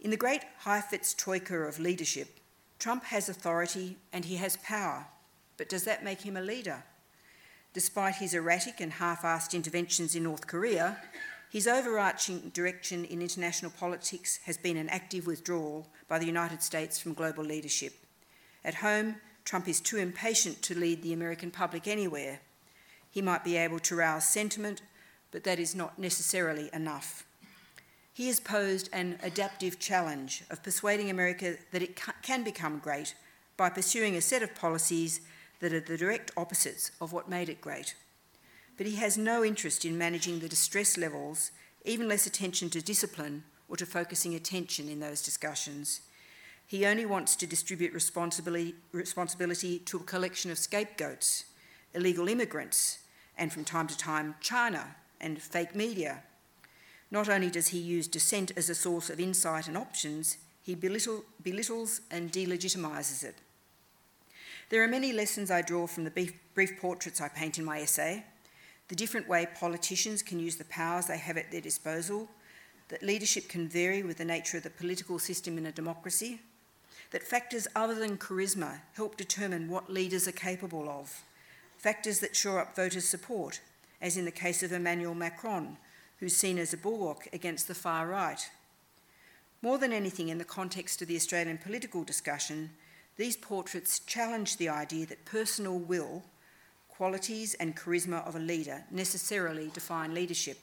In 0.00 0.10
the 0.10 0.16
great 0.16 0.42
Heifetz 0.58 1.12
troika 1.12 1.56
of 1.62 1.80
leadership, 1.80 2.38
Trump 2.78 3.02
has 3.04 3.28
authority 3.28 3.96
and 4.12 4.24
he 4.24 4.36
has 4.36 4.56
power, 4.58 5.06
but 5.56 5.68
does 5.68 5.82
that 5.84 6.04
make 6.04 6.20
him 6.20 6.36
a 6.36 6.40
leader? 6.40 6.84
Despite 7.72 8.16
his 8.16 8.32
erratic 8.32 8.80
and 8.80 8.92
half 8.92 9.22
assed 9.22 9.54
interventions 9.54 10.14
in 10.14 10.22
North 10.22 10.46
Korea, 10.46 10.98
his 11.50 11.66
overarching 11.66 12.50
direction 12.54 13.04
in 13.06 13.20
international 13.20 13.72
politics 13.72 14.38
has 14.44 14.56
been 14.56 14.76
an 14.76 14.88
active 14.88 15.26
withdrawal 15.26 15.88
by 16.06 16.20
the 16.20 16.26
United 16.26 16.62
States 16.62 17.00
from 17.00 17.14
global 17.14 17.44
leadership. 17.44 17.94
At 18.64 18.74
home, 18.74 19.16
Trump 19.44 19.66
is 19.66 19.80
too 19.80 19.96
impatient 19.96 20.62
to 20.62 20.78
lead 20.78 21.02
the 21.02 21.12
American 21.12 21.50
public 21.50 21.88
anywhere. 21.88 22.40
He 23.10 23.22
might 23.22 23.44
be 23.44 23.56
able 23.56 23.80
to 23.80 23.96
rouse 23.96 24.28
sentiment, 24.28 24.82
but 25.32 25.42
that 25.44 25.58
is 25.58 25.74
not 25.74 25.98
necessarily 25.98 26.70
enough. 26.72 27.24
He 28.18 28.26
has 28.26 28.40
posed 28.40 28.88
an 28.92 29.16
adaptive 29.22 29.78
challenge 29.78 30.42
of 30.50 30.64
persuading 30.64 31.08
America 31.08 31.54
that 31.70 31.82
it 31.82 31.96
can 32.20 32.42
become 32.42 32.80
great 32.80 33.14
by 33.56 33.70
pursuing 33.70 34.16
a 34.16 34.20
set 34.20 34.42
of 34.42 34.56
policies 34.56 35.20
that 35.60 35.72
are 35.72 35.78
the 35.78 35.96
direct 35.96 36.32
opposites 36.36 36.90
of 37.00 37.12
what 37.12 37.28
made 37.28 37.48
it 37.48 37.60
great. 37.60 37.94
But 38.76 38.86
he 38.86 38.96
has 38.96 39.16
no 39.16 39.44
interest 39.44 39.84
in 39.84 39.96
managing 39.96 40.40
the 40.40 40.48
distress 40.48 40.98
levels, 40.98 41.52
even 41.84 42.08
less 42.08 42.26
attention 42.26 42.70
to 42.70 42.82
discipline 42.82 43.44
or 43.68 43.76
to 43.76 43.86
focusing 43.86 44.34
attention 44.34 44.88
in 44.88 44.98
those 44.98 45.22
discussions. 45.22 46.00
He 46.66 46.86
only 46.86 47.06
wants 47.06 47.36
to 47.36 47.46
distribute 47.46 47.94
responsibility, 47.94 48.74
responsibility 48.90 49.78
to 49.78 49.98
a 49.98 50.02
collection 50.02 50.50
of 50.50 50.58
scapegoats, 50.58 51.44
illegal 51.94 52.28
immigrants, 52.28 52.98
and 53.36 53.52
from 53.52 53.62
time 53.62 53.86
to 53.86 53.96
time, 53.96 54.34
China 54.40 54.96
and 55.20 55.40
fake 55.40 55.76
media. 55.76 56.24
Not 57.10 57.28
only 57.28 57.50
does 57.50 57.68
he 57.68 57.78
use 57.78 58.06
dissent 58.06 58.52
as 58.56 58.68
a 58.68 58.74
source 58.74 59.08
of 59.08 59.20
insight 59.20 59.66
and 59.66 59.76
options, 59.76 60.36
he 60.62 60.74
belittle, 60.74 61.24
belittles 61.42 62.02
and 62.10 62.30
delegitimises 62.30 63.24
it. 63.24 63.36
There 64.68 64.82
are 64.82 64.88
many 64.88 65.12
lessons 65.14 65.50
I 65.50 65.62
draw 65.62 65.86
from 65.86 66.04
the 66.04 66.10
brief, 66.10 66.38
brief 66.54 66.78
portraits 66.78 67.20
I 67.22 67.28
paint 67.28 67.58
in 67.58 67.64
my 67.64 67.80
essay. 67.80 68.24
The 68.88 68.94
different 68.94 69.28
way 69.28 69.46
politicians 69.58 70.22
can 70.22 70.38
use 70.38 70.56
the 70.56 70.64
powers 70.64 71.06
they 71.06 71.16
have 71.16 71.38
at 71.38 71.50
their 71.50 71.62
disposal, 71.62 72.28
that 72.88 73.02
leadership 73.02 73.48
can 73.48 73.68
vary 73.68 74.02
with 74.02 74.18
the 74.18 74.24
nature 74.24 74.58
of 74.58 74.62
the 74.62 74.70
political 74.70 75.18
system 75.18 75.56
in 75.56 75.66
a 75.66 75.72
democracy, 75.72 76.40
that 77.10 77.22
factors 77.22 77.66
other 77.74 77.94
than 77.94 78.18
charisma 78.18 78.80
help 78.94 79.16
determine 79.16 79.70
what 79.70 79.90
leaders 79.90 80.28
are 80.28 80.32
capable 80.32 80.88
of, 80.88 81.22
factors 81.78 82.20
that 82.20 82.36
shore 82.36 82.60
up 82.60 82.76
voters' 82.76 83.08
support, 83.08 83.60
as 84.00 84.16
in 84.16 84.24
the 84.24 84.30
case 84.30 84.62
of 84.62 84.72
Emmanuel 84.72 85.14
Macron, 85.14 85.76
who's 86.20 86.36
seen 86.36 86.58
as 86.58 86.72
a 86.72 86.76
bulwark 86.76 87.28
against 87.32 87.68
the 87.68 87.74
far 87.74 88.06
right. 88.06 88.50
More 89.62 89.78
than 89.78 89.92
anything, 89.92 90.28
in 90.28 90.38
the 90.38 90.44
context 90.44 91.02
of 91.02 91.08
the 91.08 91.16
Australian 91.16 91.58
political 91.58 92.04
discussion, 92.04 92.70
these 93.16 93.36
portraits 93.36 93.98
challenge 94.00 94.56
the 94.56 94.68
idea 94.68 95.06
that 95.06 95.24
personal 95.24 95.78
will, 95.78 96.22
qualities, 96.88 97.54
and 97.54 97.76
charisma 97.76 98.26
of 98.26 98.36
a 98.36 98.40
leader 98.40 98.84
necessarily 98.90 99.70
define 99.74 100.14
leadership. 100.14 100.58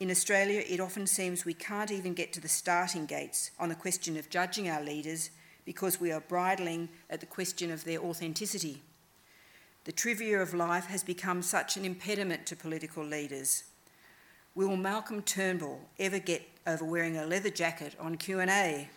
In 0.00 0.10
Australia, 0.10 0.64
it 0.66 0.80
often 0.80 1.06
seems 1.06 1.44
we 1.44 1.54
can't 1.54 1.90
even 1.90 2.14
get 2.14 2.32
to 2.32 2.40
the 2.40 2.48
starting 2.48 3.06
gates 3.06 3.50
on 3.58 3.68
the 3.68 3.74
question 3.74 4.16
of 4.16 4.30
judging 4.30 4.68
our 4.68 4.82
leaders 4.82 5.30
because 5.64 6.00
we 6.00 6.10
are 6.10 6.20
bridling 6.20 6.88
at 7.08 7.20
the 7.20 7.26
question 7.26 7.70
of 7.70 7.84
their 7.84 8.00
authenticity. 8.00 8.82
The 9.84 9.92
trivia 9.92 10.40
of 10.40 10.54
life 10.54 10.86
has 10.86 11.04
become 11.04 11.42
such 11.42 11.76
an 11.76 11.84
impediment 11.84 12.46
to 12.46 12.56
political 12.56 13.04
leaders. 13.04 13.64
Will 14.54 14.76
Malcolm 14.76 15.22
Turnbull 15.22 15.80
ever 15.98 16.18
get 16.18 16.48
over 16.66 16.84
wearing 16.84 17.16
a 17.16 17.26
leather 17.26 17.50
jacket 17.50 17.94
on 17.98 18.16
Q&A? 18.16 18.88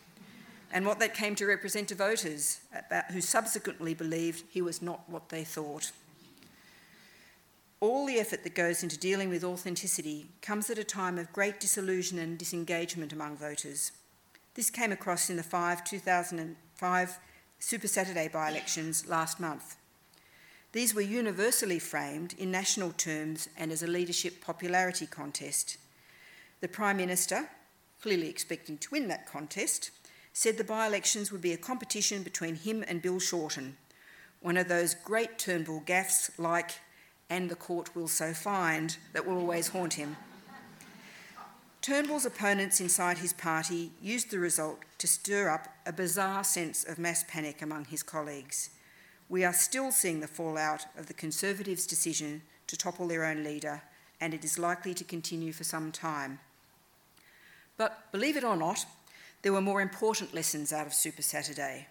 and 0.76 0.86
what 0.86 1.00
that 1.00 1.14
came 1.14 1.36
to 1.36 1.46
represent 1.46 1.88
to 1.88 1.96
voters 1.96 2.60
about, 2.78 3.12
who 3.12 3.22
subsequently 3.22 3.94
believed 3.94 4.44
he 4.50 4.62
was 4.62 4.82
not 4.82 5.10
what 5.10 5.30
they 5.30 5.44
thought. 5.44 5.94
All 7.80 8.06
the 8.06 8.20
effort 8.20 8.44
that 8.44 8.56
goes 8.56 8.84
into 8.84 8.98
dealing 8.98 9.30
with 9.30 9.44
authenticity 9.44 10.28
comes 10.42 10.70
at 10.70 10.78
a 10.78 10.84
time 10.84 11.18
of 11.18 11.32
great 11.32 11.62
disillusion 11.62 12.20
and 12.20 12.38
disengagement 12.38 13.14
among 13.14 13.38
voters. 13.38 13.94
This 14.56 14.70
came 14.70 14.92
across 14.92 15.30
in 15.30 15.38
the 15.38 15.44
five 15.44 15.84
2005 15.86 17.20
Super 17.60 17.88
Saturday 17.88 18.28
by 18.28 18.50
elections 18.50 19.08
last 19.08 19.40
month. 19.40 19.78
These 20.76 20.94
were 20.94 21.00
universally 21.00 21.80
framed 21.80 22.36
in 22.38 22.52
national 22.52 22.92
terms 22.92 23.48
and 23.56 23.72
as 23.72 23.82
a 23.82 23.88
leadership 23.88 24.42
popularity 24.42 25.08
contest. 25.08 25.78
The 26.60 26.68
Prime 26.68 26.98
Minister, 26.98 27.48
clearly 28.02 28.28
expecting 28.28 28.78
to 28.80 28.92
win 28.92 29.08
that 29.08 29.26
contest, 29.26 29.92
said 30.34 30.58
the 30.58 30.66
by 30.66 30.86
elections 30.86 31.32
would 31.32 31.40
be 31.40 31.54
a 31.54 31.58
competition 31.58 32.24
between 32.24 32.56
him 32.56 32.84
and 32.90 33.02
Bill 33.02 33.22
Shorten, 33.22 33.78
one 34.42 34.58
of 34.58 34.68
those 34.68 34.96
great 34.96 35.40
Turnbull 35.40 35.82
gaffes 35.86 36.30
like, 36.38 36.72
and 37.30 37.50
the 37.50 37.56
court 37.56 37.96
will 37.96 38.10
so 38.10 38.34
find, 38.34 38.98
that 39.14 39.26
will 39.26 39.38
always 39.38 39.70
haunt 39.70 39.94
him. 39.94 40.18
Turnbull's 41.82 42.26
opponents 42.26 42.82
inside 42.82 43.20
his 43.20 43.32
party 43.32 43.92
used 44.02 44.30
the 44.30 44.40
result 44.40 44.80
to 44.98 45.08
stir 45.08 45.48
up 45.48 45.70
a 45.86 45.94
bizarre 45.94 46.44
sense 46.44 46.84
of 46.84 47.00
mass 47.00 47.24
panic 47.30 47.62
among 47.62 47.86
his 47.86 48.04
colleagues. 48.04 48.72
We 49.28 49.44
are 49.44 49.54
still 49.54 49.92
seeing 49.92 50.20
the 50.20 50.28
fallout 50.28 50.86
of 50.98 51.08
the 51.08 51.14
Conservatives' 51.14 51.88
decision 51.88 52.44
to 52.68 52.78
topple 52.78 53.08
their 53.08 53.26
own 53.26 53.44
leader, 53.44 53.82
and 54.22 54.34
it 54.34 54.44
is 54.44 54.60
likely 54.60 54.94
to 54.94 55.04
continue 55.04 55.52
for 55.52 55.64
some 55.64 55.92
time. 55.92 56.40
But 57.78 58.12
believe 58.12 58.38
it 58.38 58.44
or 58.44 58.56
not, 58.56 58.86
there 59.42 59.54
were 59.54 59.62
more 59.62 59.82
important 59.82 60.34
lessons 60.34 60.72
out 60.72 60.88
of 60.88 60.94
Super 60.94 61.22
Saturday. 61.22 61.88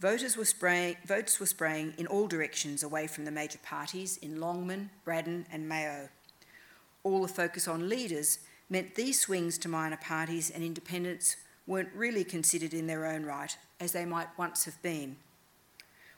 Voters 0.00 0.36
were 0.36 0.44
spraying, 0.44 0.96
votes 1.04 1.38
were 1.38 1.46
spraying 1.46 1.94
in 1.98 2.06
all 2.06 2.26
directions 2.26 2.82
away 2.82 3.06
from 3.06 3.24
the 3.24 3.30
major 3.30 3.58
parties 3.62 4.16
in 4.18 4.40
Longman, 4.40 4.90
Braddon, 5.04 5.46
and 5.52 5.68
Mayo. 5.68 6.08
All 7.02 7.22
the 7.22 7.28
focus 7.28 7.68
on 7.68 7.88
leaders 7.88 8.38
meant 8.68 8.94
these 8.94 9.20
swings 9.20 9.58
to 9.58 9.68
minor 9.68 9.98
parties 9.98 10.50
and 10.50 10.64
independents 10.64 11.36
weren't 11.66 11.92
really 11.94 12.24
considered 12.24 12.74
in 12.74 12.86
their 12.86 13.06
own 13.06 13.24
right, 13.24 13.56
as 13.78 13.92
they 13.92 14.04
might 14.04 14.28
once 14.36 14.64
have 14.64 14.80
been. 14.82 15.16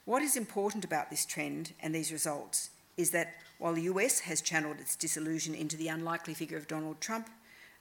What 0.06 0.22
is 0.22 0.36
important 0.36 0.84
about 0.84 1.10
this 1.10 1.26
trend 1.26 1.72
and 1.80 1.92
these 1.92 2.12
results 2.12 2.70
is 2.96 3.10
that 3.10 3.34
while 3.58 3.74
the 3.74 3.82
US 3.82 4.20
has 4.20 4.40
channeled 4.40 4.78
its 4.78 4.94
disillusion 4.94 5.52
into 5.52 5.76
the 5.76 5.88
unlikely 5.88 6.32
figure 6.32 6.56
of 6.56 6.68
Donald 6.68 7.00
Trump, 7.00 7.28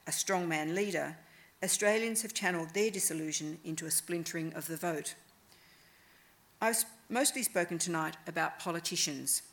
a 0.08 0.12
strongman 0.12 0.74
leader, 0.74 1.18
Australians 1.64 2.24
have 2.24 2.34
channeled 2.34 2.72
their 2.72 2.90
disillusion 2.90 3.60
into 3.64 3.86
a 3.86 3.92
splintering 3.92 4.52
of 4.54 4.66
the 4.66 4.76
vote. 4.76 5.14
I've 6.60 6.84
mostly 7.10 7.44
spoken 7.44 7.78
tonight 7.78 8.18
about 8.26 8.58
politicians, 8.58 9.44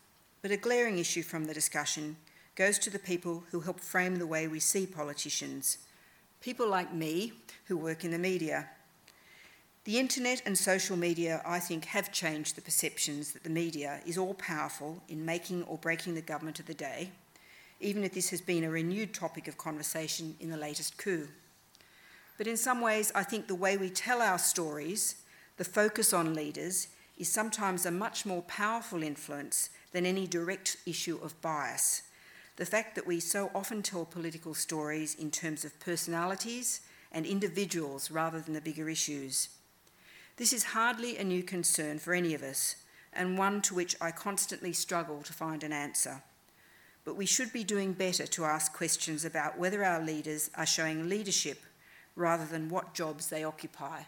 but 0.41 0.51
a 0.51 0.57
glaring 0.57 0.99
issue 0.99 1.23
from 1.23 1.45
the 1.45 1.55
discussion 1.55 2.17
goes 2.55 2.79
to 2.79 2.91
the 2.91 2.99
people 2.99 3.45
who 3.51 3.61
help 3.61 3.81
frame 3.81 4.17
the 4.17 4.27
way 4.27 4.49
we 4.49 4.61
see 4.61 4.87
politicians, 4.87 5.77
people 6.41 6.69
like 6.69 6.95
me 6.95 7.35
who 7.67 7.77
work 7.77 8.03
in 8.03 8.13
the 8.13 8.19
media. 8.19 8.71
The 9.85 9.99
internet 9.99 10.43
and 10.47 10.57
social 10.57 10.97
media, 10.97 11.43
I 11.45 11.59
think, 11.59 11.87
have 11.87 12.13
changed 12.13 12.55
the 12.55 12.63
perceptions 12.63 13.33
that 13.33 13.43
the 13.43 13.51
media 13.51 14.01
is 14.07 14.17
all 14.17 14.35
powerful 14.35 15.03
in 15.09 15.25
making 15.25 15.65
or 15.65 15.77
breaking 15.77 16.15
the 16.15 16.23
government 16.23 16.61
of 16.61 16.67
the 16.67 16.75
day, 16.75 17.11
even 17.81 18.05
if 18.05 18.15
this 18.15 18.31
has 18.31 18.41
been 18.41 18.63
a 18.63 18.71
renewed 18.71 19.13
topic 19.13 19.49
of 19.49 19.59
conversation 19.59 20.37
in 20.39 20.51
the 20.51 20.57
latest 20.57 20.97
coup. 20.99 21.27
But 22.39 22.47
in 22.47 22.57
some 22.57 22.81
ways, 22.81 23.11
I 23.17 23.25
think 23.25 23.49
the 23.49 23.57
way 23.57 23.77
we 23.77 23.91
tell 23.91 24.23
our 24.23 24.39
stories, 24.39 25.17
the 25.57 25.65
focus 25.65 26.13
on 26.13 26.33
leaders, 26.33 26.87
is 27.19 27.29
sometimes 27.29 27.85
a 27.85 27.91
much 27.91 28.25
more 28.25 28.43
powerful 28.43 29.03
influence 29.03 29.69
than 29.91 30.07
any 30.07 30.29
direct 30.29 30.77
issue 30.87 31.19
of 31.25 31.41
bias. 31.43 32.03
The 32.55 32.67
fact 32.67 32.95
that 32.95 33.07
we 33.07 33.19
so 33.19 33.51
often 33.53 33.83
tell 33.83 34.05
political 34.05 34.55
stories 34.55 35.17
in 35.17 35.33
terms 35.33 35.65
of 35.65 35.81
personalities 35.81 36.83
and 37.11 37.27
individuals 37.27 38.13
rather 38.13 38.41
than 38.41 38.55
the 38.55 38.61
bigger 38.61 38.89
issues. 38.89 39.49
This 40.43 40.53
is 40.53 40.65
hardly 40.65 41.17
a 41.17 41.23
new 41.23 41.45
concern 41.45 42.01
for 42.01 42.15
any 42.15 42.35
of 42.35 42.43
us, 42.43 42.75
and 43.13 43.39
one 43.39 43.63
to 43.63 43.77
which 43.77 43.95
I 44.01 44.11
constantly 44.11 44.73
struggle 44.73 45.23
to 45.23 45.33
find 45.33 45.63
an 45.63 45.73
answer. 45.73 46.21
But 47.05 47.15
we 47.15 47.27
should 47.27 47.53
be 47.53 47.63
doing 47.63 47.93
better 47.93 48.27
to 48.27 48.45
ask 48.45 48.73
questions 48.73 49.25
about 49.25 49.57
whether 49.57 49.85
our 49.85 50.05
leaders 50.05 50.51
are 50.57 50.67
showing 50.67 51.09
leadership 51.09 51.61
rather 52.17 52.45
than 52.45 52.71
what 52.71 52.93
jobs 52.93 53.29
they 53.29 53.45
occupy. 53.45 54.03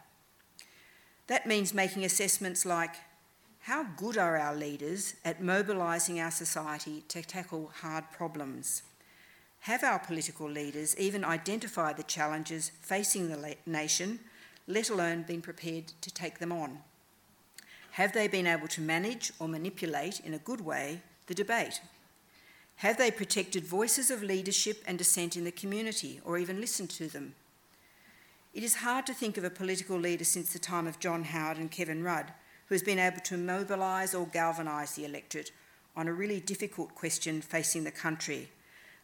That 1.28 1.46
means 1.46 1.72
making 1.72 2.04
assessments 2.04 2.66
like 2.66 2.96
how 3.60 3.84
good 3.96 4.18
are 4.18 4.36
our 4.36 4.56
leaders 4.56 5.14
at 5.24 5.40
mobilising 5.40 6.18
our 6.18 6.32
society 6.32 7.04
to 7.10 7.22
tackle 7.22 7.70
hard 7.80 8.10
problems? 8.10 8.82
Have 9.60 9.84
our 9.84 10.00
political 10.00 10.50
leaders 10.50 10.98
even 10.98 11.24
identified 11.24 11.96
the 11.96 12.02
challenges 12.02 12.72
facing 12.82 13.28
the 13.28 13.56
nation 13.66 14.18
let 14.66 14.90
alone 14.90 15.22
been 15.22 15.42
prepared 15.42 15.92
to 16.00 16.12
take 16.12 16.38
them 16.38 16.52
on? 16.52 16.78
Have 17.92 18.12
they 18.12 18.28
been 18.28 18.46
able 18.46 18.68
to 18.68 18.80
manage 18.80 19.32
or 19.38 19.46
manipulate 19.46 20.20
in 20.20 20.34
a 20.34 20.38
good 20.38 20.60
way 20.60 21.02
the 21.26 21.34
debate? 21.34 21.80
Have 22.76 22.98
they 22.98 23.10
protected 23.10 23.64
voices 23.64 24.10
of 24.10 24.22
leadership 24.22 24.82
and 24.86 24.98
dissent 24.98 25.36
in 25.36 25.44
the 25.44 25.52
community 25.52 26.20
or 26.24 26.38
even 26.38 26.60
listened 26.60 26.90
to 26.90 27.08
them? 27.08 27.34
It 28.52 28.62
is 28.62 28.76
hard 28.76 29.06
to 29.06 29.14
think 29.14 29.36
of 29.36 29.44
a 29.44 29.50
political 29.50 29.98
leader 29.98 30.24
since 30.24 30.52
the 30.52 30.58
time 30.58 30.86
of 30.86 30.98
John 30.98 31.24
Howard 31.24 31.58
and 31.58 31.70
Kevin 31.70 32.02
Rudd 32.02 32.32
who 32.66 32.74
has 32.74 32.82
been 32.82 32.98
able 32.98 33.20
to 33.20 33.36
mobilise 33.36 34.14
or 34.14 34.26
galvanise 34.26 34.92
the 34.92 35.04
electorate 35.04 35.50
on 35.96 36.08
a 36.08 36.12
really 36.12 36.40
difficult 36.40 36.94
question 36.94 37.40
facing 37.40 37.84
the 37.84 37.90
country, 37.90 38.48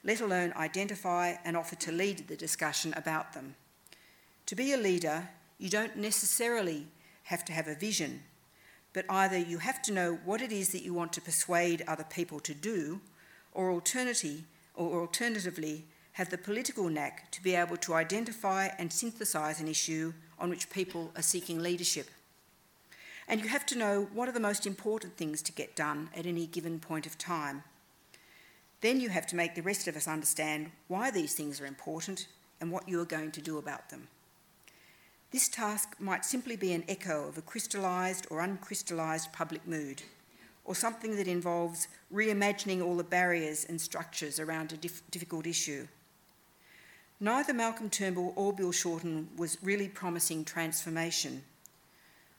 let 0.02 0.20
alone 0.20 0.52
identify 0.56 1.34
and 1.44 1.56
offer 1.56 1.76
to 1.76 1.92
lead 1.92 2.26
the 2.26 2.36
discussion 2.36 2.92
about 2.96 3.32
them. 3.32 3.54
To 4.46 4.56
be 4.56 4.72
a 4.72 4.76
leader, 4.76 5.28
you 5.60 5.68
don't 5.68 5.96
necessarily 5.96 6.86
have 7.24 7.44
to 7.44 7.52
have 7.52 7.68
a 7.68 7.74
vision, 7.74 8.22
but 8.94 9.04
either 9.10 9.36
you 9.36 9.58
have 9.58 9.82
to 9.82 9.92
know 9.92 10.18
what 10.24 10.40
it 10.40 10.50
is 10.50 10.70
that 10.70 10.82
you 10.82 10.94
want 10.94 11.12
to 11.12 11.20
persuade 11.20 11.84
other 11.86 12.04
people 12.04 12.40
to 12.40 12.54
do, 12.54 13.00
or 13.52 13.70
alternatively, 13.70 14.44
or 14.74 15.00
alternatively 15.00 15.84
have 16.12 16.30
the 16.30 16.38
political 16.38 16.88
knack 16.88 17.30
to 17.30 17.42
be 17.42 17.54
able 17.54 17.76
to 17.76 17.94
identify 17.94 18.68
and 18.78 18.90
synthesise 18.90 19.60
an 19.60 19.68
issue 19.68 20.12
on 20.38 20.48
which 20.48 20.70
people 20.70 21.12
are 21.14 21.22
seeking 21.22 21.62
leadership. 21.62 22.08
And 23.28 23.40
you 23.40 23.48
have 23.48 23.66
to 23.66 23.78
know 23.78 24.08
what 24.14 24.28
are 24.28 24.32
the 24.32 24.40
most 24.40 24.66
important 24.66 25.16
things 25.16 25.42
to 25.42 25.52
get 25.52 25.76
done 25.76 26.08
at 26.16 26.26
any 26.26 26.46
given 26.46 26.80
point 26.80 27.06
of 27.06 27.18
time. 27.18 27.62
Then 28.80 28.98
you 28.98 29.10
have 29.10 29.26
to 29.28 29.36
make 29.36 29.54
the 29.54 29.62
rest 29.62 29.86
of 29.86 29.94
us 29.94 30.08
understand 30.08 30.70
why 30.88 31.10
these 31.10 31.34
things 31.34 31.60
are 31.60 31.66
important 31.66 32.26
and 32.60 32.72
what 32.72 32.88
you 32.88 32.98
are 33.00 33.04
going 33.04 33.30
to 33.32 33.42
do 33.42 33.58
about 33.58 33.90
them. 33.90 34.08
This 35.30 35.48
task 35.48 35.94
might 36.00 36.24
simply 36.24 36.56
be 36.56 36.72
an 36.72 36.84
echo 36.88 37.28
of 37.28 37.38
a 37.38 37.42
crystallised 37.42 38.26
or 38.30 38.40
uncrystallised 38.40 39.32
public 39.32 39.64
mood, 39.66 40.02
or 40.64 40.74
something 40.74 41.16
that 41.16 41.28
involves 41.28 41.86
reimagining 42.12 42.82
all 42.82 42.96
the 42.96 43.04
barriers 43.04 43.64
and 43.68 43.80
structures 43.80 44.40
around 44.40 44.72
a 44.72 44.76
dif- 44.76 45.08
difficult 45.10 45.46
issue. 45.46 45.86
Neither 47.20 47.54
Malcolm 47.54 47.90
Turnbull 47.90 48.32
or 48.34 48.52
Bill 48.52 48.72
Shorten 48.72 49.28
was 49.36 49.58
really 49.62 49.88
promising 49.88 50.44
transformation. 50.44 51.44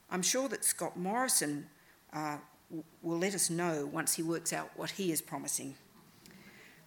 I'm 0.09 0.23
sure 0.23 0.49
that 0.49 0.65
Scott 0.65 0.97
Morrison 0.97 1.67
uh, 2.11 2.37
will 3.01 3.19
let 3.19 3.35
us 3.35 3.49
know 3.49 3.89
once 3.91 4.15
he 4.15 4.23
works 4.23 4.51
out 4.51 4.71
what 4.75 4.91
he 4.91 5.11
is 5.13 5.21
promising. 5.21 5.75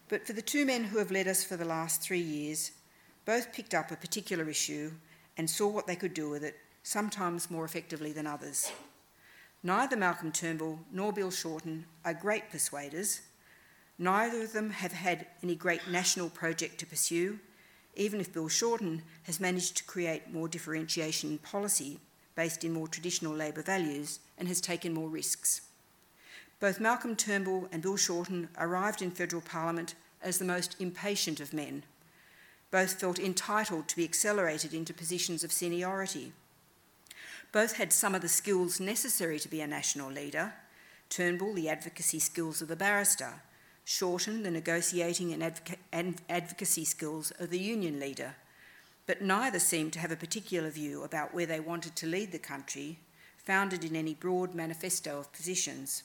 But 0.09 0.27
for 0.27 0.35
the 0.35 0.43
two 0.43 0.67
men 0.67 0.85
who 0.85 0.99
have 0.99 1.11
led 1.11 1.29
us 1.29 1.45
for 1.45 1.57
the 1.57 1.65
last 1.65 2.03
three 2.03 2.21
years, 2.21 2.73
both 3.25 3.55
picked 3.55 3.73
up 3.73 3.91
a 3.91 3.97
particular 3.97 4.51
issue 4.51 4.91
and 5.37 5.49
saw 5.49 5.69
what 5.69 5.87
they 5.87 5.97
could 5.97 6.15
do 6.15 6.31
with 6.31 6.45
it, 6.45 6.57
sometimes 6.83 7.51
more 7.51 7.65
effectively 7.65 8.13
than 8.13 8.27
others. 8.27 8.71
Neither 9.63 9.97
Malcolm 9.97 10.31
Turnbull 10.31 10.81
nor 10.93 11.13
Bill 11.13 11.31
Shorten 11.31 11.87
are 12.05 12.13
great 12.13 12.51
persuaders. 12.51 13.23
Neither 13.99 14.43
of 14.43 14.53
them 14.53 14.71
have 14.71 14.93
had 14.93 15.27
any 15.43 15.55
great 15.55 15.89
national 15.89 16.29
project 16.29 16.79
to 16.79 16.87
pursue, 16.87 17.39
even 17.95 18.21
if 18.21 18.33
Bill 18.33 18.49
Shorten 18.49 19.03
has 19.23 19.41
managed 19.41 19.77
to 19.79 19.85
create 19.85 20.33
more 20.33 20.49
differentiation 20.49 21.31
in 21.31 21.39
policy 21.39 22.01
based 22.35 22.65
in 22.65 22.73
more 22.73 22.89
traditional 22.89 23.33
Labor 23.33 23.63
values 23.63 24.19
and 24.37 24.49
has 24.49 24.61
taken 24.61 24.93
more 24.93 25.09
risks. 25.09 25.63
Both 26.61 26.81
Malcolm 26.81 27.17
Turnbull 27.17 27.69
and 27.73 27.83
Bill 27.83 27.97
Shorten 27.97 28.49
arrived 28.59 29.01
in 29.01 29.11
federal 29.11 29.43
parliament 29.43 29.95
as 30.23 30.39
the 30.39 30.45
most 30.45 30.77
impatient 30.81 31.41
of 31.41 31.53
men 31.53 31.85
both 32.75 32.99
felt 32.99 33.21
entitled 33.21 33.87
to 33.87 33.95
be 33.95 34.03
accelerated 34.03 34.75
into 34.75 34.93
positions 34.93 35.45
of 35.45 35.53
seniority. 35.53 36.33
Both 37.53 37.77
had 37.77 37.93
some 37.93 38.17
of 38.17 38.21
the 38.21 38.29
skills 38.29 38.81
necessary 38.81 39.39
to 39.39 39.49
be 39.49 39.61
a 39.61 39.67
national 39.69 40.11
leader 40.11 40.55
Turnbull, 41.09 41.55
the 41.55 41.69
advocacy 41.69 42.19
skills 42.19 42.61
of 42.61 42.67
the 42.67 42.75
barrister, 42.75 43.35
Shorten, 43.85 44.43
the 44.43 44.51
negotiating 44.51 45.33
and, 45.33 45.41
advoca- 45.41 46.19
advocacy 46.29 46.85
skills 46.85 47.31
of 47.39 47.51
the 47.51 47.61
union 47.61 48.01
leader. 48.01 48.35
But 49.07 49.23
neither 49.23 49.61
seemed 49.61 49.93
to 49.93 50.01
have 50.01 50.11
a 50.11 50.17
particular 50.17 50.71
view 50.71 51.05
about 51.05 51.33
where 51.33 51.47
they 51.47 51.61
wanted 51.61 51.95
to 51.95 52.09
lead 52.09 52.33
the 52.33 52.41
country, 52.41 52.99
founded 53.37 53.85
in 53.85 53.95
any 53.95 54.15
broad 54.15 54.53
manifesto 54.53 55.21
of 55.21 55.33
positions. 55.33 56.03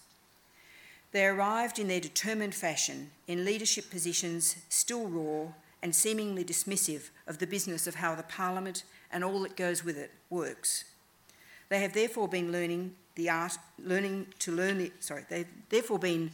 They 1.14 1.26
arrived 1.26 1.80
in 1.80 1.88
their 1.88 2.00
determined 2.00 2.54
fashion 2.54 3.10
in 3.26 3.44
leadership 3.44 3.90
positions 3.90 4.58
still 4.70 5.10
raw 5.10 5.48
and 5.82 5.96
seemingly 5.96 6.44
dismissive 6.44 7.10
of 7.28 7.38
the 7.38 7.48
business 7.48 7.88
of 7.88 7.96
how 7.96 8.16
the 8.16 8.24
Parliament 8.24 8.84
and 9.12 9.24
all 9.24 9.42
that 9.42 9.56
goes 9.56 9.84
with 9.84 9.98
it 9.98 10.12
works. 10.30 10.86
They 11.70 11.80
have 11.80 11.94
therefore 11.94 12.28
been 12.28 12.52
learning 12.52 12.96
the 13.16 13.30
art, 13.30 13.58
learning 13.78 14.28
to 14.40 14.52
learn 14.52 14.78
the, 14.78 14.92
sorry, 15.00 15.26
they've 15.30 15.48
therefore 15.70 16.00
been 16.00 16.32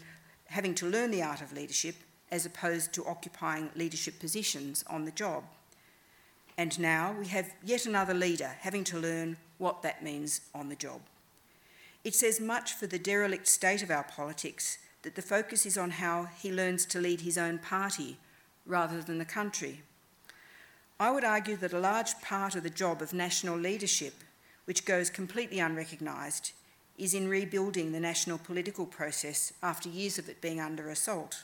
having 0.48 0.76
to 0.76 0.86
learn 0.86 1.12
the 1.12 1.24
art 1.24 1.42
of 1.42 1.54
leadership 1.54 1.96
as 2.32 2.46
opposed 2.46 2.94
to 2.94 3.06
occupying 3.06 3.70
leadership 3.76 4.20
positions 4.20 4.84
on 4.90 5.06
the 5.06 5.12
job. 5.12 5.44
And 6.58 6.78
now 6.80 7.16
we 7.18 7.28
have 7.28 7.54
yet 7.64 7.86
another 7.86 8.14
leader 8.14 8.52
having 8.60 8.84
to 8.86 8.98
learn 8.98 9.38
what 9.58 9.82
that 9.82 10.04
means 10.04 10.42
on 10.54 10.70
the 10.70 10.76
job. 10.76 11.02
It 12.04 12.16
says 12.16 12.40
much 12.40 12.74
for 12.74 12.88
the 12.88 13.00
derelict 13.00 13.48
state 13.48 13.84
of 13.84 13.92
our 13.92 14.04
politics 14.04 14.78
that 15.02 15.16
the 15.16 15.22
focus 15.22 15.66
is 15.66 15.78
on 15.78 15.92
how 15.92 16.28
he 16.38 16.52
learns 16.52 16.86
to 16.86 17.00
lead 17.00 17.22
his 17.22 17.38
own 17.38 17.58
party 17.58 18.18
rather 18.66 19.02
than 19.02 19.18
the 19.18 19.26
country. 19.26 19.82
I 21.00 21.12
would 21.12 21.24
argue 21.24 21.58
that 21.58 21.74
a 21.74 21.80
large 21.80 22.20
part 22.22 22.56
of 22.56 22.64
the 22.64 22.70
job 22.70 23.02
of 23.02 23.14
national 23.14 23.58
leadership, 23.58 24.14
which 24.66 24.86
goes 24.86 25.10
completely 25.10 25.60
unrecognised, 25.60 26.52
is 26.98 27.14
in 27.14 27.28
rebuilding 27.28 27.92
the 27.92 28.00
national 28.00 28.38
political 28.38 28.86
process 28.86 29.52
after 29.62 29.90
years 29.90 30.18
of 30.18 30.30
it 30.30 30.42
being 30.42 30.62
under 30.62 30.90
assault. 30.90 31.44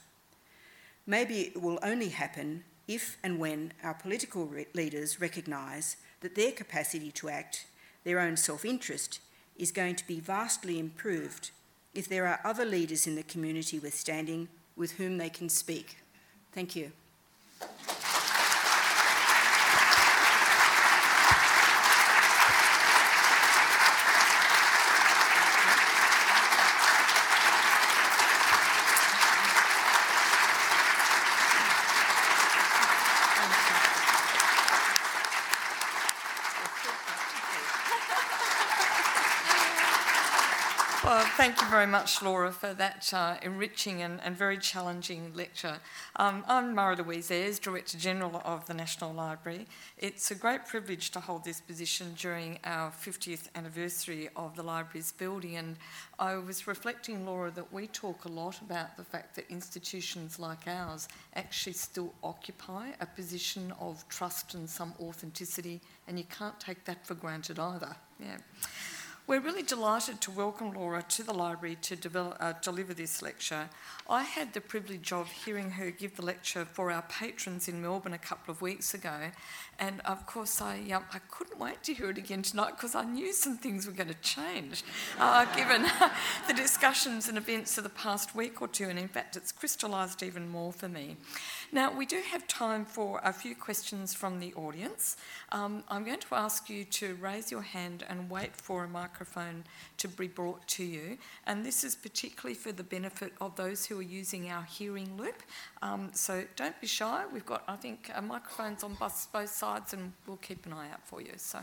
Maybe 1.05 1.41
it 1.41 1.61
will 1.61 1.79
only 1.83 2.09
happen 2.09 2.63
if 2.87 3.17
and 3.23 3.39
when 3.39 3.73
our 3.83 3.93
political 3.93 4.45
re- 4.45 4.67
leaders 4.73 5.19
recognise 5.19 5.97
that 6.21 6.35
their 6.35 6.51
capacity 6.51 7.11
to 7.11 7.29
act, 7.29 7.65
their 8.03 8.19
own 8.19 8.37
self 8.37 8.63
interest, 8.63 9.19
is 9.57 9.71
going 9.71 9.95
to 9.95 10.07
be 10.07 10.19
vastly 10.19 10.79
improved 10.79 11.51
if 11.93 12.07
there 12.07 12.25
are 12.25 12.39
other 12.43 12.65
leaders 12.65 13.05
in 13.05 13.15
the 13.15 13.23
community 13.23 13.79
with 13.79 13.93
standing 13.93 14.47
with 14.75 14.93
whom 14.93 15.17
they 15.17 15.29
can 15.29 15.49
speak. 15.49 15.97
Thank 16.53 16.75
you. 16.75 16.91
Well, 17.61 17.69
thank 17.77 17.97
you 17.97 18.00
very 41.81 41.91
much, 41.91 42.21
Laura, 42.21 42.51
for 42.51 42.75
that 42.75 43.11
uh, 43.11 43.37
enriching 43.41 44.03
and, 44.03 44.21
and, 44.23 44.37
very 44.37 44.59
challenging 44.59 45.31
lecture. 45.33 45.79
Um, 46.15 46.45
I'm 46.47 46.75
Marie-Louise 46.75 47.31
Ayres, 47.31 47.57
Director 47.57 47.97
General 47.97 48.39
of 48.45 48.67
the 48.67 48.75
National 48.75 49.11
Library. 49.11 49.65
It's 49.97 50.29
a 50.29 50.35
great 50.35 50.67
privilege 50.67 51.09
to 51.09 51.19
hold 51.19 51.43
this 51.43 51.59
position 51.59 52.13
during 52.15 52.59
our 52.65 52.91
50th 52.91 53.47
anniversary 53.55 54.29
of 54.35 54.55
the 54.55 54.61
library's 54.61 55.11
building, 55.13 55.55
and 55.55 55.75
I 56.19 56.35
was 56.35 56.67
reflecting, 56.67 57.25
Laura, 57.25 57.49
that 57.49 57.73
we 57.73 57.87
talk 57.87 58.25
a 58.25 58.29
lot 58.29 58.61
about 58.61 58.95
the 58.95 59.03
fact 59.03 59.35
that 59.35 59.49
institutions 59.49 60.37
like 60.37 60.67
ours 60.67 61.07
actually 61.35 61.73
still 61.73 62.13
occupy 62.23 62.89
a 62.99 63.07
position 63.07 63.73
of 63.79 64.07
trust 64.07 64.53
and 64.53 64.69
some 64.69 64.93
authenticity, 65.01 65.81
and 66.07 66.19
you 66.19 66.25
can't 66.25 66.59
take 66.59 66.85
that 66.85 67.07
for 67.07 67.15
granted 67.15 67.57
either. 67.57 67.95
Yeah. 68.19 68.37
We're 69.27 69.39
really 69.39 69.61
delighted 69.61 70.19
to 70.21 70.31
welcome 70.31 70.73
Laura 70.73 71.03
to 71.09 71.23
the 71.23 71.33
library 71.33 71.77
to 71.83 71.95
develop, 71.95 72.37
uh, 72.39 72.53
deliver 72.61 72.93
this 72.93 73.21
lecture. 73.21 73.69
I 74.09 74.23
had 74.23 74.53
the 74.53 74.59
privilege 74.59 75.13
of 75.13 75.31
hearing 75.31 75.71
her 75.71 75.91
give 75.91 76.15
the 76.15 76.25
lecture 76.25 76.65
for 76.65 76.91
our 76.91 77.03
patrons 77.03 77.67
in 77.67 77.81
Melbourne 77.83 78.13
a 78.13 78.17
couple 78.17 78.51
of 78.51 78.63
weeks 78.63 78.95
ago, 78.95 79.31
and 79.79 80.01
of 80.01 80.25
course 80.25 80.59
I, 80.59 80.79
um, 80.91 81.03
I 81.13 81.19
couldn't 81.29 81.59
wait 81.59 81.83
to 81.83 81.93
hear 81.93 82.09
it 82.09 82.17
again 82.17 82.41
tonight 82.41 82.71
because 82.75 82.95
I 82.95 83.03
knew 83.03 83.31
some 83.31 83.57
things 83.57 83.85
were 83.85 83.93
going 83.93 84.09
to 84.09 84.21
change 84.21 84.83
uh, 85.19 85.45
given 85.55 85.83
the 86.47 86.53
discussions 86.53 87.29
and 87.29 87.37
events 87.37 87.77
of 87.77 87.83
the 87.83 87.91
past 87.91 88.35
week 88.35 88.59
or 88.59 88.67
two, 88.67 88.89
and 88.89 88.97
in 88.97 89.07
fact 89.07 89.37
it's 89.37 89.51
crystallised 89.51 90.23
even 90.23 90.49
more 90.49 90.73
for 90.73 90.89
me. 90.89 91.15
Now, 91.73 91.89
we 91.97 92.05
do 92.05 92.21
have 92.31 92.49
time 92.49 92.83
for 92.83 93.21
a 93.23 93.31
few 93.31 93.55
questions 93.55 94.13
from 94.13 94.41
the 94.41 94.53
audience. 94.55 95.15
Um, 95.53 95.85
I'm 95.87 96.03
going 96.03 96.19
to 96.19 96.35
ask 96.35 96.69
you 96.69 96.83
to 96.85 97.15
raise 97.15 97.49
your 97.49 97.61
hand 97.61 98.03
and 98.09 98.29
wait 98.29 98.57
for 98.57 98.83
a 98.83 98.89
microphone 98.89 99.63
to 99.99 100.09
be 100.09 100.27
brought 100.27 100.67
to 100.67 100.83
you. 100.83 101.17
And 101.47 101.65
this 101.65 101.85
is 101.85 101.95
particularly 101.95 102.55
for 102.55 102.73
the 102.73 102.83
benefit 102.83 103.31
of 103.39 103.55
those 103.55 103.85
who 103.85 103.97
are 103.99 104.03
using 104.03 104.49
our 104.49 104.63
hearing 104.63 105.15
loop. 105.15 105.43
Um, 105.81 106.09
so 106.13 106.43
don't 106.57 106.79
be 106.81 106.87
shy. 106.87 107.23
We've 107.31 107.45
got, 107.45 107.63
I 107.69 107.77
think, 107.77 108.11
uh, 108.13 108.21
microphones 108.21 108.83
on 108.83 108.97
both 108.99 109.49
sides, 109.49 109.93
and 109.93 110.11
we'll 110.27 110.37
keep 110.37 110.65
an 110.65 110.73
eye 110.73 110.89
out 110.91 111.07
for 111.07 111.21
you. 111.21 111.33
So, 111.37 111.59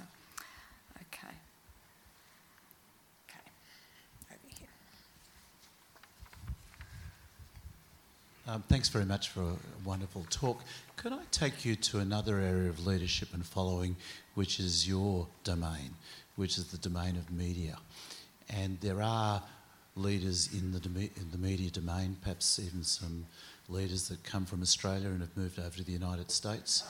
okay. 0.97 1.35
Um, 8.51 8.63
thanks 8.63 8.89
very 8.89 9.05
much 9.05 9.29
for 9.29 9.43
a 9.43 9.57
wonderful 9.85 10.25
talk. 10.31 10.63
Could 10.97 11.13
I 11.13 11.21
take 11.31 11.67
you 11.67 11.77
to 11.77 11.99
another 11.99 12.39
area 12.39 12.71
of 12.71 12.87
leadership 12.87 13.35
and 13.35 13.45
following, 13.45 13.95
which 14.37 14.59
is 14.59 14.89
your 14.89 15.27
domain, 15.45 15.91
which 16.37 16.57
is 16.57 16.69
the 16.69 16.79
domain 16.79 17.17
of 17.17 17.31
media? 17.31 17.77
And 18.49 18.81
there 18.81 19.03
are 19.03 19.43
leaders 19.97 20.49
in 20.55 20.73
the, 20.73 20.79
in 20.99 21.31
the 21.31 21.37
media 21.37 21.69
domain, 21.69 22.17
perhaps 22.23 22.59
even 22.59 22.85
some 22.85 23.27
leaders 23.69 24.09
that 24.09 24.25
come 24.25 24.47
from 24.47 24.63
Australia 24.63 25.09
and 25.09 25.21
have 25.21 25.37
moved 25.37 25.59
over 25.59 25.77
to 25.77 25.85
the 25.85 25.93
United 25.93 26.31
States. 26.31 26.85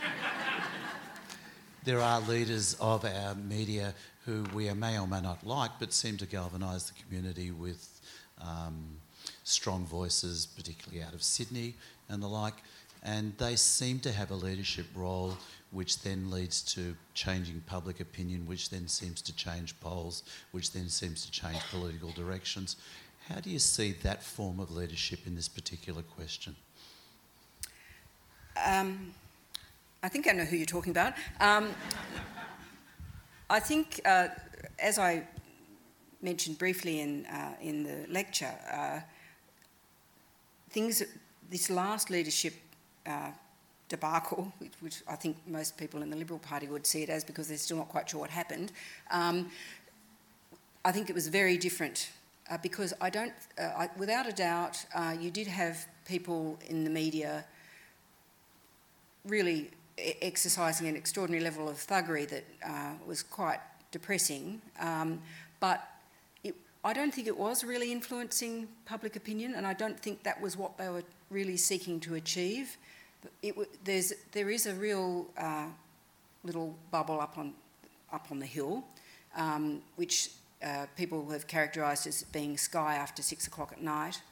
there 1.84 2.00
are 2.00 2.20
leaders 2.22 2.74
of 2.80 3.04
our 3.04 3.36
media 3.36 3.94
who 4.26 4.44
we 4.52 4.68
may 4.74 4.98
or 4.98 5.06
may 5.06 5.20
not 5.20 5.46
like, 5.46 5.70
but 5.78 5.92
seem 5.92 6.16
to 6.16 6.26
galvanise 6.26 6.90
the 6.90 7.00
community 7.04 7.52
with 7.52 8.00
um, 8.40 8.96
strong 9.50 9.84
voices, 9.84 10.46
particularly 10.46 11.02
out 11.02 11.14
of 11.14 11.22
Sydney 11.22 11.74
and 12.08 12.22
the 12.22 12.28
like. 12.28 12.54
And 13.02 13.36
they 13.38 13.56
seem 13.56 13.98
to 14.00 14.12
have 14.12 14.30
a 14.30 14.34
leadership 14.34 14.86
role, 14.94 15.36
which 15.70 16.02
then 16.02 16.30
leads 16.30 16.62
to 16.74 16.94
changing 17.14 17.62
public 17.66 18.00
opinion, 18.00 18.46
which 18.46 18.70
then 18.70 18.88
seems 18.88 19.22
to 19.22 19.34
change 19.34 19.78
polls, 19.80 20.22
which 20.52 20.72
then 20.72 20.88
seems 20.88 21.24
to 21.24 21.30
change 21.30 21.58
political 21.70 22.10
directions. 22.10 22.76
How 23.28 23.40
do 23.40 23.50
you 23.50 23.58
see 23.58 23.92
that 24.02 24.22
form 24.22 24.60
of 24.60 24.70
leadership 24.70 25.20
in 25.26 25.34
this 25.34 25.48
particular 25.48 26.02
question? 26.02 26.56
Um, 28.62 29.14
I 30.02 30.08
think 30.08 30.28
I 30.28 30.32
know 30.32 30.44
who 30.44 30.56
you're 30.56 30.66
talking 30.66 30.90
about. 30.90 31.14
Um, 31.40 31.68
I 33.48 33.60
think, 33.60 34.00
uh, 34.04 34.28
as 34.78 34.98
I 34.98 35.22
mentioned 36.22 36.58
briefly 36.58 37.00
in, 37.00 37.26
uh, 37.26 37.54
in 37.62 37.82
the 37.82 38.06
lecture, 38.08 38.52
uh, 38.72 39.00
things, 40.70 41.02
this 41.50 41.70
last 41.70 42.10
leadership 42.10 42.54
uh, 43.06 43.30
debacle, 43.88 44.52
which, 44.58 44.72
which, 44.80 45.02
I 45.08 45.16
think 45.16 45.36
most 45.46 45.76
people 45.76 46.02
in 46.02 46.10
the 46.10 46.16
Liberal 46.16 46.38
Party 46.38 46.66
would 46.68 46.86
see 46.86 47.02
it 47.02 47.08
as 47.08 47.24
because 47.24 47.48
they're 47.48 47.58
still 47.58 47.76
not 47.76 47.88
quite 47.88 48.08
sure 48.08 48.20
what 48.20 48.30
happened, 48.30 48.72
um, 49.10 49.50
I 50.84 50.92
think 50.92 51.10
it 51.10 51.14
was 51.14 51.28
very 51.28 51.58
different 51.58 52.10
uh, 52.50 52.56
because 52.62 52.94
I 53.00 53.10
don't, 53.10 53.32
uh, 53.58 53.62
I, 53.76 53.90
without 53.98 54.28
a 54.28 54.32
doubt, 54.32 54.84
uh, 54.94 55.14
you 55.18 55.30
did 55.30 55.46
have 55.46 55.86
people 56.06 56.58
in 56.68 56.84
the 56.84 56.90
media 56.90 57.44
really 59.26 59.70
exercising 60.22 60.88
an 60.88 60.96
extraordinary 60.96 61.44
level 61.44 61.68
of 61.68 61.76
thuggery 61.76 62.26
that 62.28 62.44
uh, 62.66 62.92
was 63.06 63.22
quite 63.22 63.60
depressing. 63.90 64.62
Um, 64.78 65.20
but 65.60 65.86
I 66.82 66.94
don't 66.94 67.12
think 67.12 67.26
it 67.26 67.36
was 67.36 67.62
really 67.62 67.92
influencing 67.92 68.66
public 68.86 69.14
opinion, 69.14 69.54
and 69.54 69.66
I 69.66 69.74
don't 69.74 70.00
think 70.00 70.22
that 70.22 70.40
was 70.40 70.56
what 70.56 70.78
they 70.78 70.88
were 70.88 71.04
really 71.28 71.58
seeking 71.58 72.00
to 72.00 72.14
achieve. 72.14 72.78
It, 73.42 73.54
there's, 73.84 74.14
there 74.32 74.48
is 74.48 74.64
a 74.64 74.74
real 74.74 75.26
uh, 75.36 75.66
little 76.42 76.74
bubble 76.90 77.20
up 77.20 77.36
on, 77.36 77.52
up 78.10 78.28
on 78.30 78.38
the 78.38 78.46
hill, 78.46 78.84
um, 79.36 79.82
which 79.96 80.30
uh, 80.64 80.86
people 80.96 81.28
have 81.28 81.46
characterised 81.46 82.06
as 82.06 82.22
being 82.22 82.56
sky 82.56 82.94
after 82.94 83.22
six 83.22 83.46
o'clock 83.46 83.72
at 83.72 83.82
night, 83.82 84.22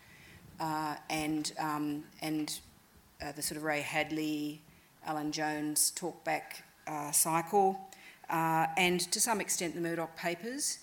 uh, 0.59 0.96
and, 1.11 1.53
um, 1.59 2.03
and 2.22 2.61
uh, 3.22 3.30
the 3.32 3.42
sort 3.42 3.59
of 3.59 3.62
Ray 3.64 3.82
Hadley, 3.82 4.62
Alan 5.05 5.32
Jones 5.32 5.92
talkback 5.94 6.62
uh, 6.86 7.11
cycle, 7.11 7.78
uh, 8.30 8.68
and 8.78 9.01
to 9.12 9.20
some 9.20 9.38
extent 9.38 9.74
the 9.74 9.82
Murdoch 9.82 10.16
papers. 10.16 10.78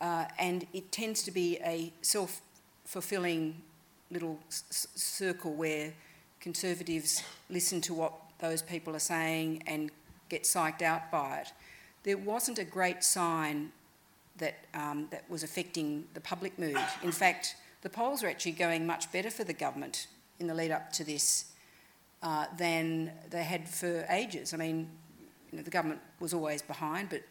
Uh, 0.00 0.26
and 0.38 0.66
it 0.72 0.92
tends 0.92 1.22
to 1.22 1.30
be 1.30 1.58
a 1.64 1.92
self 2.02 2.40
fulfilling 2.84 3.62
little 4.10 4.38
s- 4.48 4.86
circle 4.94 5.54
where 5.54 5.92
conservatives 6.40 7.22
listen 7.50 7.80
to 7.80 7.94
what 7.94 8.12
those 8.38 8.62
people 8.62 8.94
are 8.94 9.00
saying 9.00 9.62
and 9.66 9.90
get 10.28 10.42
psyched 10.42 10.82
out 10.82 11.10
by 11.10 11.38
it. 11.38 11.52
There 12.02 12.18
wasn't 12.18 12.58
a 12.58 12.64
great 12.64 13.02
sign 13.02 13.72
that, 14.38 14.56
um, 14.74 15.08
that 15.10 15.28
was 15.30 15.42
affecting 15.42 16.04
the 16.14 16.20
public 16.20 16.58
mood. 16.58 16.78
In 17.02 17.10
fact, 17.10 17.56
the 17.82 17.88
polls 17.88 18.22
are 18.22 18.28
actually 18.28 18.52
going 18.52 18.86
much 18.86 19.10
better 19.12 19.30
for 19.30 19.44
the 19.44 19.52
government 19.52 20.06
in 20.38 20.46
the 20.46 20.54
lead 20.54 20.70
up 20.70 20.92
to 20.92 21.04
this 21.04 21.46
uh, 22.22 22.46
than 22.58 23.12
they 23.30 23.42
had 23.42 23.68
for 23.68 24.04
ages. 24.10 24.52
I 24.52 24.56
mean, 24.56 24.88
you 25.50 25.58
know, 25.58 25.62
the 25.62 25.70
government 25.70 26.00
was 26.20 26.34
always 26.34 26.62
behind, 26.62 27.08
but 27.08 27.22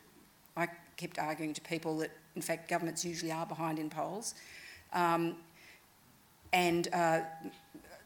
I 0.58 0.68
kept 0.98 1.20
arguing 1.20 1.54
to 1.54 1.62
people 1.62 1.98
that, 2.00 2.12
in 2.36 2.42
fact, 2.42 2.70
governments 2.70 3.06
usually 3.06 3.32
are 3.32 3.46
behind 3.46 3.80
in 3.80 3.90
polls. 3.90 4.36
Um, 4.94 5.36
and 6.54 6.88
uh, 6.94 7.22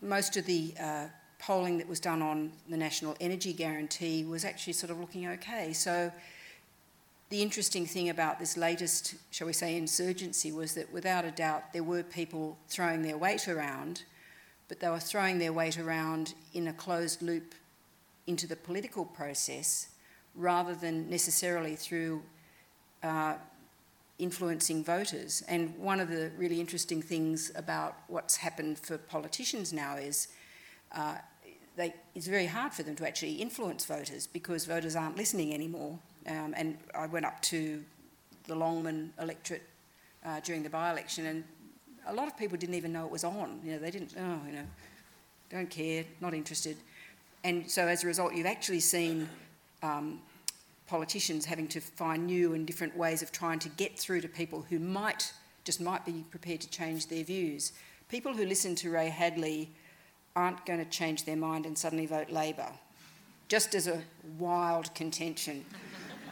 most 0.02 0.38
of 0.38 0.46
the 0.46 0.74
uh, 0.80 1.06
polling 1.40 1.78
that 1.78 1.88
was 1.88 2.00
done 2.00 2.22
on 2.22 2.52
the 2.70 2.78
National 2.78 3.16
Energy 3.20 3.54
Guarantee 3.54 4.24
was 4.24 4.46
actually 4.46 4.74
sort 4.74 4.92
of 4.92 5.00
looking 5.00 5.28
okay. 5.28 5.74
So 5.74 6.12
the 7.30 7.42
interesting 7.42 7.86
thing 7.86 8.10
about 8.10 8.40
this 8.40 8.58
latest, 8.58 9.16
shall 9.32 9.48
we 9.48 9.54
say, 9.54 9.78
insurgency 9.78 10.52
was 10.52 10.74
that 10.74 10.92
without 10.92 11.26
a 11.26 11.32
doubt 11.32 11.74
there 11.74 11.84
were 11.84 12.04
people 12.04 12.58
throwing 12.68 13.04
their 13.04 13.18
weight 13.18 13.48
around, 13.48 14.04
but 14.68 14.80
they 14.80 14.90
were 14.90 15.00
throwing 15.00 15.38
their 15.40 15.54
weight 15.54 15.78
around 15.80 16.34
in 16.54 16.68
a 16.68 16.74
closed 16.74 17.22
loop 17.22 17.56
into 18.28 18.48
the 18.48 18.56
political 18.56 19.06
process 19.06 19.90
rather 20.36 20.76
than 20.76 21.10
necessarily 21.10 21.76
through 21.76 22.22
uh, 23.04 23.36
influencing 24.20 24.84
voters. 24.84 25.44
And 25.48 25.76
one 25.78 26.00
of 26.00 26.10
the 26.10 26.32
really 26.38 26.60
interesting 26.60 27.02
things 27.02 27.52
about 27.56 27.96
what's 28.08 28.36
happened 28.36 28.78
for 28.78 28.98
politicians 28.98 29.74
now 29.74 29.96
is 29.96 30.28
uh, 30.92 31.16
they, 31.76 31.94
it's 32.14 32.28
very 32.28 32.46
hard 32.46 32.74
for 32.74 32.84
them 32.84 32.96
to 32.98 33.08
actually 33.08 33.34
influence 33.36 33.86
voters 33.86 34.28
because 34.28 34.66
voters 34.66 34.96
aren't 34.96 35.18
listening 35.18 35.54
anymore. 35.54 35.98
Um, 36.28 36.54
and 36.56 36.78
I 36.94 37.08
went 37.08 37.26
up 37.26 37.42
to 37.44 37.84
the 38.48 38.56
Longman 38.56 39.14
electorate 39.20 39.64
uh, 40.26 40.42
during 40.42 40.64
the 40.64 40.70
by-election, 40.70 41.26
and 41.26 41.44
a 42.08 42.14
lot 42.14 42.28
of 42.28 42.38
people 42.38 42.58
didn't 42.58 42.76
even 42.76 42.92
know 42.92 43.06
it 43.06 43.12
was 43.12 43.24
on. 43.24 43.62
You 43.64 43.74
know, 43.74 43.80
they 43.80 43.92
didn't. 43.92 44.14
Oh, 44.18 44.40
you 44.46 44.54
know, 44.54 44.66
don't 45.50 45.70
care, 45.70 46.04
not 46.20 46.34
interested. 46.34 46.76
And 47.44 47.70
so 47.70 47.88
as 47.88 48.04
a 48.04 48.08
result, 48.08 48.34
you've 48.34 48.46
actually 48.46 48.82
seen 48.82 49.30
um, 49.82 50.20
politicians 50.90 51.46
having 51.46 51.68
to 51.68 51.80
find 51.80 52.26
new 52.26 52.54
and 52.54 52.66
different 52.66 52.98
ways 52.98 53.22
of 53.22 53.32
trying 53.32 53.60
to 53.60 53.70
get 53.70 53.98
through 53.98 54.22
to 54.22 54.28
people 54.28 54.66
who 54.70 54.80
might 54.80 55.32
just 55.64 55.80
might 55.80 56.04
be 56.04 56.24
prepared 56.32 56.60
to 56.62 56.70
change 56.70 57.08
their 57.08 57.24
views. 57.24 57.74
People 58.08 58.34
who 58.34 58.46
listen 58.46 58.74
to 58.76 58.90
Ray 58.90 59.10
Hadley 59.10 59.70
aren't 60.36 60.66
going 60.66 60.80
to 60.80 60.90
change 60.90 61.26
their 61.26 61.36
mind 61.36 61.66
and 61.68 61.78
suddenly 61.78 62.08
vote 62.08 62.32
Labor, 62.32 62.70
just 63.50 63.76
as 63.76 63.88
a 63.88 64.02
wild 64.38 64.94
contention. 64.96 65.64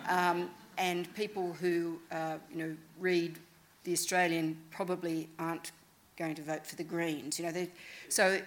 Um, 0.10 0.50
and 0.78 1.14
people 1.16 1.52
who 1.60 2.00
uh, 2.14 2.38
you 2.50 2.58
know 2.58 2.78
read 2.98 3.38
the 3.84 3.92
Australian 3.92 4.58
probably 4.72 5.28
aren't 5.38 5.74
going 6.18 6.34
to 6.36 6.42
vote 6.42 6.66
for 6.66 6.78
the 6.78 6.84
Greens. 6.86 7.38
You 7.38 7.52
know, 7.52 7.68
so 8.08 8.40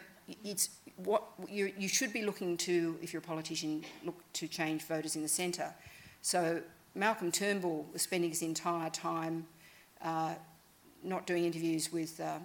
it's 0.42 0.70
what 0.96 1.22
you, 1.50 1.70
you 1.78 1.86
should 1.86 2.14
be 2.14 2.22
looking 2.22 2.56
to 2.56 2.96
if 3.02 3.12
you're 3.12 3.20
a 3.20 3.22
politician 3.22 3.84
look 4.04 4.16
to 4.34 4.48
change 4.48 4.84
voters 4.84 5.16
in 5.16 5.22
the 5.22 5.28
centre. 5.28 5.74
So 6.22 6.62
Malcolm 6.94 7.32
Turnbull 7.32 7.86
was 7.92 8.02
spending 8.02 8.30
his 8.30 8.42
entire 8.42 8.90
time 8.90 9.46
uh, 10.02 10.34
not 11.02 11.26
doing 11.26 11.44
interviews 11.44 11.92
with. 11.92 12.20
Uh, 12.20 12.38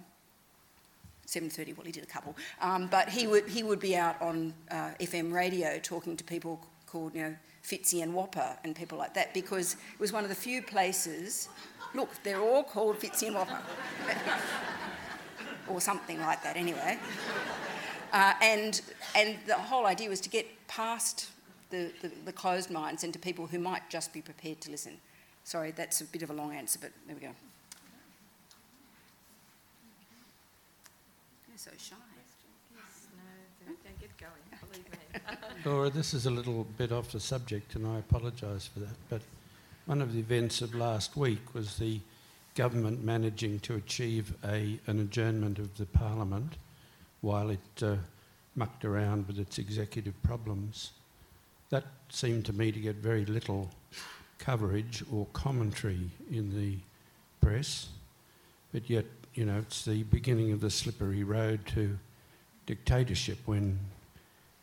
7.30, 1.27 1.75
well 1.75 1.87
he 1.87 1.91
did 1.91 2.03
a 2.03 2.05
couple, 2.05 2.35
um, 2.61 2.85
but 2.85 3.09
he 3.09 3.25
would, 3.25 3.49
he 3.49 3.63
would 3.63 3.79
be 3.79 3.95
out 3.95 4.21
on 4.21 4.53
uh, 4.69 4.91
FM 4.99 5.33
radio 5.33 5.79
talking 5.79 6.15
to 6.15 6.23
people 6.23 6.63
called, 6.85 7.15
you 7.15 7.23
know, 7.23 7.35
Fitzy 7.63 8.03
and 8.03 8.13
Wippa 8.13 8.57
and 8.63 8.75
people 8.75 8.99
like 8.99 9.15
that 9.15 9.33
because 9.33 9.73
it 9.73 9.99
was 9.99 10.13
one 10.13 10.21
of 10.21 10.29
the 10.29 10.35
few 10.35 10.61
places, 10.61 11.49
look, 11.95 12.09
they're 12.21 12.41
all 12.41 12.63
called 12.63 12.99
Fitzy 12.99 13.25
and 13.25 13.35
Wippa. 13.35 13.57
or 15.67 15.81
something 15.81 16.19
like 16.19 16.43
that 16.43 16.55
anyway. 16.55 16.97
Uh, 18.13 18.33
and, 18.41 18.81
and 19.15 19.37
the 19.47 19.55
whole 19.55 19.85
idea 19.85 20.09
was 20.09 20.21
to 20.21 20.29
get 20.29 20.45
past 20.67 21.29
the, 21.69 21.91
the, 22.01 22.11
the, 22.25 22.31
closed 22.31 22.69
minds 22.69 23.03
and 23.03 23.11
to 23.13 23.19
people 23.19 23.47
who 23.47 23.59
might 23.59 23.89
just 23.89 24.13
be 24.13 24.21
prepared 24.21 24.61
to 24.61 24.71
listen. 24.71 24.97
Sorry, 25.43 25.71
that's 25.71 26.01
a 26.01 26.05
bit 26.05 26.21
of 26.21 26.29
a 26.29 26.33
long 26.33 26.53
answer, 26.53 26.79
but 26.81 26.91
there 27.07 27.15
we 27.15 27.21
go. 27.21 27.33
You're 31.49 31.57
so 31.57 31.71
shy. 31.77 31.95
Yes, 32.73 33.07
no, 33.67 33.73
don't 33.83 33.99
get 33.99 34.17
going, 34.17 34.31
believe. 34.71 35.65
Laura, 35.65 35.89
this 35.89 36.13
is 36.13 36.25
a 36.25 36.31
little 36.31 36.65
bit 36.77 36.91
off 36.91 37.11
the 37.11 37.19
subject, 37.19 37.75
and 37.75 37.87
I 37.87 37.99
apologise 37.99 38.67
for 38.67 38.79
that. 38.81 38.95
But 39.09 39.21
one 39.85 40.01
of 40.01 40.13
the 40.13 40.19
events 40.19 40.61
of 40.61 40.73
last 40.75 41.15
week 41.15 41.53
was 41.53 41.77
the 41.77 41.99
government 42.55 43.03
managing 43.03 43.59
to 43.59 43.75
achieve 43.75 44.33
a, 44.45 44.79
an 44.87 44.99
adjournment 44.99 45.59
of 45.59 45.75
the 45.77 45.85
parliament 45.85 46.53
while 47.21 47.49
it 47.49 47.83
uh, 47.83 47.95
mucked 48.55 48.85
around 48.85 49.27
with 49.27 49.39
its 49.39 49.59
executive 49.59 50.21
problems. 50.23 50.91
That 51.69 51.85
seemed 52.09 52.45
to 52.45 52.53
me 52.53 52.71
to 52.71 52.79
get 52.79 52.95
very 52.97 53.25
little 53.25 53.69
coverage 54.37 55.03
or 55.11 55.25
commentary 55.33 56.09
in 56.31 56.55
the 56.55 56.77
press, 57.41 57.87
but 58.71 58.89
yet, 58.89 59.05
you 59.33 59.45
know, 59.45 59.57
it's 59.59 59.85
the 59.85 60.03
beginning 60.03 60.51
of 60.51 60.61
the 60.61 60.69
slippery 60.69 61.23
road 61.23 61.65
to 61.67 61.97
dictatorship 62.65 63.37
when 63.45 63.79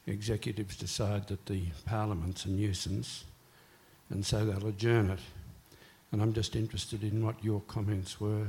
executives 0.07 0.77
decide 0.77 1.29
that 1.29 1.47
the 1.47 1.63
parliament's 1.87 2.45
a 2.45 2.51
nuisance 2.51 3.25
and 4.11 4.25
so 4.27 4.45
they'll 4.45 4.69
adjourn 4.69 5.11
it. 5.11 5.21
And 6.11 6.21
I'm 6.21 6.33
just 6.33 6.55
interested 6.57 7.03
in 7.03 7.25
what 7.25 7.43
your 7.43 7.61
comments 7.63 8.21
were 8.21 8.47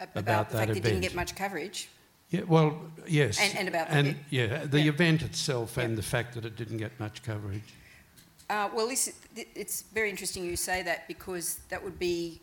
about, 0.00 0.16
about 0.16 0.48
the 0.50 0.56
that 0.56 0.66
fact 0.66 0.70
event. 0.70 0.76
it 0.78 0.88
didn't 0.88 1.00
get 1.02 1.14
much 1.14 1.34
coverage. 1.34 1.88
Yeah, 2.30 2.42
well, 2.46 2.78
yes. 3.06 3.40
And, 3.40 3.58
and 3.58 3.68
about 3.68 3.86
and 3.88 4.06
the, 4.08 4.14
yeah, 4.28 4.66
the 4.66 4.80
yeah. 4.80 4.88
event 4.88 5.22
itself 5.22 5.74
Yeah. 5.76 5.84
and 5.84 5.96
the 5.96 6.02
fact 6.02 6.34
that 6.34 6.44
it 6.44 6.56
didn't 6.56 6.76
get 6.76 6.98
much 7.00 7.22
coverage. 7.22 7.62
Uh, 8.50 8.70
well, 8.74 8.88
this, 8.88 9.12
it's 9.36 9.82
very 9.92 10.08
interesting 10.08 10.42
you 10.42 10.56
say 10.56 10.82
that 10.82 11.06
because 11.06 11.60
that 11.68 11.82
would 11.84 11.98
be 11.98 12.40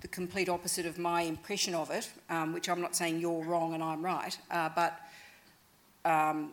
the 0.00 0.08
complete 0.08 0.48
opposite 0.48 0.86
of 0.86 0.98
my 0.98 1.22
impression 1.22 1.72
of 1.72 1.90
it, 1.90 2.10
um, 2.28 2.52
which 2.52 2.68
I'm 2.68 2.80
not 2.80 2.96
saying 2.96 3.20
you're 3.20 3.44
wrong 3.44 3.72
and 3.72 3.82
I'm 3.82 4.04
right, 4.04 4.36
uh, 4.50 4.68
but 4.74 4.98
um, 6.04 6.52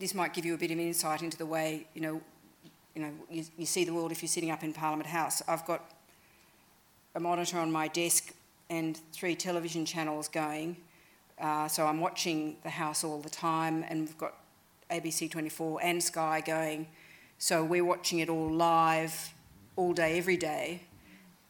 this 0.00 0.12
might 0.12 0.34
give 0.34 0.44
you 0.44 0.54
a 0.54 0.58
bit 0.58 0.72
of 0.72 0.78
insight 0.80 1.22
into 1.22 1.38
the 1.38 1.46
way 1.46 1.86
you 1.94 2.00
know, 2.00 2.20
you 2.96 3.02
know, 3.02 3.12
you, 3.30 3.44
you 3.56 3.64
see 3.64 3.84
the 3.84 3.94
world 3.94 4.10
if 4.10 4.22
you're 4.22 4.28
sitting 4.28 4.50
up 4.50 4.64
in 4.64 4.72
Parliament 4.72 5.08
House. 5.08 5.40
I've 5.46 5.64
got 5.64 5.88
a 7.14 7.20
monitor 7.20 7.58
on 7.58 7.70
my 7.70 7.86
desk 7.86 8.34
and 8.70 8.96
three 9.12 9.36
television 9.36 9.86
channels 9.86 10.26
going, 10.26 10.76
uh, 11.40 11.68
so 11.68 11.86
I'm 11.86 12.00
watching 12.00 12.56
the 12.64 12.70
House 12.70 13.04
all 13.04 13.20
the 13.20 13.30
time, 13.30 13.84
and 13.88 14.00
we've 14.00 14.18
got 14.18 14.34
ABC 14.90 15.30
24 15.30 15.80
and 15.80 16.02
Sky 16.02 16.42
going. 16.44 16.88
So 17.42 17.64
we're 17.64 17.84
watching 17.84 18.20
it 18.20 18.28
all 18.28 18.52
live, 18.52 19.34
all 19.74 19.92
day, 19.92 20.16
every 20.16 20.36
day. 20.36 20.82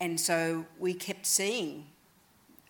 And 0.00 0.18
so 0.18 0.64
we 0.78 0.94
kept 0.94 1.26
seeing 1.26 1.84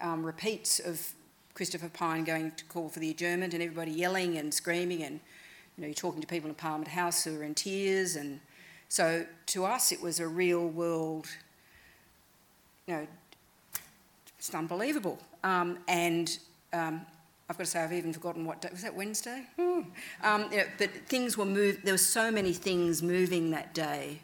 um, 0.01 0.27
repeats 0.27 0.81
of 0.81 1.13
Christopher 1.55 1.89
Pyne 1.89 2.25
going 2.25 2.51
to 2.51 2.65
call 2.65 2.89
for 2.89 2.99
the 2.99 3.11
adjournment 3.13 3.55
and 3.55 3.63
everybody 3.63 3.93
yelling 3.93 4.39
and 4.39 4.53
screaming 4.53 5.05
and 5.05 5.21
you 5.77 5.83
know, 5.83 5.87
you're 5.87 5.95
talking 5.95 6.21
to 6.21 6.27
people 6.27 6.49
in 6.49 6.57
Parliament 6.57 6.89
House 6.89 7.23
who 7.23 7.39
are 7.39 7.45
in 7.45 7.55
tears 7.55 8.17
and 8.17 8.41
so 8.89 9.25
to 9.47 9.67
us 9.67 9.93
it 9.93 10.03
was 10.03 10.19
a 10.19 10.27
real 10.27 10.67
world, 10.67 11.29
you 12.89 12.95
know, 12.95 13.07
it's 14.37 14.53
unbelievable. 14.53 15.21
Um, 15.45 15.79
and 15.87 16.37
um, 16.73 17.07
I've 17.53 17.59
got 17.59 17.65
to 17.65 17.71
say, 17.71 17.81
I've 17.81 17.93
even 17.93 18.15
forgotten 18.15 18.47
what 18.47 18.63
day 18.63 18.71
was 18.73 18.81
that 18.81 18.95
Wednesday. 18.95 19.45
Hmm. 19.57 19.81
Um, 20.23 20.51
you 20.51 20.57
know, 20.57 20.65
but 20.79 20.89
things 21.07 21.37
were 21.37 21.45
moved. 21.45 21.85
There 21.85 21.93
were 21.93 21.99
so 21.99 22.31
many 22.31 22.55
things 22.55 23.03
moving 23.03 23.51
that 23.51 23.75
day. 23.75 24.21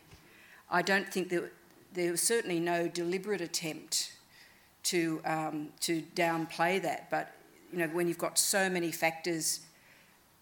I 0.70 0.80
don't 0.80 1.06
think 1.12 1.28
that 1.28 1.52
there 1.92 2.10
was 2.10 2.22
certainly 2.22 2.58
no 2.58 2.88
deliberate 2.88 3.42
attempt 3.42 4.14
to 4.84 5.20
um, 5.26 5.68
to 5.80 6.00
downplay 6.16 6.80
that. 6.80 7.10
But 7.10 7.34
you 7.70 7.80
know, 7.80 7.88
when 7.88 8.08
you've 8.08 8.16
got 8.16 8.38
so 8.38 8.70
many 8.70 8.90
factors 8.90 9.60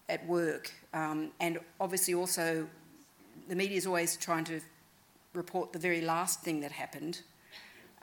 at 0.07 0.25
work, 0.25 0.71
um, 0.93 1.31
and 1.41 1.59
obviously 1.81 2.13
also 2.13 2.69
the 3.49 3.55
media 3.57 3.75
is 3.75 3.85
always 3.85 4.15
trying 4.15 4.45
to 4.45 4.61
report 5.33 5.73
the 5.73 5.79
very 5.79 5.99
last 5.99 6.41
thing 6.41 6.61
that 6.61 6.71
happened 6.71 7.19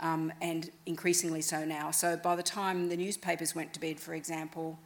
um, 0.01 0.33
and 0.41 0.71
increasingly 0.87 1.43
so 1.43 1.65
now. 1.65 1.91
So 1.91 2.17
by 2.17 2.37
the 2.37 2.43
time 2.43 2.89
the 2.89 2.97
newspapers 2.97 3.55
went 3.55 3.73
to 3.75 3.81
bed, 3.81 4.01
for 4.01 4.15
example, 4.15 4.79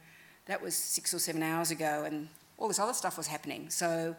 that 0.45 0.61
was 0.61 0.75
six 0.75 1.13
or 1.13 1.19
seven 1.19 1.43
hours 1.43 1.71
ago, 1.71 2.03
and 2.05 2.27
all 2.57 2.67
this 2.67 2.79
other 2.79 2.93
stuff 2.93 3.17
was 3.17 3.27
happening. 3.27 3.69
So 3.69 4.15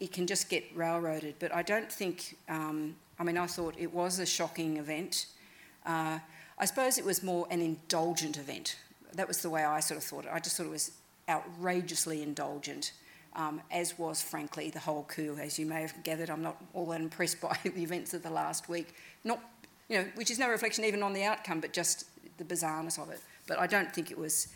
it, 0.00 0.12
can 0.12 0.26
just 0.26 0.48
get 0.48 0.64
railroaded. 0.74 1.36
But 1.38 1.54
I 1.54 1.62
don't 1.62 1.90
think, 1.90 2.36
um, 2.48 2.96
I 3.18 3.24
mean, 3.24 3.38
I 3.38 3.46
thought 3.46 3.74
it 3.78 3.92
was 3.92 4.18
a 4.18 4.26
shocking 4.26 4.76
event. 4.76 5.26
Uh, 5.84 6.18
I 6.58 6.64
suppose 6.64 6.98
it 6.98 7.04
was 7.04 7.22
more 7.22 7.46
an 7.50 7.60
indulgent 7.60 8.38
event. 8.38 8.76
That 9.14 9.28
was 9.28 9.42
the 9.42 9.50
way 9.50 9.64
I 9.64 9.80
sort 9.80 9.98
of 9.98 10.04
thought 10.04 10.24
it. 10.24 10.30
I 10.32 10.38
just 10.38 10.56
thought 10.56 10.66
it 10.66 10.70
was 10.70 10.92
outrageously 11.28 12.22
indulgent. 12.22 12.92
Um, 13.34 13.62
as 13.70 13.98
was, 13.98 14.20
frankly, 14.20 14.68
the 14.68 14.78
whole 14.78 15.04
coup. 15.04 15.38
As 15.40 15.58
you 15.58 15.64
may 15.64 15.80
have 15.80 15.94
gathered, 16.04 16.28
I'm 16.28 16.42
not 16.42 16.62
all 16.74 16.86
that 16.86 17.00
impressed 17.00 17.40
by 17.42 17.56
the 17.64 17.82
events 17.82 18.14
of 18.14 18.22
the 18.22 18.30
last 18.30 18.68
week. 18.68 18.94
Not 19.24 19.40
you 19.92 19.98
know, 19.98 20.06
which 20.14 20.30
is 20.30 20.38
no 20.38 20.48
reflection 20.48 20.84
even 20.84 21.02
on 21.02 21.12
the 21.12 21.22
outcome, 21.22 21.60
but 21.60 21.74
just 21.74 22.06
the 22.38 22.44
bizarreness 22.44 22.98
of 22.98 23.10
it. 23.10 23.20
But 23.46 23.58
I 23.58 23.66
don't 23.66 23.92
think 23.92 24.10
it 24.10 24.16
was 24.16 24.48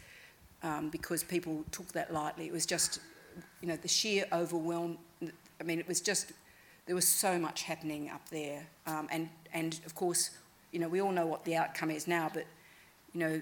um, 0.62 0.89
because 0.89 1.22
people 1.22 1.62
took 1.72 1.89
that 1.89 2.11
lightly. 2.11 2.47
It 2.47 2.53
was 2.53 2.64
just, 2.64 3.01
you 3.61 3.68
know, 3.68 3.76
the 3.76 3.87
sheer 3.87 4.24
overwhelm. 4.32 4.97
I 5.61 5.62
mean, 5.62 5.78
it 5.78 5.87
was 5.87 6.01
just 6.01 6.32
there 6.87 6.95
was 6.95 7.07
so 7.07 7.39
much 7.39 7.64
happening 7.64 8.09
up 8.09 8.26
there. 8.30 8.66
Um, 8.87 9.09
and, 9.11 9.28
and 9.53 9.78
of 9.84 9.95
course, 9.95 10.30
you 10.72 10.78
know, 10.78 10.89
we 10.89 11.03
all 11.03 11.12
know 11.12 11.26
what 11.26 11.45
the 11.45 11.55
outcome 11.55 11.91
is 11.91 12.09
now, 12.09 12.30
but, 12.32 12.47
you 13.12 13.20
know, 13.20 13.41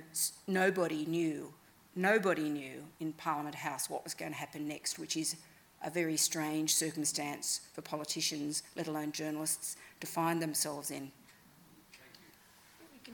nobody 0.49 1.07
knew, 1.07 1.53
nobody 1.95 2.49
knew 2.49 2.83
in 2.99 3.13
Parliament 3.13 3.55
House 3.55 3.89
what 3.89 4.03
was 4.03 4.15
going 4.15 4.33
to 4.33 4.39
happen 4.39 4.67
next, 4.67 4.99
which 4.99 5.17
is 5.17 5.37
a 5.85 5.91
very 5.91 6.17
strange 6.17 6.75
circumstance 6.75 7.61
for 7.73 7.83
politicians, 7.83 8.65
let 8.75 8.89
alone 8.89 9.13
journalists, 9.13 9.77
to 10.01 10.09
find 10.09 10.43
themselves 10.43 10.91
in. 10.91 11.13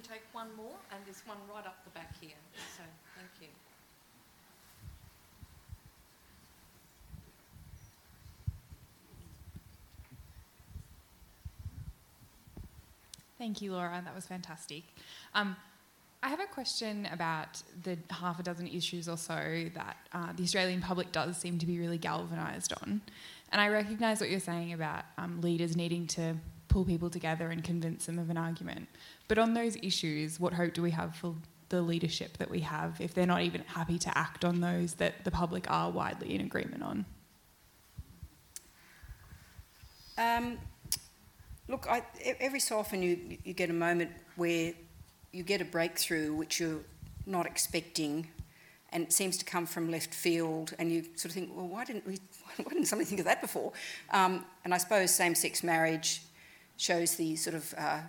Can 0.01 0.13
take 0.13 0.23
one 0.33 0.49
more, 0.57 0.77
and 0.93 1.01
there's 1.05 1.23
one 1.27 1.37
right 1.53 1.67
up 1.67 1.85
the 1.85 1.91
back 1.91 2.15
here. 2.21 2.31
So, 2.77 2.83
thank 3.17 3.29
you. 3.41 3.49
Thank 13.39 13.61
you, 13.61 13.73
Laura. 13.73 14.01
That 14.03 14.15
was 14.15 14.27
fantastic. 14.27 14.85
Um, 15.35 15.57
I 16.23 16.29
have 16.29 16.41
a 16.41 16.47
question 16.47 17.07
about 17.13 17.63
the 17.83 17.99
half 18.11 18.39
a 18.39 18.43
dozen 18.43 18.69
issues 18.69 19.09
or 19.09 19.19
so 19.19 19.69
that 19.75 19.97
uh, 20.15 20.33
the 20.35 20.45
Australian 20.45 20.81
public 20.81 21.13
does 21.13 21.37
seem 21.37 21.59
to 21.59 21.67
be 21.67 21.79
really 21.79 21.99
galvanised 21.99 22.73
on. 22.81 23.03
And 23.53 23.61
I 23.61 23.69
recognise 23.69 24.21
what 24.21 24.31
you're 24.31 24.41
saying 24.41 24.73
about 24.73 25.05
um, 25.19 25.43
leaders 25.43 25.77
needing 25.77 26.07
to 26.09 26.37
pull 26.69 26.85
people 26.85 27.11
together 27.11 27.51
and 27.51 27.63
convince 27.63 28.07
them 28.07 28.19
of 28.19 28.31
an 28.31 28.39
argument. 28.39 28.89
But 29.31 29.39
on 29.39 29.55
those 29.55 29.77
issues, 29.81 30.41
what 30.41 30.53
hope 30.53 30.75
do 30.75 30.83
we 30.83 30.91
have 30.91 31.15
for 31.15 31.37
the 31.69 31.81
leadership 31.83 32.39
that 32.39 32.51
we 32.51 32.59
have 32.63 33.01
if 33.01 33.15
they're 33.15 33.29
not 33.29 33.43
even 33.43 33.61
happy 33.61 33.97
to 33.97 34.19
act 34.19 34.45
on 34.45 34.61
those 34.61 34.95
that 34.95 35.23
the 35.23 35.31
public 35.31 35.71
are 35.71 35.89
widely 35.89 36.35
in 36.35 36.41
agreement 36.41 36.83
on? 36.83 37.07
Um, 40.19 40.59
look, 41.69 41.87
I, 41.89 42.03
every 42.41 42.59
so 42.59 42.77
often 42.77 43.05
you, 43.05 43.39
you 43.45 43.53
get 43.53 43.71
a 43.71 43.73
moment 43.73 44.11
where 44.35 44.73
you 45.31 45.45
get 45.45 45.61
a 45.61 45.65
breakthrough 45.65 46.35
which 46.35 46.59
you're 46.59 46.81
not 47.25 47.47
expecting 47.47 48.27
and 48.93 49.05
it 49.05 49.13
seems 49.13 49.37
to 49.37 49.45
come 49.45 49.65
from 49.65 49.93
left 49.93 50.13
field 50.13 50.75
and 50.81 50.91
you 50.91 51.05
sort 51.15 51.27
of 51.27 51.33
think, 51.35 51.53
well, 51.55 51.69
why 51.69 51.85
didn't, 51.85 52.05
we, 52.05 52.19
why 52.57 52.73
didn't 52.73 52.87
somebody 52.87 53.09
think 53.09 53.21
of 53.21 53.27
that 53.27 53.41
before? 53.41 53.73
Um, 54.11 54.45
and 54.65 54.75
I 54.75 54.79
suppose 54.79 55.13
same-sex 55.13 55.63
marriage 55.63 56.23
shows 56.77 57.15
the 57.15 57.37
sort 57.37 57.55
of 57.55 57.73
uh, 57.79 58.01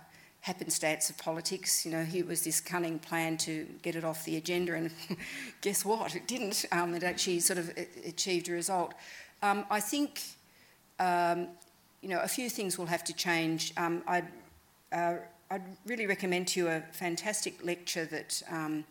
happenstance 0.42 1.08
of 1.08 1.16
politics. 1.16 1.86
You 1.86 1.92
know, 1.92 2.04
here 2.04 2.26
was 2.26 2.44
this 2.44 2.60
cunning 2.60 2.98
plan 2.98 3.36
to 3.38 3.66
get 3.82 3.96
it 3.96 4.04
off 4.04 4.24
the 4.24 4.36
agenda 4.36 4.74
and 4.74 4.90
guess 5.60 5.84
what? 5.84 6.14
It 6.14 6.28
didn't. 6.28 6.64
Um, 6.70 6.94
it 6.94 7.02
actually 7.02 7.40
sort 7.40 7.58
of 7.58 7.72
achieved 8.04 8.48
a 8.48 8.52
result. 8.52 8.92
Um, 9.42 9.64
I 9.70 9.80
think, 9.80 10.20
um, 10.98 11.48
you 12.00 12.08
know, 12.08 12.20
a 12.20 12.28
few 12.28 12.50
things 12.50 12.76
will 12.76 12.86
have 12.86 13.04
to 13.04 13.12
change. 13.12 13.72
Um, 13.76 14.02
I'd, 14.06 14.26
uh, 14.92 15.14
I'd 15.50 15.62
really 15.86 16.06
recommend 16.06 16.48
to 16.48 16.60
you 16.60 16.68
a 16.68 16.80
fantastic 16.92 17.64
lecture 17.64 18.04
that 18.06 18.42
um, 18.50 18.84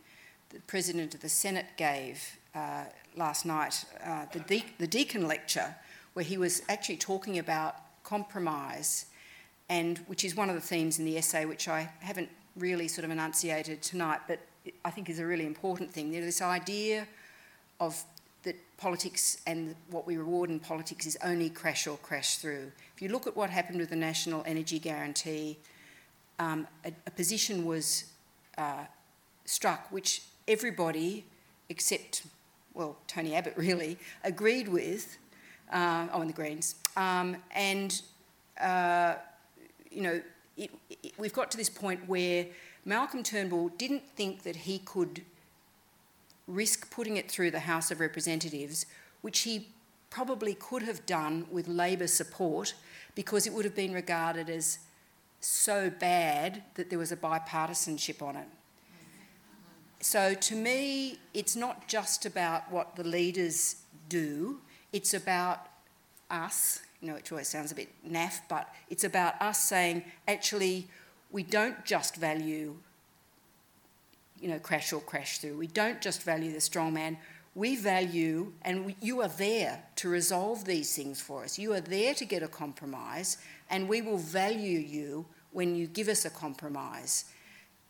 the 0.50 0.60
President 0.62 1.14
of 1.14 1.22
the 1.22 1.30
Senate 1.30 1.68
gave 1.76 2.38
uh, 2.56 2.86
last 3.16 3.46
night, 3.46 3.84
uh, 4.06 4.26
the, 4.32 4.40
De- 4.40 4.66
the 4.78 4.88
Deakin 4.88 5.28
lecture, 5.28 5.76
where 6.14 6.26
he 6.26 6.38
was 6.38 6.62
actually 6.70 6.98
talking 6.98 7.40
about 7.40 7.76
compromise, 8.04 9.06
and 9.72 10.00
which 10.08 10.26
is 10.26 10.36
one 10.36 10.50
of 10.50 10.56
the 10.56 10.62
themes 10.62 11.00
in 11.00 11.06
the 11.06 11.18
essay, 11.18 11.46
which 11.46 11.70
I 11.70 11.90
haven't 12.02 12.30
really 12.58 12.90
sort 12.90 13.06
of 13.06 13.12
enunciated 13.12 13.82
tonight, 13.82 14.20
but 14.28 14.40
I 14.84 14.92
think 14.92 15.10
is 15.10 15.20
a 15.20 15.26
really 15.26 15.46
important 15.46 15.90
thing. 15.90 16.12
There's 16.12 16.26
this 16.26 16.42
idea 16.42 17.08
of 17.80 18.04
that 18.44 18.58
politics 18.78 19.38
and 19.48 19.74
what 19.90 20.06
we 20.06 20.18
reward 20.18 20.50
in 20.50 20.60
politics 20.60 21.06
is 21.06 21.18
only 21.24 21.50
crash 21.50 21.88
or 21.88 21.96
crash 22.00 22.36
through. 22.36 22.70
If 22.94 23.02
you 23.02 23.08
look 23.08 23.28
at 23.28 23.38
what 23.38 23.50
happened 23.50 23.80
with 23.80 23.90
the 23.90 23.96
National 23.96 24.44
Energy 24.46 24.78
Guarantee, 24.78 25.58
um, 26.38 26.68
a, 26.84 26.92
a, 27.08 27.12
position 27.12 27.66
was 27.66 28.12
uh, 28.58 28.84
struck 29.46 29.90
which 29.90 30.24
everybody 30.50 31.24
except, 31.70 32.24
well, 32.74 32.98
Tony 33.08 33.36
Abbott 33.36 33.54
really, 33.56 33.98
agreed 34.26 34.68
with, 34.68 35.18
uh, 35.72 36.08
oh, 36.12 36.20
and 36.20 36.30
the 36.30 36.34
Greens. 36.34 36.76
Um, 36.98 37.38
and, 37.56 38.02
uh, 38.60 39.16
you 39.92 40.02
know, 40.02 40.22
it, 40.58 40.72
it, 40.90 41.14
we've 41.18 41.34
got 41.34 41.52
to 41.52 41.58
this 41.58 41.70
point 41.70 42.08
where 42.08 42.48
Malcolm 42.86 43.24
Turnbull 43.24 43.70
didn't 43.70 44.08
think 44.16 44.44
that 44.44 44.56
he 44.56 44.80
could 44.80 45.24
risk 46.48 46.92
putting 46.92 47.18
it 47.18 47.30
through 47.30 47.52
the 47.52 47.62
House 47.62 47.92
of 47.92 48.00
Representatives, 48.00 48.86
which 49.22 49.40
he 49.40 49.68
probably 50.10 50.54
could 50.56 50.84
have 50.84 51.06
done 51.06 51.46
with 51.52 51.68
Labor 51.68 52.08
support 52.08 52.74
because 53.16 53.48
it 53.48 53.54
would 53.54 53.66
have 53.66 53.76
been 53.76 53.94
regarded 53.94 54.50
as 54.50 54.80
so 55.40 55.90
bad 55.90 56.64
that 56.76 56.90
there 56.90 57.00
was 57.00 57.12
a 57.12 57.18
bipartisanship 57.18 58.22
on 58.22 58.36
it. 58.36 58.48
So 60.02 60.34
to 60.34 60.56
me, 60.56 61.20
it's 61.34 61.56
not 61.56 61.88
just 61.88 62.26
about 62.26 62.72
what 62.72 62.96
the 62.96 63.04
leaders 63.04 63.78
do, 64.10 64.60
it's 64.92 65.14
about 65.14 65.68
us, 66.30 66.82
know, 67.08 67.16
which 67.16 67.32
always 67.32 67.48
sounds 67.48 67.72
a 67.72 67.76
bit 67.76 67.90
naff, 68.08 68.42
but 68.48 68.74
it's 68.90 69.04
about 69.04 69.42
us 69.42 69.64
saying, 69.64 70.04
actually, 70.28 70.88
we 71.32 71.44
don't 71.44 71.84
just 71.86 72.16
value, 72.16 72.76
you 74.40 74.50
know, 74.50 74.60
crash 74.60 74.94
or 74.94 75.02
crash 75.02 75.40
through. 75.40 75.58
We 75.58 75.68
don't 75.68 76.02
just 76.02 76.24
value 76.24 76.54
the 76.54 76.62
strong 76.62 76.94
man. 76.94 77.18
We 77.56 77.76
value, 77.76 78.54
and 78.62 78.86
we, 78.86 78.96
you 79.02 79.22
are 79.22 79.28
there 79.28 79.84
to 79.98 80.10
resolve 80.10 80.64
these 80.66 80.96
things 80.96 81.20
for 81.20 81.44
us. 81.44 81.60
You 81.60 81.74
are 81.74 81.82
there 81.82 82.14
to 82.14 82.26
get 82.26 82.44
a 82.44 82.48
compromise, 82.48 83.38
and 83.70 83.90
we 83.90 84.02
will 84.02 84.18
value 84.18 84.80
you 84.80 85.26
when 85.52 85.76
you 85.76 85.88
give 85.88 86.08
us 86.08 86.24
a 86.24 86.30
compromise. 86.30 87.26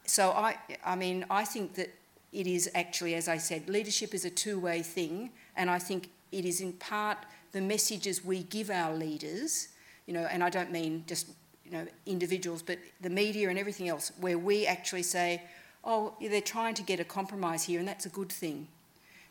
So 0.06 0.32
I, 0.32 0.58
I 0.84 0.96
mean, 0.96 1.26
I 1.30 1.46
think 1.46 1.76
that 1.76 1.94
it 2.32 2.48
is 2.48 2.72
actually, 2.74 3.14
as 3.16 3.28
I 3.28 3.38
said, 3.38 3.70
leadership 3.70 4.14
is 4.14 4.26
a 4.26 4.30
two-way 4.30 4.82
thing, 4.82 5.32
and 5.56 5.70
I 5.70 5.78
think 5.78 6.10
it 6.32 6.46
is 6.46 6.62
in 6.62 6.74
part 6.74 7.20
the 7.52 7.62
messages 7.62 8.24
we 8.24 8.44
give 8.44 8.70
our 8.70 8.94
leaders, 8.94 9.70
you 10.06 10.14
know, 10.14 10.28
and 10.32 10.44
I 10.44 10.50
don't 10.50 10.72
mean 10.72 11.04
just 11.08 11.28
you 11.66 11.72
know 11.72 11.88
individuals, 12.06 12.62
but 12.62 12.80
the 13.02 13.10
media 13.10 13.50
and 13.50 13.60
everything 13.60 13.90
else, 13.90 14.12
where 14.20 14.38
we 14.38 14.66
actually 14.66 15.04
say, 15.04 15.44
oh, 15.84 16.14
they're 16.22 16.42
trying 16.42 16.74
to 16.76 16.84
get 16.84 17.00
a 17.00 17.04
compromise 17.04 17.64
here, 17.64 17.80
and 17.80 17.88
that's 17.88 18.06
a 18.06 18.10
good 18.10 18.32
thing. 18.32 18.68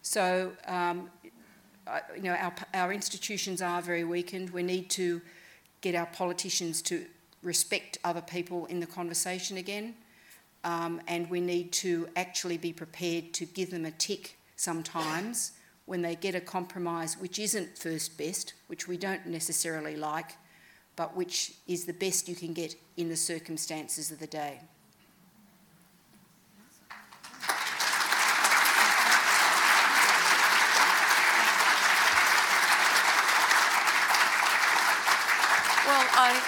So, 0.02 0.52
um, 0.66 1.10
you 2.16 2.22
know, 2.22 2.34
our, 2.34 2.54
our 2.74 2.92
institutions 2.92 3.60
are 3.60 3.82
very 3.82 4.04
weakened. 4.04 4.50
We 4.50 4.62
need 4.62 4.88
to 4.90 5.20
get 5.80 5.94
our 5.94 6.06
politicians 6.06 6.82
to 6.82 7.04
respect 7.42 7.98
other 8.04 8.20
people 8.20 8.66
in 8.66 8.80
the 8.80 8.86
conversation 8.86 9.56
again. 9.56 9.94
Um, 10.62 11.00
and 11.08 11.28
we 11.30 11.40
need 11.40 11.72
to 11.72 12.08
actually 12.16 12.58
be 12.58 12.72
prepared 12.72 13.32
to 13.34 13.46
give 13.46 13.70
them 13.70 13.86
a 13.86 13.90
tick 13.90 14.36
sometimes 14.56 15.52
when 15.90 16.02
they 16.02 16.14
get 16.14 16.36
a 16.36 16.40
compromise 16.40 17.18
which 17.18 17.36
isn't 17.40 17.76
first 17.76 18.16
best, 18.16 18.54
which 18.68 18.86
we 18.86 18.96
don't 18.96 19.26
necessarily 19.26 19.96
like, 19.96 20.36
but 20.94 21.16
which 21.16 21.54
is 21.66 21.84
the 21.84 21.92
best 21.92 22.28
you 22.28 22.36
can 22.36 22.52
get 22.52 22.76
in 22.96 23.08
the 23.08 23.16
circumstances 23.16 24.12
of 24.12 24.20
the 24.20 24.26
day. 24.28 24.60
Well, 35.84 36.06
I 36.14 36.40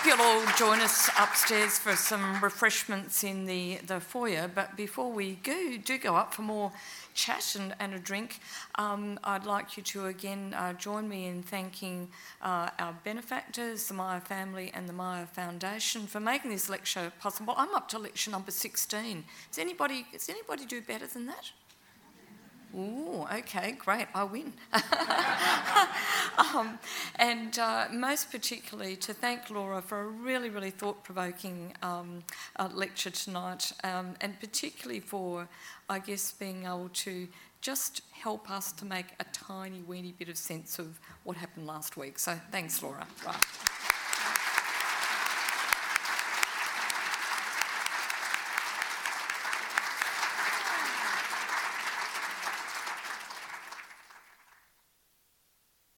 hope 0.00 0.18
you'll 0.18 0.26
all 0.26 0.46
join 0.56 0.80
us 0.80 1.10
upstairs 1.18 1.78
for 1.78 1.94
some 1.94 2.42
refreshments 2.42 3.22
in 3.22 3.44
the, 3.44 3.78
the 3.86 4.00
foyer. 4.00 4.50
But 4.52 4.76
before 4.76 5.12
we 5.12 5.34
go, 5.42 5.76
do 5.84 5.98
go 5.98 6.16
up 6.16 6.32
for 6.32 6.40
more 6.42 6.72
chat 7.12 7.54
and, 7.58 7.74
and 7.80 7.92
a 7.92 7.98
drink, 7.98 8.40
um, 8.76 9.18
I'd 9.24 9.44
like 9.44 9.76
you 9.76 9.82
to 9.82 10.06
again 10.06 10.54
uh, 10.56 10.72
join 10.74 11.06
me 11.08 11.26
in 11.26 11.42
thanking 11.42 12.08
uh, 12.40 12.70
our 12.78 12.94
benefactors, 13.04 13.88
the 13.88 13.94
Myer 13.94 14.20
family 14.20 14.70
and 14.72 14.88
the 14.88 14.94
Myer 14.94 15.26
Foundation 15.26 16.06
for 16.06 16.20
making 16.20 16.50
this 16.50 16.70
lecture 16.70 17.12
possible. 17.20 17.52
I'm 17.56 17.74
up 17.74 17.88
to 17.88 17.98
lecture 17.98 18.30
number 18.30 18.52
16. 18.52 19.24
Does 19.50 19.58
anybody, 19.58 20.06
does 20.12 20.30
anybody 20.30 20.64
do 20.64 20.80
better 20.80 21.08
than 21.08 21.26
that? 21.26 21.50
Ooh, 22.76 23.26
okay, 23.32 23.72
great, 23.72 24.06
I 24.14 24.24
win. 24.24 24.52
um, 26.54 26.78
and 27.16 27.58
uh, 27.58 27.86
most 27.92 28.30
particularly 28.30 28.94
to 28.96 29.12
thank 29.12 29.50
Laura 29.50 29.82
for 29.82 30.02
a 30.02 30.06
really, 30.06 30.50
really 30.50 30.70
thought 30.70 31.02
provoking 31.02 31.74
um, 31.82 32.22
uh, 32.56 32.68
lecture 32.72 33.10
tonight, 33.10 33.72
um, 33.82 34.14
and 34.20 34.38
particularly 34.38 35.00
for, 35.00 35.48
I 35.88 35.98
guess, 35.98 36.30
being 36.30 36.64
able 36.64 36.90
to 36.90 37.26
just 37.60 38.02
help 38.12 38.50
us 38.50 38.70
to 38.72 38.84
make 38.84 39.06
a 39.18 39.24
tiny, 39.32 39.82
weeny 39.82 40.14
bit 40.16 40.28
of 40.28 40.38
sense 40.38 40.78
of 40.78 41.00
what 41.24 41.36
happened 41.36 41.66
last 41.66 41.96
week. 41.96 42.18
So 42.18 42.38
thanks, 42.52 42.82
Laura. 42.82 43.06
Right. 43.26 43.89